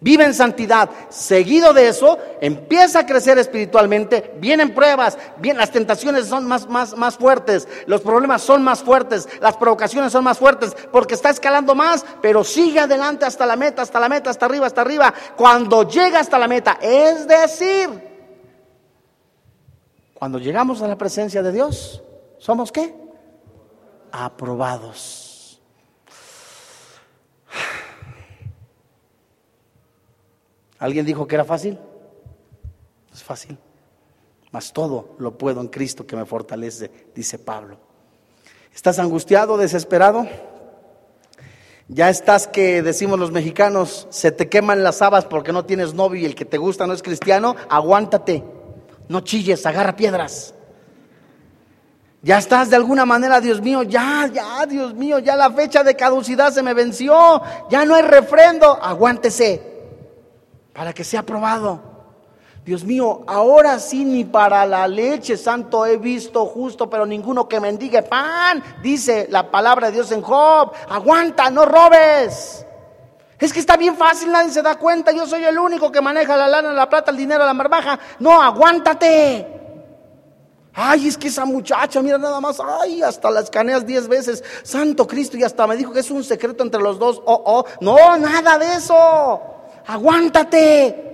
vive 0.00 0.24
en 0.24 0.34
santidad, 0.34 0.90
seguido 1.08 1.72
de 1.72 1.88
eso, 1.88 2.18
empieza 2.40 3.00
a 3.00 3.06
crecer 3.06 3.38
espiritualmente, 3.38 4.34
vienen 4.38 4.74
pruebas, 4.74 5.18
bien, 5.38 5.56
las 5.56 5.70
tentaciones 5.70 6.26
son 6.26 6.46
más, 6.46 6.68
más, 6.68 6.96
más 6.96 7.16
fuertes, 7.16 7.66
los 7.86 8.00
problemas 8.00 8.42
son 8.42 8.62
más 8.62 8.82
fuertes, 8.82 9.28
las 9.40 9.56
provocaciones 9.56 10.12
son 10.12 10.24
más 10.24 10.38
fuertes, 10.38 10.76
porque 10.92 11.14
está 11.14 11.30
escalando 11.30 11.74
más, 11.74 12.04
pero 12.22 12.44
sigue 12.44 12.80
adelante 12.80 13.24
hasta 13.24 13.46
la 13.46 13.56
meta, 13.56 13.82
hasta 13.82 14.00
la 14.00 14.08
meta, 14.08 14.30
hasta 14.30 14.46
arriba, 14.46 14.66
hasta 14.66 14.80
arriba, 14.82 15.12
cuando 15.36 15.88
llega 15.88 16.20
hasta 16.20 16.38
la 16.38 16.48
meta, 16.48 16.78
es 16.80 17.26
decir, 17.26 18.08
cuando 20.14 20.38
llegamos 20.38 20.82
a 20.82 20.88
la 20.88 20.96
presencia 20.96 21.42
de 21.42 21.52
Dios, 21.52 22.02
¿somos 22.38 22.72
qué? 22.72 22.94
Aprobados. 24.10 25.27
¿Alguien 30.78 31.04
dijo 31.04 31.26
que 31.26 31.34
era 31.34 31.44
fácil? 31.44 31.78
Es 33.12 33.22
fácil. 33.22 33.58
Mas 34.50 34.72
todo 34.72 35.16
lo 35.18 35.36
puedo 35.36 35.60
en 35.60 35.68
Cristo 35.68 36.06
que 36.06 36.16
me 36.16 36.24
fortalece, 36.24 36.90
dice 37.14 37.38
Pablo. 37.38 37.78
¿Estás 38.74 38.98
angustiado, 38.98 39.58
desesperado? 39.58 40.26
Ya 41.88 42.10
estás 42.10 42.46
que 42.46 42.82
decimos 42.82 43.18
los 43.18 43.32
mexicanos, 43.32 44.06
se 44.10 44.30
te 44.30 44.48
queman 44.48 44.84
las 44.84 45.02
habas 45.02 45.24
porque 45.24 45.52
no 45.52 45.64
tienes 45.64 45.94
novio 45.94 46.20
y 46.20 46.26
el 46.26 46.34
que 46.34 46.44
te 46.44 46.58
gusta 46.58 46.86
no 46.86 46.92
es 46.92 47.02
cristiano, 47.02 47.56
aguántate, 47.68 48.44
no 49.08 49.20
chilles, 49.20 49.64
agarra 49.64 49.96
piedras. 49.96 50.54
Ya 52.20 52.38
estás 52.38 52.68
de 52.68 52.76
alguna 52.76 53.06
manera, 53.06 53.40
Dios 53.40 53.60
mío, 53.62 53.82
ya, 53.84 54.28
ya, 54.32 54.66
Dios 54.66 54.94
mío, 54.94 55.18
ya 55.18 55.34
la 55.34 55.50
fecha 55.50 55.82
de 55.82 55.96
caducidad 55.96 56.52
se 56.52 56.62
me 56.62 56.74
venció, 56.74 57.40
ya 57.70 57.84
no 57.84 57.94
hay 57.94 58.02
refrendo, 58.02 58.78
aguántese 58.82 59.67
para 60.78 60.92
que 60.92 61.02
sea 61.02 61.24
probado. 61.24 61.80
Dios 62.64 62.84
mío, 62.84 63.24
ahora 63.26 63.80
sí 63.80 64.04
ni 64.04 64.22
para 64.22 64.64
la 64.64 64.86
leche, 64.86 65.36
santo, 65.36 65.84
he 65.84 65.96
visto 65.96 66.46
justo, 66.46 66.88
pero 66.88 67.04
ninguno 67.04 67.48
que 67.48 67.58
mendigue 67.58 68.02
pan, 68.02 68.62
dice 68.80 69.26
la 69.28 69.50
palabra 69.50 69.88
de 69.88 69.94
Dios 69.94 70.12
en 70.12 70.22
Job. 70.22 70.70
Aguanta, 70.88 71.50
no 71.50 71.64
robes. 71.64 72.64
Es 73.40 73.52
que 73.52 73.58
está 73.58 73.76
bien 73.76 73.96
fácil, 73.96 74.30
nadie 74.30 74.52
se 74.52 74.62
da 74.62 74.76
cuenta. 74.76 75.10
Yo 75.10 75.26
soy 75.26 75.42
el 75.42 75.58
único 75.58 75.90
que 75.90 76.00
maneja 76.00 76.36
la 76.36 76.46
lana, 76.46 76.72
la 76.72 76.88
plata, 76.88 77.10
el 77.10 77.16
dinero, 77.16 77.44
la 77.44 77.54
marbaja. 77.54 77.98
No, 78.20 78.40
aguántate. 78.40 79.48
Ay, 80.74 81.08
es 81.08 81.18
que 81.18 81.26
esa 81.26 81.44
muchacha, 81.44 82.00
mira 82.02 82.18
nada 82.18 82.40
más, 82.40 82.60
ay, 82.60 83.02
hasta 83.02 83.32
la 83.32 83.40
escaneas 83.40 83.84
diez 83.84 84.06
veces. 84.06 84.44
Santo 84.62 85.08
Cristo, 85.08 85.36
y 85.36 85.42
hasta 85.42 85.66
me 85.66 85.74
dijo 85.74 85.92
que 85.92 85.98
es 85.98 86.10
un 86.12 86.22
secreto 86.22 86.62
entre 86.62 86.80
los 86.80 87.00
dos. 87.00 87.20
Oh, 87.24 87.42
oh, 87.44 87.64
no, 87.80 88.16
nada 88.16 88.58
de 88.58 88.74
eso 88.74 89.56
aguántate 89.88 91.06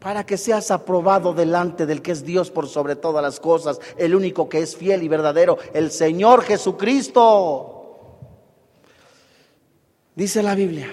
para 0.00 0.24
que 0.24 0.36
seas 0.38 0.70
aprobado 0.70 1.34
delante 1.34 1.84
del 1.84 2.00
que 2.00 2.12
es 2.12 2.24
Dios 2.24 2.50
por 2.50 2.68
sobre 2.68 2.96
todas 2.96 3.22
las 3.22 3.38
cosas, 3.38 3.80
el 3.98 4.14
único 4.14 4.48
que 4.48 4.60
es 4.60 4.76
fiel 4.76 5.02
y 5.02 5.08
verdadero, 5.08 5.58
el 5.74 5.90
Señor 5.90 6.42
Jesucristo. 6.42 7.72
Dice 10.14 10.42
la 10.42 10.54
Biblia 10.54 10.90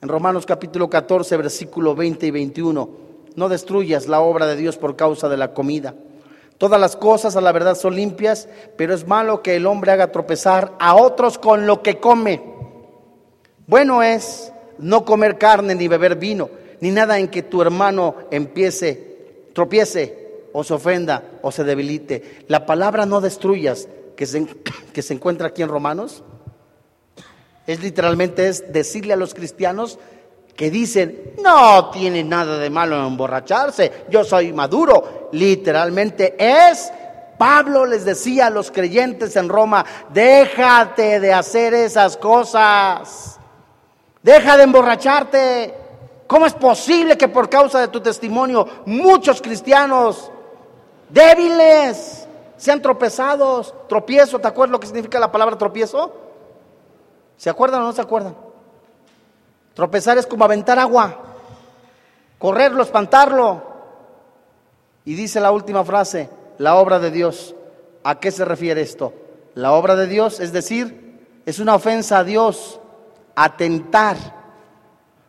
en 0.00 0.08
Romanos 0.08 0.46
capítulo 0.46 0.88
14, 0.88 1.36
versículo 1.36 1.94
20 1.94 2.26
y 2.26 2.30
21, 2.30 2.90
no 3.36 3.48
destruyas 3.50 4.08
la 4.08 4.20
obra 4.20 4.46
de 4.46 4.56
Dios 4.56 4.78
por 4.78 4.96
causa 4.96 5.28
de 5.28 5.36
la 5.36 5.52
comida. 5.52 5.94
Todas 6.56 6.80
las 6.80 6.96
cosas 6.96 7.36
a 7.36 7.42
la 7.42 7.52
verdad 7.52 7.74
son 7.74 7.96
limpias, 7.96 8.48
pero 8.78 8.94
es 8.94 9.06
malo 9.06 9.42
que 9.42 9.56
el 9.56 9.66
hombre 9.66 9.92
haga 9.92 10.10
tropezar 10.10 10.74
a 10.78 10.94
otros 10.94 11.36
con 11.36 11.66
lo 11.66 11.82
que 11.82 12.00
come. 12.00 12.42
Bueno 13.66 14.02
es 14.02 14.52
no 14.80 15.04
comer 15.04 15.38
carne 15.38 15.74
ni 15.74 15.88
beber 15.88 16.16
vino, 16.16 16.50
ni 16.80 16.90
nada 16.90 17.18
en 17.18 17.28
que 17.28 17.42
tu 17.42 17.62
hermano 17.62 18.16
empiece 18.30 19.10
tropiece 19.52 20.48
o 20.52 20.64
se 20.64 20.74
ofenda 20.74 21.22
o 21.42 21.52
se 21.52 21.64
debilite. 21.64 22.44
La 22.48 22.66
palabra 22.66 23.06
no 23.06 23.20
destruyas 23.20 23.88
que 24.16 24.26
se, 24.26 24.46
que 24.92 25.02
se 25.02 25.14
encuentra 25.14 25.48
aquí 25.48 25.62
en 25.62 25.68
Romanos 25.68 26.22
es 27.66 27.80
literalmente 27.82 28.48
es 28.48 28.72
decirle 28.72 29.12
a 29.12 29.16
los 29.16 29.34
cristianos 29.34 29.98
que 30.56 30.70
dicen, 30.70 31.34
no 31.42 31.90
tiene 31.90 32.22
nada 32.24 32.58
de 32.58 32.68
malo 32.68 32.96
en 32.96 33.06
emborracharse, 33.06 34.04
yo 34.10 34.24
soy 34.24 34.52
maduro. 34.52 35.30
Literalmente 35.32 36.34
es, 36.38 36.92
Pablo 37.38 37.86
les 37.86 38.04
decía 38.04 38.48
a 38.48 38.50
los 38.50 38.70
creyentes 38.70 39.36
en 39.36 39.48
Roma, 39.48 39.86
déjate 40.12 41.18
de 41.20 41.32
hacer 41.32 41.72
esas 41.72 42.18
cosas, 42.18 43.39
deja 44.22 44.56
de 44.56 44.62
emborracharte. 44.64 45.74
¿Cómo 46.26 46.46
es 46.46 46.54
posible 46.54 47.18
que 47.18 47.28
por 47.28 47.48
causa 47.48 47.80
de 47.80 47.88
tu 47.88 48.00
testimonio 48.00 48.66
muchos 48.86 49.42
cristianos 49.42 50.30
débiles 51.08 52.28
sean 52.56 52.80
tropezados? 52.80 53.74
Tropiezo, 53.88 54.38
¿te 54.38 54.48
acuerdas 54.48 54.72
lo 54.72 54.80
que 54.80 54.86
significa 54.86 55.18
la 55.18 55.32
palabra 55.32 55.58
tropiezo? 55.58 56.12
¿Se 57.36 57.50
acuerdan 57.50 57.82
o 57.82 57.86
no 57.86 57.92
se 57.92 58.02
acuerdan? 58.02 58.36
Tropezar 59.74 60.18
es 60.18 60.26
como 60.26 60.44
aventar 60.44 60.78
agua, 60.78 61.16
correrlo, 62.38 62.82
espantarlo. 62.82 63.62
Y 65.04 65.14
dice 65.14 65.40
la 65.40 65.50
última 65.50 65.84
frase, 65.84 66.28
la 66.58 66.76
obra 66.76 66.98
de 66.98 67.10
Dios. 67.10 67.54
¿A 68.02 68.20
qué 68.20 68.30
se 68.30 68.44
refiere 68.44 68.82
esto? 68.82 69.12
La 69.54 69.72
obra 69.72 69.96
de 69.96 70.06
Dios, 70.06 70.40
es 70.40 70.52
decir, 70.52 71.18
es 71.46 71.58
una 71.58 71.74
ofensa 71.74 72.18
a 72.18 72.24
Dios, 72.24 72.79
atentar 73.34 74.16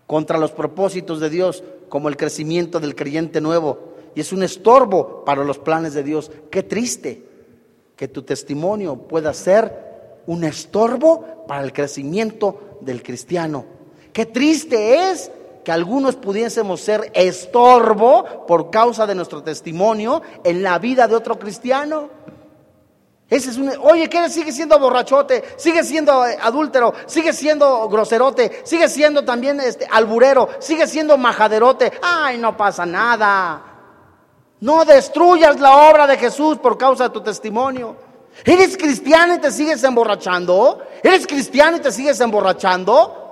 contra 0.08 0.38
los 0.38 0.52
propósitos 0.52 1.20
de 1.20 1.30
Dios, 1.30 1.64
como 1.90 2.10
el 2.10 2.18
crecimiento 2.18 2.80
del 2.80 2.96
creyente 2.96 3.42
nuevo. 3.42 3.94
Y 4.16 4.22
es 4.22 4.34
un 4.34 4.44
estorbo 4.44 5.24
para 5.26 5.44
los 5.44 5.58
planes 5.58 5.94
de 5.94 6.04
Dios. 6.04 6.32
Qué 6.50 6.64
triste 6.64 7.26
que 7.96 8.08
tu 8.08 8.24
testimonio 8.24 8.96
pueda 8.96 9.34
ser 9.34 10.22
un 10.28 10.44
estorbo 10.44 11.46
para 11.48 11.64
el 11.64 11.74
crecimiento 11.74 12.78
del 12.82 13.04
cristiano. 13.04 13.66
Qué 14.14 14.26
triste 14.26 15.12
es 15.12 15.32
que 15.64 15.72
algunos 15.72 16.16
pudiésemos 16.16 16.82
ser 16.82 17.12
estorbo 17.14 18.46
por 18.48 18.72
causa 18.72 19.06
de 19.06 19.16
nuestro 19.16 19.44
testimonio 19.44 20.22
en 20.44 20.64
la 20.64 20.80
vida 20.80 21.08
de 21.08 21.16
otro 21.16 21.38
cristiano. 21.38 22.10
Ese 23.32 23.52
es 23.52 23.58
un, 23.58 23.72
oye, 23.84 24.10
¿qué 24.10 24.30
sigue 24.30 24.52
siendo 24.52 24.78
borrachote? 24.78 25.42
Sigue 25.56 25.86
siendo 25.86 26.28
eh, 26.28 26.38
adúltero, 26.42 26.94
sigue 27.06 27.32
siendo 27.32 27.88
groserote, 27.88 28.60
sigue 28.66 28.90
siendo 28.90 29.24
también 29.24 29.58
este 29.62 29.88
alburero, 29.90 30.50
sigue 30.60 30.86
siendo 30.86 31.18
majaderote. 31.18 31.94
Ay, 32.02 32.38
no 32.38 32.58
pasa 32.58 32.86
nada. 32.86 33.62
No 34.60 34.84
destruyas 34.84 35.62
la 35.62 35.90
obra 35.90 36.08
de 36.08 36.18
Jesús 36.18 36.58
por 36.58 36.78
causa 36.78 37.06
de 37.06 37.12
tu 37.12 37.22
testimonio. 37.22 37.96
¿Eres 38.44 38.76
cristiano 38.76 39.36
y 39.36 39.40
te 39.40 39.50
sigues 39.50 39.82
emborrachando? 39.86 40.82
¿Eres 41.02 41.26
cristiano 41.26 41.78
y 41.78 41.80
te 41.80 41.94
sigues 41.94 42.20
emborrachando? 42.20 43.31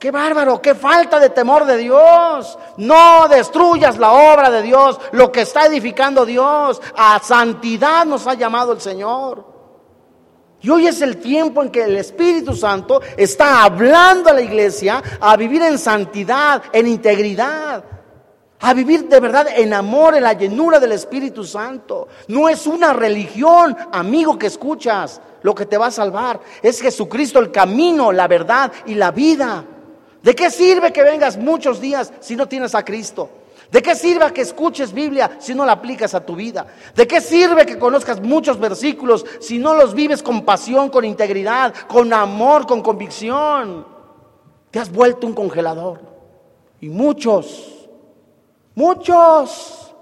Qué 0.00 0.10
bárbaro, 0.10 0.62
qué 0.62 0.74
falta 0.74 1.20
de 1.20 1.28
temor 1.28 1.66
de 1.66 1.76
Dios. 1.76 2.58
No 2.78 3.28
destruyas 3.28 3.98
la 3.98 4.12
obra 4.12 4.50
de 4.50 4.62
Dios, 4.62 4.98
lo 5.12 5.30
que 5.30 5.42
está 5.42 5.66
edificando 5.66 6.24
Dios. 6.24 6.80
A 6.96 7.20
santidad 7.22 8.06
nos 8.06 8.26
ha 8.26 8.32
llamado 8.32 8.72
el 8.72 8.80
Señor. 8.80 9.44
Y 10.62 10.70
hoy 10.70 10.86
es 10.86 11.02
el 11.02 11.18
tiempo 11.18 11.62
en 11.62 11.68
que 11.68 11.84
el 11.84 11.98
Espíritu 11.98 12.56
Santo 12.56 13.02
está 13.14 13.62
hablando 13.62 14.30
a 14.30 14.32
la 14.32 14.40
iglesia 14.40 15.02
a 15.20 15.36
vivir 15.36 15.60
en 15.60 15.78
santidad, 15.78 16.62
en 16.72 16.86
integridad, 16.86 17.84
a 18.58 18.72
vivir 18.72 19.06
de 19.06 19.20
verdad 19.20 19.48
en 19.54 19.74
amor, 19.74 20.16
en 20.16 20.22
la 20.22 20.32
llenura 20.32 20.80
del 20.80 20.92
Espíritu 20.92 21.44
Santo. 21.44 22.08
No 22.28 22.48
es 22.48 22.66
una 22.66 22.94
religión, 22.94 23.76
amigo 23.92 24.38
que 24.38 24.46
escuchas, 24.46 25.20
lo 25.42 25.54
que 25.54 25.66
te 25.66 25.76
va 25.76 25.88
a 25.88 25.90
salvar. 25.90 26.40
Es 26.62 26.80
Jesucristo 26.80 27.38
el 27.38 27.50
camino, 27.50 28.12
la 28.12 28.28
verdad 28.28 28.72
y 28.86 28.94
la 28.94 29.10
vida. 29.10 29.62
¿De 30.22 30.34
qué 30.34 30.50
sirve 30.50 30.92
que 30.92 31.02
vengas 31.02 31.36
muchos 31.36 31.80
días 31.80 32.12
si 32.20 32.36
no 32.36 32.46
tienes 32.46 32.74
a 32.74 32.84
Cristo? 32.84 33.30
¿De 33.70 33.80
qué 33.80 33.94
sirve 33.94 34.32
que 34.32 34.40
escuches 34.40 34.92
Biblia 34.92 35.36
si 35.38 35.54
no 35.54 35.64
la 35.64 35.72
aplicas 35.72 36.14
a 36.14 36.26
tu 36.26 36.34
vida? 36.34 36.66
¿De 36.94 37.06
qué 37.06 37.20
sirve 37.20 37.64
que 37.64 37.78
conozcas 37.78 38.20
muchos 38.20 38.58
versículos 38.58 39.24
si 39.40 39.58
no 39.58 39.74
los 39.74 39.94
vives 39.94 40.22
con 40.22 40.44
pasión, 40.44 40.90
con 40.90 41.04
integridad, 41.04 41.72
con 41.88 42.12
amor, 42.12 42.66
con 42.66 42.82
convicción? 42.82 43.86
Te 44.70 44.80
has 44.80 44.90
vuelto 44.90 45.26
un 45.26 45.34
congelador. 45.34 46.00
Y 46.80 46.88
muchos, 46.88 47.88
muchos 48.74 49.94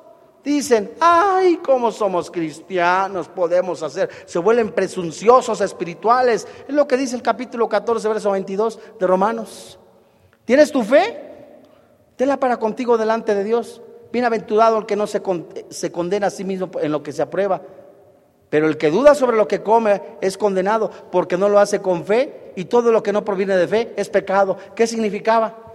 dicen, 0.42 0.92
ay, 0.98 1.60
cómo 1.62 1.92
somos 1.92 2.30
cristianos, 2.30 3.28
podemos 3.28 3.82
hacer. 3.82 4.08
Se 4.24 4.38
vuelven 4.38 4.72
presunciosos 4.72 5.60
espirituales. 5.60 6.48
Es 6.66 6.74
lo 6.74 6.88
que 6.88 6.96
dice 6.96 7.16
el 7.16 7.22
capítulo 7.22 7.68
14, 7.68 8.08
verso 8.08 8.30
22 8.30 8.78
de 8.98 9.06
Romanos. 9.06 9.78
¿Tienes 10.48 10.72
tu 10.72 10.82
fe? 10.82 11.14
Tenla 12.16 12.40
para 12.40 12.56
contigo 12.56 12.96
delante 12.96 13.34
de 13.34 13.44
Dios. 13.44 13.82
Bienaventurado 14.10 14.78
el 14.78 14.86
que 14.86 14.96
no 14.96 15.06
se, 15.06 15.20
se 15.68 15.92
condena 15.92 16.28
a 16.28 16.30
sí 16.30 16.42
mismo 16.42 16.70
en 16.80 16.90
lo 16.90 17.02
que 17.02 17.12
se 17.12 17.20
aprueba. 17.20 17.60
Pero 18.48 18.66
el 18.66 18.78
que 18.78 18.90
duda 18.90 19.14
sobre 19.14 19.36
lo 19.36 19.46
que 19.46 19.62
come 19.62 20.00
es 20.22 20.38
condenado 20.38 20.90
porque 21.12 21.36
no 21.36 21.50
lo 21.50 21.58
hace 21.58 21.82
con 21.82 22.06
fe 22.06 22.54
y 22.56 22.64
todo 22.64 22.92
lo 22.92 23.02
que 23.02 23.12
no 23.12 23.26
proviene 23.26 23.58
de 23.58 23.68
fe 23.68 23.92
es 23.98 24.08
pecado. 24.08 24.56
¿Qué 24.74 24.86
significaba? 24.86 25.74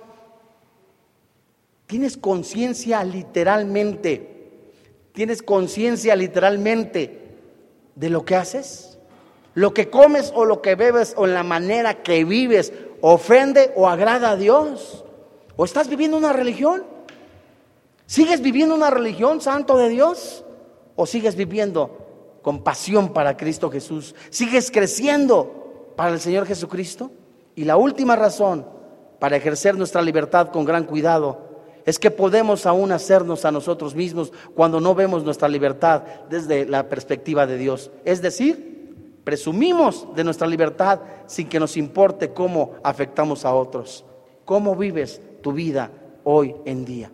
Tienes 1.86 2.18
conciencia 2.18 3.04
literalmente, 3.04 4.28
tienes 5.12 5.44
conciencia 5.44 6.16
literalmente 6.16 7.36
de 7.94 8.10
lo 8.10 8.26
que 8.26 8.36
haces, 8.36 8.98
lo 9.54 9.72
que 9.72 9.92
comes 9.92 10.34
o 10.34 10.46
lo 10.46 10.64
que 10.64 10.74
bebes 10.74 11.14
o 11.16 11.28
en 11.28 11.36
la 11.36 11.44
manera 11.44 12.02
que 12.02 12.24
vives 12.24 12.74
ofende 13.06 13.74
o 13.76 13.90
agrada 13.90 14.32
a 14.32 14.38
Dios? 14.38 15.04
¿O 15.58 15.66
estás 15.66 15.90
viviendo 15.90 16.16
una 16.16 16.32
religión? 16.32 16.86
¿Sigues 18.06 18.42
viviendo 18.42 18.74
una 18.74 18.90
religión 18.90 19.42
santo 19.42 19.78
de 19.78 19.90
Dios? 19.90 20.46
¿O 20.96 21.06
sigues 21.06 21.36
viviendo 21.36 22.40
con 22.42 22.64
pasión 22.64 23.12
para 23.12 23.36
Cristo 23.36 23.70
Jesús? 23.70 24.16
¿Sigues 24.30 24.72
creciendo 24.72 25.92
para 25.98 26.14
el 26.14 26.22
Señor 26.22 26.48
Jesucristo? 26.48 27.12
Y 27.56 27.66
la 27.66 27.76
última 27.76 28.16
razón 28.16 28.66
para 29.20 29.36
ejercer 29.36 29.78
nuestra 29.78 30.02
libertad 30.02 30.50
con 30.50 30.64
gran 30.64 30.86
cuidado 30.86 31.52
es 31.86 32.00
que 32.00 32.10
podemos 32.10 32.66
aún 32.66 32.94
hacernos 32.94 33.44
a 33.44 33.52
nosotros 33.52 33.96
mismos 33.96 34.32
cuando 34.56 34.80
no 34.80 34.96
vemos 34.96 35.26
nuestra 35.26 35.50
libertad 35.50 36.04
desde 36.30 36.66
la 36.66 36.88
perspectiva 36.88 37.46
de 37.46 37.58
Dios. 37.58 37.92
Es 38.06 38.22
decir, 38.22 38.73
Presumimos 39.24 40.08
de 40.16 40.24
nuestra 40.24 40.48
libertad 40.48 41.00
sin 41.28 41.48
que 41.48 41.60
nos 41.60 41.78
importe 41.78 42.34
cómo 42.34 42.74
afectamos 42.84 43.46
a 43.46 43.54
otros. 43.54 44.04
¿Cómo 44.44 44.76
vives 44.76 45.22
tu 45.42 45.54
vida 45.54 45.90
hoy 46.24 46.56
en 46.66 46.84
día? 46.84 47.10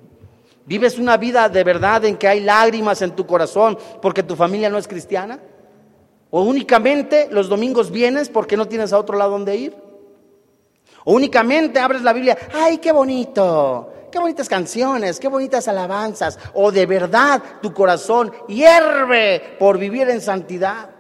¿Vives 0.66 0.98
una 0.98 1.18
vida 1.18 1.50
de 1.50 1.64
verdad 1.64 2.06
en 2.06 2.18
que 2.18 2.28
hay 2.28 2.42
lágrimas 2.42 3.02
en 3.02 3.16
tu 3.16 3.26
corazón 3.26 3.78
porque 4.02 4.24
tu 4.24 4.36
familia 4.36 4.70
no 4.70 4.78
es 4.78 4.88
cristiana? 4.88 5.40
¿O 6.32 6.42
únicamente 6.44 7.28
los 7.32 7.50
domingos 7.50 7.92
vienes 7.92 8.30
porque 8.30 8.58
no 8.58 8.68
tienes 8.68 8.94
a 8.94 9.00
otro 9.00 9.18
lado 9.18 9.32
donde 9.32 9.56
ir? 9.56 9.76
¿O 11.06 11.14
únicamente 11.14 11.80
abres 11.80 12.02
la 12.02 12.14
Biblia? 12.14 12.38
¡Ay, 12.54 12.78
qué 12.78 12.92
bonito! 12.92 13.94
Qué 14.12 14.18
bonitas 14.18 14.50
canciones, 14.50 15.20
qué 15.20 15.28
bonitas 15.28 15.68
alabanzas. 15.68 16.40
O 16.54 16.72
de 16.72 16.86
verdad 16.88 17.42
tu 17.62 17.74
corazón 17.74 18.32
hierve 18.48 19.56
por 19.60 19.78
vivir 19.78 20.10
en 20.10 20.22
santidad. 20.22 20.99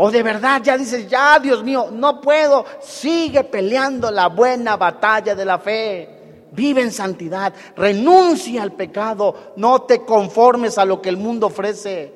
O 0.00 0.12
de 0.12 0.22
verdad 0.22 0.62
ya 0.62 0.78
dices, 0.78 1.08
ya 1.08 1.40
Dios 1.40 1.64
mío, 1.64 1.88
no 1.90 2.20
puedo. 2.20 2.64
Sigue 2.80 3.42
peleando 3.42 4.12
la 4.12 4.28
buena 4.28 4.76
batalla 4.76 5.34
de 5.34 5.44
la 5.44 5.58
fe. 5.58 6.46
Vive 6.52 6.82
en 6.82 6.92
santidad. 6.92 7.52
Renuncia 7.74 8.62
al 8.62 8.74
pecado. 8.74 9.54
No 9.56 9.82
te 9.82 10.04
conformes 10.04 10.78
a 10.78 10.84
lo 10.84 11.02
que 11.02 11.08
el 11.08 11.16
mundo 11.16 11.48
ofrece. 11.48 12.14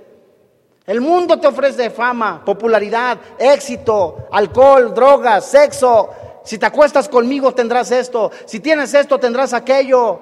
El 0.87 1.01
mundo 1.01 1.41
te 1.41 1.49
ofrece 1.49 1.91
fama, 1.91 2.45
popularidad, 2.45 3.19
éxito, 3.37 4.29
alcohol, 4.31 4.95
drogas, 4.95 5.47
sexo. 5.47 6.11
Si 6.45 6.59
te 6.59 6.67
acuestas 6.67 7.09
conmigo 7.09 7.53
tendrás 7.53 7.91
esto. 7.91 8.31
Si 8.45 8.61
tienes 8.61 8.95
esto 8.95 9.19
tendrás 9.19 9.53
aquello. 9.53 10.21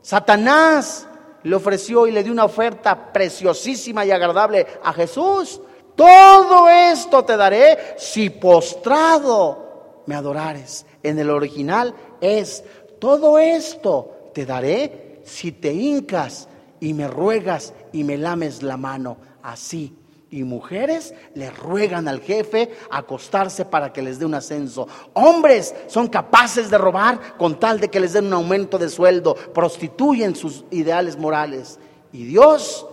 Satanás 0.00 1.06
le 1.44 1.54
ofreció 1.54 2.08
y 2.08 2.10
le 2.10 2.24
dio 2.24 2.32
una 2.32 2.44
oferta 2.44 3.12
preciosísima 3.12 4.04
y 4.04 4.10
agradable 4.10 4.66
a 4.82 4.92
Jesús. 4.92 5.60
Todo 5.96 6.68
esto 6.68 7.24
te 7.24 7.36
daré 7.36 7.94
si 7.96 8.30
postrado 8.30 10.02
me 10.06 10.14
adorares. 10.14 10.86
En 11.02 11.18
el 11.18 11.30
original 11.30 11.94
es, 12.20 12.64
todo 12.98 13.38
esto 13.38 14.30
te 14.34 14.46
daré 14.46 15.20
si 15.24 15.52
te 15.52 15.72
hincas 15.72 16.48
y 16.80 16.94
me 16.94 17.08
ruegas 17.08 17.72
y 17.92 18.04
me 18.04 18.16
lames 18.16 18.62
la 18.62 18.76
mano. 18.76 19.16
Así. 19.42 19.96
Y 20.30 20.44
mujeres 20.44 21.12
le 21.34 21.50
ruegan 21.50 22.08
al 22.08 22.22
jefe 22.22 22.70
acostarse 22.90 23.66
para 23.66 23.92
que 23.92 24.00
les 24.00 24.18
dé 24.18 24.24
un 24.24 24.34
ascenso. 24.34 24.88
Hombres 25.12 25.74
son 25.88 26.08
capaces 26.08 26.70
de 26.70 26.78
robar 26.78 27.36
con 27.36 27.60
tal 27.60 27.78
de 27.78 27.88
que 27.88 28.00
les 28.00 28.14
den 28.14 28.26
un 28.26 28.32
aumento 28.32 28.78
de 28.78 28.88
sueldo. 28.88 29.34
Prostituyen 29.34 30.34
sus 30.34 30.64
ideales 30.70 31.18
morales. 31.18 31.78
Y 32.12 32.24
Dios 32.24 32.86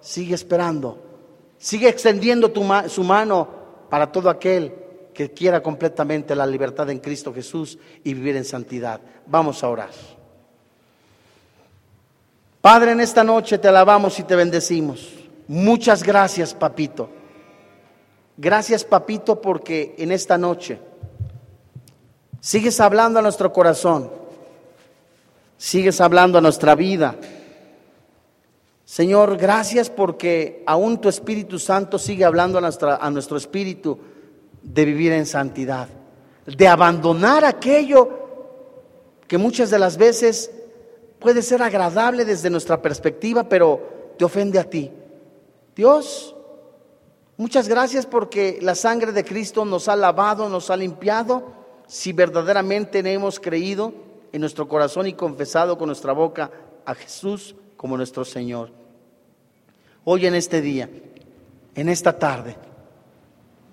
sigue 0.00 0.34
esperando, 0.34 0.98
sigue 1.64 1.88
extendiendo 1.88 2.52
su 2.90 3.02
mano 3.04 3.48
para 3.88 4.12
todo 4.12 4.28
aquel 4.28 4.74
que 5.14 5.30
quiera 5.30 5.62
completamente 5.62 6.34
la 6.34 6.46
libertad 6.46 6.90
en 6.90 6.98
Cristo 6.98 7.32
Jesús 7.32 7.78
y 8.04 8.12
vivir 8.12 8.36
en 8.36 8.44
santidad. 8.44 9.00
Vamos 9.26 9.64
a 9.64 9.70
orar. 9.70 9.88
Padre, 12.60 12.92
en 12.92 13.00
esta 13.00 13.24
noche 13.24 13.56
te 13.56 13.68
alabamos 13.68 14.18
y 14.18 14.24
te 14.24 14.36
bendecimos. 14.36 15.14
Muchas 15.48 16.02
gracias, 16.02 16.52
papito. 16.52 17.08
Gracias, 18.36 18.84
papito, 18.84 19.40
porque 19.40 19.94
en 19.96 20.12
esta 20.12 20.36
noche 20.36 20.78
sigues 22.40 22.78
hablando 22.78 23.20
a 23.20 23.22
nuestro 23.22 23.54
corazón, 23.54 24.10
sigues 25.56 25.98
hablando 26.02 26.36
a 26.36 26.42
nuestra 26.42 26.74
vida. 26.74 27.14
Señor, 28.94 29.36
gracias 29.36 29.90
porque 29.90 30.62
aún 30.68 31.00
tu 31.00 31.08
Espíritu 31.08 31.58
Santo 31.58 31.98
sigue 31.98 32.24
hablando 32.24 32.58
a, 32.58 32.60
nuestra, 32.60 32.94
a 32.94 33.10
nuestro 33.10 33.36
espíritu 33.36 33.98
de 34.62 34.84
vivir 34.84 35.10
en 35.10 35.26
santidad, 35.26 35.88
de 36.46 36.68
abandonar 36.68 37.44
aquello 37.44 38.08
que 39.26 39.36
muchas 39.36 39.70
de 39.70 39.80
las 39.80 39.96
veces 39.96 40.48
puede 41.18 41.42
ser 41.42 41.60
agradable 41.60 42.24
desde 42.24 42.50
nuestra 42.50 42.80
perspectiva, 42.80 43.48
pero 43.48 44.14
te 44.16 44.24
ofende 44.24 44.60
a 44.60 44.70
ti. 44.70 44.92
Dios, 45.74 46.36
muchas 47.36 47.68
gracias 47.68 48.06
porque 48.06 48.60
la 48.62 48.76
sangre 48.76 49.10
de 49.10 49.24
Cristo 49.24 49.64
nos 49.64 49.88
ha 49.88 49.96
lavado, 49.96 50.48
nos 50.48 50.70
ha 50.70 50.76
limpiado, 50.76 51.42
si 51.88 52.12
verdaderamente 52.12 53.00
hemos 53.00 53.40
creído 53.40 53.92
en 54.30 54.40
nuestro 54.40 54.68
corazón 54.68 55.08
y 55.08 55.14
confesado 55.14 55.76
con 55.76 55.88
nuestra 55.88 56.12
boca 56.12 56.52
a 56.86 56.94
Jesús 56.94 57.56
como 57.76 57.96
nuestro 57.96 58.24
Señor. 58.24 58.83
Hoy 60.06 60.26
en 60.26 60.34
este 60.34 60.60
día, 60.60 60.88
en 61.74 61.88
esta 61.88 62.18
tarde, 62.18 62.56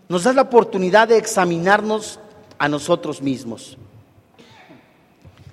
nos 0.08 0.24
das 0.24 0.36
la 0.36 0.44
oportunidad 0.44 1.10
de 1.10 1.18
examinarnos 1.18 2.20
a 2.58 2.70
nosotros 2.70 3.22
mismos. 3.22 3.78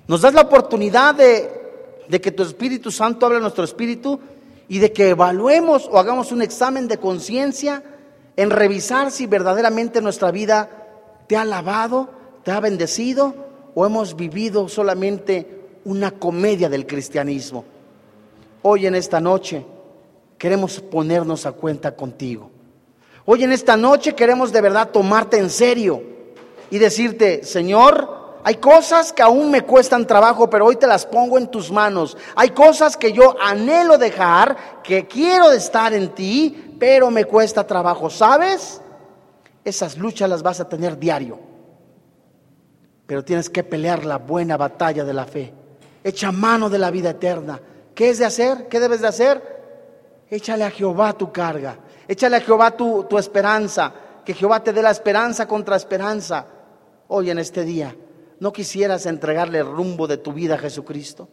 Nos 0.07 0.21
das 0.21 0.33
la 0.33 0.41
oportunidad 0.41 1.15
de, 1.15 2.19
que 2.19 2.31
tu 2.31 2.43
Espíritu 2.43 2.91
Santo 2.91 3.25
hable 3.25 3.37
a 3.37 3.41
nuestro 3.41 3.63
espíritu 3.63 4.19
y 4.67 4.79
de 4.79 4.93
que 4.93 5.09
evaluemos 5.09 5.87
o 5.91 5.99
hagamos 5.99 6.31
un 6.31 6.41
examen 6.41 6.87
de 6.87 6.97
conciencia 6.97 7.83
en 8.37 8.49
revisar 8.49 9.11
si 9.11 9.27
verdaderamente 9.27 10.01
nuestra 10.01 10.31
vida 10.31 10.69
te 11.27 11.35
ha 11.35 11.43
lavado, 11.43 12.09
te 12.43 12.51
ha 12.51 12.59
bendecido 12.59 13.35
o 13.75 13.85
hemos 13.85 14.15
vivido 14.15 14.69
solamente 14.69 15.59
una 15.83 16.11
comedia 16.11 16.69
del 16.69 16.87
cristianismo. 16.87 17.65
Hoy 18.61 18.85
en 18.85 18.95
esta 18.95 19.19
noche 19.19 19.65
queremos 20.39 20.79
ponernos 20.79 21.45
a 21.45 21.51
cuenta 21.51 21.95
contigo. 21.95 22.49
Hoy 23.25 23.43
en 23.43 23.51
esta 23.51 23.77
noche 23.77 24.15
queremos 24.15 24.51
de 24.51 24.61
verdad 24.61 24.89
tomarte 24.89 25.37
en 25.37 25.49
serio 25.49 26.01
y 26.71 26.79
decirte, 26.79 27.43
Señor, 27.43 28.39
hay 28.43 28.55
cosas 28.55 29.11
que 29.11 29.21
aún 29.21 29.51
me 29.51 29.63
cuestan 29.63 30.07
trabajo, 30.07 30.49
pero 30.49 30.65
hoy 30.65 30.77
te 30.77 30.87
las 30.87 31.05
pongo 31.05 31.37
en 31.37 31.51
tus 31.51 31.71
manos. 31.71 32.17
Hay 32.35 32.51
cosas 32.51 32.95
que 32.95 33.11
yo 33.11 33.35
anhelo 33.39 33.97
dejar, 33.97 34.81
que 34.81 35.05
quiero 35.05 35.51
estar 35.51 35.93
en 35.93 36.15
ti, 36.15 36.75
pero 36.79 37.11
me 37.11 37.25
cuesta 37.25 37.67
trabajo. 37.67 38.09
¿Sabes? 38.09 38.81
Esas 39.63 39.97
luchas 39.97 40.29
las 40.29 40.41
vas 40.41 40.61
a 40.61 40.69
tener 40.69 40.97
diario. 40.97 41.37
Pero 43.05 43.25
tienes 43.25 43.49
que 43.49 43.63
pelear 43.63 44.05
la 44.05 44.17
buena 44.17 44.55
batalla 44.55 45.03
de 45.03 45.13
la 45.13 45.25
fe. 45.25 45.53
Echa 46.01 46.31
mano 46.31 46.69
de 46.69 46.79
la 46.79 46.91
vida 46.91 47.09
eterna. 47.09 47.59
¿Qué 47.93 48.09
es 48.09 48.19
de 48.19 48.25
hacer? 48.25 48.69
¿Qué 48.69 48.79
debes 48.79 49.01
de 49.01 49.07
hacer? 49.07 49.58
Échale 50.29 50.63
a 50.63 50.71
Jehová 50.71 51.13
tu 51.13 51.31
carga 51.31 51.79
Échale 52.09 52.37
a 52.37 52.41
Jehová 52.41 52.71
tu, 52.71 53.03
tu 53.03 53.19
esperanza, 53.19 53.93
que 54.25 54.33
Jehová 54.33 54.63
te 54.63 54.73
dé 54.73 54.81
la 54.81 54.89
esperanza 54.89 55.47
contra 55.47 55.75
esperanza. 55.75 56.43
Hoy 57.07 57.29
en 57.29 57.37
este 57.37 57.63
día, 57.63 57.95
¿no 58.39 58.51
quisieras 58.51 59.05
entregarle 59.05 59.59
el 59.59 59.67
rumbo 59.67 60.07
de 60.07 60.17
tu 60.17 60.33
vida 60.33 60.55
a 60.55 60.57
Jesucristo? 60.57 61.29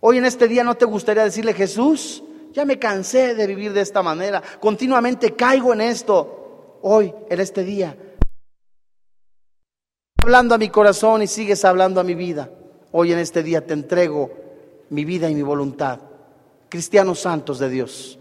Hoy 0.00 0.16
en 0.16 0.24
este 0.24 0.48
día 0.48 0.64
no 0.64 0.74
te 0.76 0.86
gustaría 0.86 1.24
decirle, 1.24 1.52
Jesús, 1.52 2.24
ya 2.54 2.64
me 2.64 2.78
cansé 2.78 3.34
de 3.34 3.46
vivir 3.46 3.74
de 3.74 3.82
esta 3.82 4.02
manera, 4.02 4.42
continuamente 4.60 5.36
caigo 5.36 5.74
en 5.74 5.82
esto. 5.82 6.78
Hoy, 6.80 7.14
en 7.28 7.38
este 7.38 7.62
día, 7.62 7.94
hablando 10.22 10.54
a 10.54 10.58
mi 10.58 10.70
corazón 10.70 11.20
y 11.20 11.26
sigues 11.26 11.66
hablando 11.66 12.00
a 12.00 12.04
mi 12.04 12.14
vida. 12.14 12.48
Hoy 12.92 13.12
en 13.12 13.18
este 13.18 13.42
día 13.42 13.66
te 13.66 13.74
entrego 13.74 14.30
mi 14.88 15.04
vida 15.04 15.28
y 15.28 15.34
mi 15.34 15.42
voluntad. 15.42 16.00
Cristianos 16.72 17.18
santos 17.18 17.58
de 17.58 17.68
Dios 17.68 18.18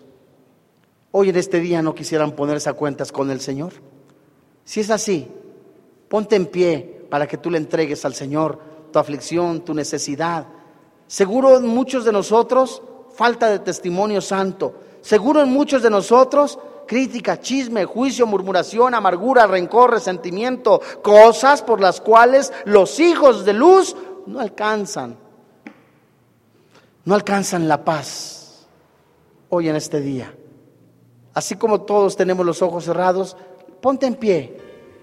hoy 1.12 1.30
en 1.30 1.38
este 1.38 1.62
día 1.62 1.82
no 1.82 1.96
quisieran 1.96 2.34
ponerse 2.34 2.70
a 2.70 2.74
cuentas 2.74 3.14
con 3.14 3.32
el 3.32 3.40
Señor? 3.40 3.72
Si 4.66 4.82
es 4.82 4.90
así, 4.90 5.26
ponte 6.10 6.36
en 6.36 6.48
pie 6.48 7.06
para 7.10 7.30
que 7.30 7.38
tú 7.38 7.50
le 7.50 7.58
entregues 7.58 8.04
al 8.04 8.14
Señor 8.14 8.60
tu 8.92 9.00
aflicción, 9.00 9.62
tu 9.62 9.74
necesidad. 9.74 10.48
Seguro 11.08 11.56
en 11.56 11.66
muchos 11.66 12.04
de 12.04 12.12
nosotros 12.12 12.84
falta 13.16 13.50
de 13.50 13.60
testimonio 13.60 14.20
santo. 14.20 14.76
Seguro 15.00 15.42
en 15.42 15.50
muchos 15.50 15.82
de 15.82 15.90
nosotros 15.90 16.60
crítica, 16.86 17.40
chisme, 17.40 17.86
juicio, 17.86 18.28
murmuración, 18.28 18.94
amargura, 18.94 19.48
rencor, 19.48 19.92
resentimiento, 19.92 20.82
cosas 21.02 21.62
por 21.62 21.80
las 21.80 22.02
cuales 22.02 22.52
los 22.66 23.00
hijos 23.00 23.46
de 23.46 23.54
luz 23.54 23.96
no 24.28 24.42
alcanzan, 24.42 25.16
no 27.06 27.16
alcanzan 27.16 27.70
la 27.70 27.86
paz 27.86 28.40
hoy 29.52 29.70
en 29.70 29.76
este 29.76 30.02
día. 30.02 30.34
Así 31.34 31.56
como 31.56 31.82
todos 31.82 32.18
tenemos 32.18 32.46
los 32.46 32.62
ojos 32.62 32.86
cerrados, 32.86 33.38
ponte 33.82 34.08
en 34.08 34.16
pie. 34.16 34.58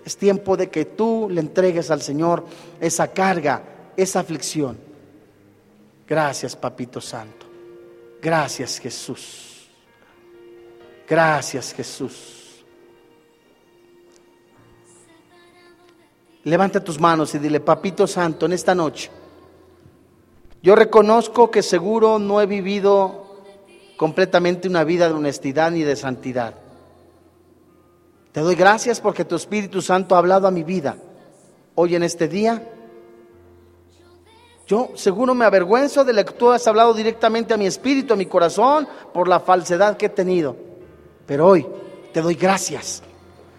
Es 0.04 0.16
tiempo 0.16 0.56
de 0.56 0.68
que 0.68 0.84
tú 0.84 1.28
le 1.30 1.40
entregues 1.40 1.90
al 1.90 2.02
Señor 2.02 2.44
esa 2.80 3.08
carga, 3.08 3.62
esa 3.96 4.20
aflicción. 4.20 4.78
Gracias, 6.06 6.56
Papito 6.56 7.00
Santo. 7.00 7.46
Gracias, 8.20 8.78
Jesús. 8.78 9.68
Gracias, 11.06 11.72
Jesús. 11.72 12.64
Levanta 16.44 16.82
tus 16.82 16.98
manos 16.98 17.34
y 17.34 17.38
dile, 17.38 17.60
Papito 17.60 18.06
Santo, 18.06 18.46
en 18.46 18.52
esta 18.52 18.74
noche, 18.74 19.10
yo 20.62 20.74
reconozco 20.74 21.50
que 21.50 21.62
seguro 21.62 22.18
no 22.18 22.40
he 22.40 22.46
vivido 22.46 23.27
completamente 23.98 24.68
una 24.68 24.84
vida 24.84 25.08
de 25.08 25.14
honestidad 25.14 25.72
ni 25.72 25.82
de 25.82 25.96
santidad. 25.96 26.54
Te 28.32 28.40
doy 28.40 28.54
gracias 28.54 29.00
porque 29.00 29.24
tu 29.24 29.34
Espíritu 29.34 29.82
Santo 29.82 30.14
ha 30.14 30.18
hablado 30.18 30.46
a 30.46 30.52
mi 30.52 30.62
vida 30.62 30.96
hoy 31.74 31.96
en 31.96 32.04
este 32.04 32.28
día. 32.28 32.62
Yo 34.68 34.90
seguro 34.94 35.34
me 35.34 35.44
avergüenzo 35.44 36.04
de 36.04 36.12
lo 36.12 36.24
que 36.24 36.34
tú 36.34 36.50
has 36.50 36.66
hablado 36.68 36.94
directamente 36.94 37.52
a 37.52 37.56
mi 37.56 37.66
espíritu, 37.66 38.14
a 38.14 38.16
mi 38.16 38.26
corazón, 38.26 38.86
por 39.12 39.26
la 39.26 39.40
falsedad 39.40 39.96
que 39.96 40.06
he 40.06 40.10
tenido. 40.10 40.54
Pero 41.26 41.48
hoy 41.48 41.66
te 42.12 42.22
doy 42.22 42.36
gracias 42.36 43.02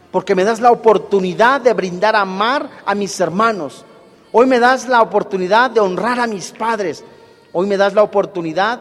porque 0.09 0.35
me 0.35 0.45
das 0.45 0.61
la 0.61 0.71
oportunidad 0.71 1.59
de 1.59 1.73
brindar 1.73 2.15
amar 2.15 2.69
a 2.85 2.95
mis 2.95 3.19
hermanos. 3.19 3.83
Hoy 4.31 4.45
me 4.45 4.59
das 4.59 4.87
la 4.87 5.01
oportunidad 5.01 5.69
de 5.69 5.81
honrar 5.81 6.17
a 6.17 6.27
mis 6.27 6.51
padres. 6.51 7.03
Hoy 7.51 7.67
me 7.67 7.75
das 7.75 7.93
la 7.93 8.03
oportunidad 8.03 8.79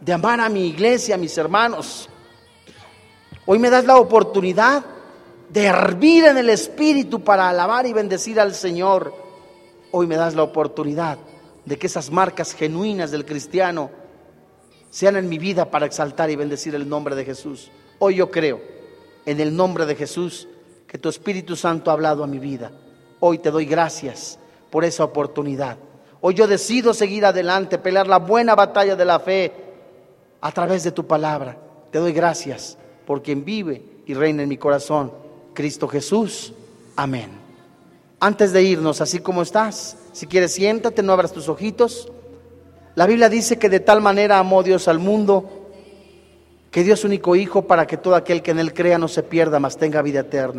de 0.00 0.12
amar 0.12 0.40
a 0.40 0.48
mi 0.48 0.66
iglesia, 0.66 1.14
a 1.14 1.18
mis 1.18 1.36
hermanos. 1.38 2.08
Hoy 3.46 3.58
me 3.58 3.70
das 3.70 3.84
la 3.84 3.96
oportunidad 3.96 4.84
de 5.48 5.64
hervir 5.64 6.24
en 6.24 6.38
el 6.38 6.50
Espíritu 6.50 7.22
para 7.22 7.48
alabar 7.48 7.86
y 7.86 7.92
bendecir 7.92 8.40
al 8.40 8.54
Señor. 8.54 9.14
Hoy 9.92 10.06
me 10.06 10.16
das 10.16 10.34
la 10.34 10.42
oportunidad 10.42 11.18
de 11.64 11.78
que 11.78 11.86
esas 11.86 12.10
marcas 12.10 12.54
genuinas 12.54 13.10
del 13.10 13.24
cristiano 13.24 13.90
sean 14.90 15.16
en 15.16 15.28
mi 15.28 15.38
vida 15.38 15.70
para 15.70 15.86
exaltar 15.86 16.30
y 16.30 16.36
bendecir 16.36 16.74
el 16.74 16.88
nombre 16.88 17.14
de 17.14 17.24
Jesús. 17.24 17.70
Hoy 17.98 18.16
yo 18.16 18.30
creo 18.30 18.60
en 19.24 19.40
el 19.40 19.54
nombre 19.54 19.86
de 19.86 19.94
Jesús 19.94 20.48
que 20.86 20.98
tu 20.98 21.08
Espíritu 21.08 21.56
Santo 21.56 21.90
ha 21.90 21.94
hablado 21.94 22.22
a 22.22 22.28
mi 22.28 22.38
vida. 22.38 22.70
Hoy 23.20 23.38
te 23.38 23.50
doy 23.50 23.64
gracias 23.64 24.38
por 24.70 24.84
esa 24.84 25.04
oportunidad. 25.04 25.78
Hoy 26.20 26.34
yo 26.34 26.46
decido 26.46 26.94
seguir 26.94 27.24
adelante, 27.24 27.78
pelear 27.78 28.06
la 28.06 28.18
buena 28.18 28.54
batalla 28.54 28.96
de 28.96 29.04
la 29.04 29.20
fe 29.20 29.65
a 30.46 30.52
través 30.52 30.84
de 30.84 30.92
tu 30.92 31.04
palabra. 31.08 31.58
Te 31.90 31.98
doy 31.98 32.12
gracias 32.12 32.78
por 33.04 33.20
quien 33.20 33.44
vive 33.44 33.82
y 34.06 34.14
reina 34.14 34.44
en 34.44 34.48
mi 34.48 34.56
corazón, 34.56 35.10
Cristo 35.54 35.88
Jesús. 35.88 36.52
Amén. 36.94 37.30
Antes 38.20 38.52
de 38.52 38.62
irnos, 38.62 39.00
así 39.00 39.18
como 39.18 39.42
estás, 39.42 39.96
si 40.12 40.28
quieres 40.28 40.52
siéntate, 40.54 41.02
no 41.02 41.12
abras 41.12 41.32
tus 41.32 41.48
ojitos. 41.48 42.12
La 42.94 43.08
Biblia 43.08 43.28
dice 43.28 43.58
que 43.58 43.68
de 43.68 43.80
tal 43.80 44.00
manera 44.00 44.38
amó 44.38 44.62
Dios 44.62 44.86
al 44.86 45.00
mundo, 45.00 45.50
que 46.70 46.84
dio 46.84 46.96
su 46.96 47.08
único 47.08 47.34
Hijo 47.34 47.62
para 47.62 47.84
que 47.88 47.96
todo 47.96 48.14
aquel 48.14 48.40
que 48.40 48.52
en 48.52 48.60
él 48.60 48.72
crea 48.72 48.98
no 48.98 49.08
se 49.08 49.24
pierda, 49.24 49.58
mas 49.58 49.76
tenga 49.76 50.00
vida 50.00 50.20
eterna. 50.20 50.54